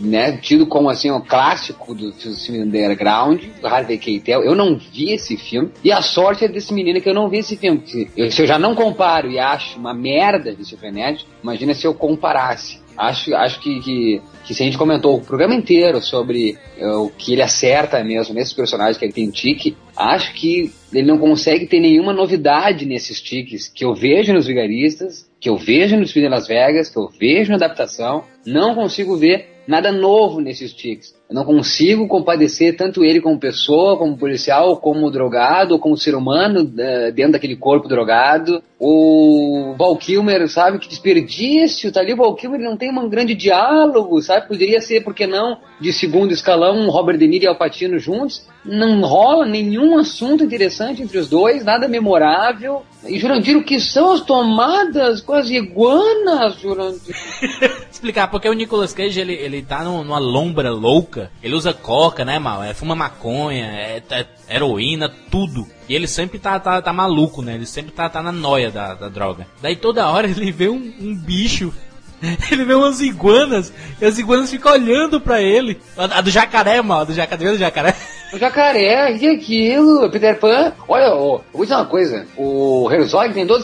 [0.00, 4.42] né, tido como assim um clássico do filme underground, Harvey Keitel.
[4.42, 5.70] Eu não vi esse filme.
[5.84, 7.78] E a sorte é desse menino que eu não vi esse filme.
[7.78, 11.86] porque eu- se eu já não comparo e acho uma merda esse frenético, imagina se
[11.86, 12.80] eu comparasse.
[12.98, 17.08] Acho, acho que, que, que se a gente comentou o programa inteiro sobre eh, o
[17.10, 21.66] que ele acerta mesmo nesses personagens que ele tem tique, acho que ele não consegue
[21.66, 26.28] ter nenhuma novidade nesses tiques que eu vejo nos Vigaristas, que eu vejo no em
[26.28, 28.24] Las Vegas, que eu vejo na adaptação.
[28.44, 31.17] Não consigo ver nada novo nesses tiques.
[31.28, 36.72] Eu não consigo compadecer tanto ele como pessoa, como policial, como drogado, como ser humano
[36.78, 38.62] eh, dentro daquele corpo drogado.
[38.80, 43.34] O Val Kilmer, sabe, que desperdício, tá ali o Val Kilmer não tem um grande
[43.34, 47.56] diálogo, sabe, poderia ser, por que não, de segundo escalão, Robert De Niro e Al
[47.56, 48.46] Pacino juntos.
[48.64, 52.82] Não rola nenhum assunto interessante entre os dois, nada memorável.
[53.06, 57.14] E Jurandir, o que são as tomadas com as iguanas, Jurandir?
[57.90, 61.17] explicar, porque o Nicolas Cage, ele, ele tá num- numa lombra louca.
[61.42, 62.62] Ele usa coca, né, mal?
[62.62, 65.66] É, fuma maconha, é, é heroína, tudo.
[65.88, 67.54] E ele sempre tá, tá, tá maluco, né?
[67.54, 69.46] Ele sempre tá, tá na noia da, da droga.
[69.62, 71.72] Daí toda hora ele vê um, um bicho.
[72.50, 73.72] Ele vê umas iguanas.
[74.00, 75.80] E as iguanas ficam olhando pra ele.
[75.96, 77.02] A, a do jacaré, mal.
[77.02, 77.94] A do jacaré, do jacaré.
[78.32, 80.72] O jacaré, que aquilo, Peter Pan.
[80.88, 82.26] Olha, eu vou dizer uma coisa.
[82.36, 83.62] O Herzog tem toda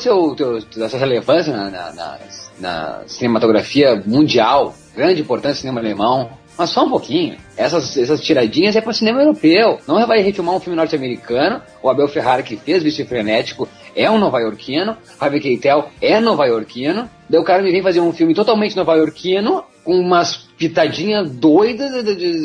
[0.85, 2.19] essa relevância na, na, na-
[2.61, 4.73] na cinematografia mundial.
[4.95, 6.31] Grande importância cinema alemão.
[6.57, 7.37] Mas só um pouquinho.
[7.57, 9.79] Essas, essas tiradinhas é para cinema europeu.
[9.87, 11.61] Não vai refilmar um filme norte-americano.
[11.83, 14.97] O Abel Ferrara que fez Vício Frenético é um nova-iorquino.
[15.19, 17.11] Harvey Keitel é nova-iorquino.
[17.29, 22.03] Daí o cara me vem fazer um filme totalmente nova-iorquino com umas pitadinhas doidas de,
[22.03, 22.43] de- de-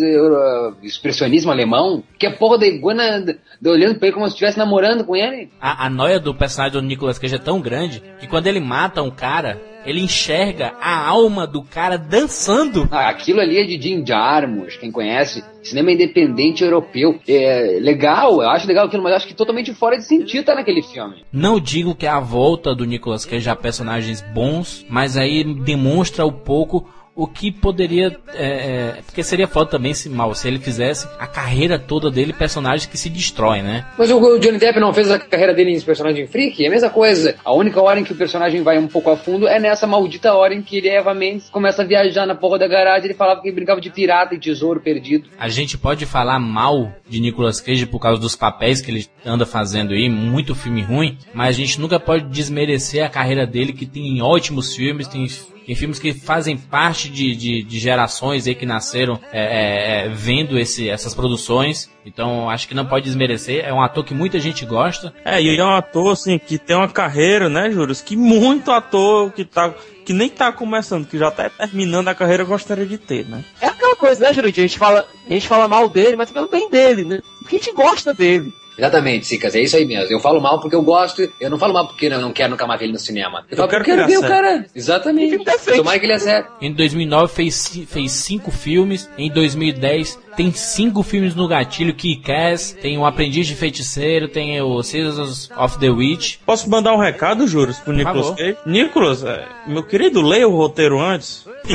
[0.82, 2.04] de, expressionismo alemão.
[2.18, 3.24] Que a porra da iguana
[3.66, 5.50] olhando pra ele como se estivesse namorando com ele.
[5.62, 9.02] A, a noia do personagem do Nicolas Cage é tão grande que quando ele mata
[9.02, 12.88] um cara, ele enxerga a alma do cara dançando.
[12.92, 17.20] Ah, aquilo ali é de Jim Jarmusch, quem conhece, cinema independente europeu.
[17.28, 20.82] É legal, eu acho legal aquilo, mas acho que totalmente fora de sentido tá naquele
[20.82, 21.24] filme.
[21.32, 26.26] Não digo que é a volta do Nicolas Cage a personagens bons, mas aí demonstra
[26.26, 26.90] um pouco
[27.22, 28.18] o que poderia.
[28.34, 32.32] é, é, porque seria foda também se mal, se ele fizesse a carreira toda dele,
[32.32, 33.86] personagens que se destroem, né?
[33.98, 36.64] Mas o o Johnny Depp não fez a carreira dele em personagem freak?
[36.64, 37.36] É a mesma coisa.
[37.44, 40.34] A única hora em que o personagem vai um pouco a fundo é nessa maldita
[40.34, 43.06] hora em que ele, Eva Mendes, começa a viajar na porra da garagem.
[43.06, 45.30] Ele falava que brincava de pirata e tesouro perdido.
[45.40, 49.46] A gente pode falar mal de Nicolas Cage por causa dos papéis que ele anda
[49.46, 53.86] fazendo aí, muito filme ruim, mas a gente nunca pode desmerecer a carreira dele, que
[53.86, 55.26] tem ótimos filmes, tem,
[55.70, 60.10] tem filmes que fazem parte de, de, de gerações aí que nasceram é, é, é,
[60.10, 61.88] vendo esse, essas produções.
[62.04, 63.64] Então acho que não pode desmerecer.
[63.64, 65.14] É um ator que muita gente gosta.
[65.24, 68.02] É, e é um ator, assim, que tem uma carreira, né, Juros?
[68.02, 69.72] Que muito ator que tá.
[70.04, 73.46] Que nem tá começando, que já tá terminando a carreira, gostaria de ter, né?
[73.62, 74.64] É aquela coisa, né, Jurandir?
[74.64, 77.20] A gente fala, a gente fala mal dele, mas pelo bem dele, né?
[77.44, 78.52] Porque a gente gosta dele.
[78.80, 80.10] Exatamente, Sicas, é isso aí mesmo.
[80.10, 82.66] Eu falo mal porque eu gosto, eu não falo mal porque eu não quero nunca
[82.66, 83.46] mais ver ele no cinema.
[83.52, 84.66] Eu, falo quero porque eu quero que ver o cara.
[84.74, 85.38] Exatamente.
[85.76, 86.50] Tomara que ele acerte.
[86.62, 89.10] Em 2009 fez, fez cinco filmes.
[89.18, 94.62] Em 2010 tem cinco filmes no gatilho que Cass, tem o Aprendiz de Feiticeiro, tem
[94.62, 96.38] o Seasons of the Witch.
[96.46, 98.30] Posso mandar um recado, Juros, pro Nicolas.
[98.32, 98.56] Cage?
[98.66, 101.46] Nicolas, é, meu querido, leia o roteiro antes.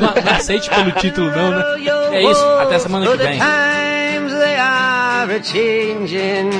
[0.00, 1.64] Não, não aceite pelo título não, né?
[2.12, 3.38] É isso, até semana que vem.
[5.30, 6.50] A changing.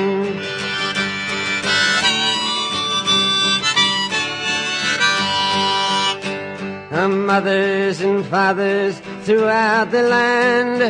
[7.27, 10.81] Mothers and fathers throughout the land.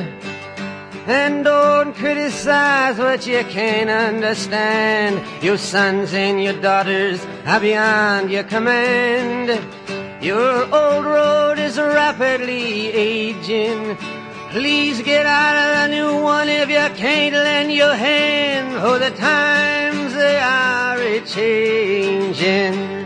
[1.07, 5.21] And don't criticize what you can't understand.
[5.43, 9.49] Your sons and your daughters are beyond your command.
[10.23, 13.97] Your old road is rapidly aging.
[14.57, 18.73] Please get out of the new one if you can't lend your hand.
[18.81, 23.06] For the times they are a changing.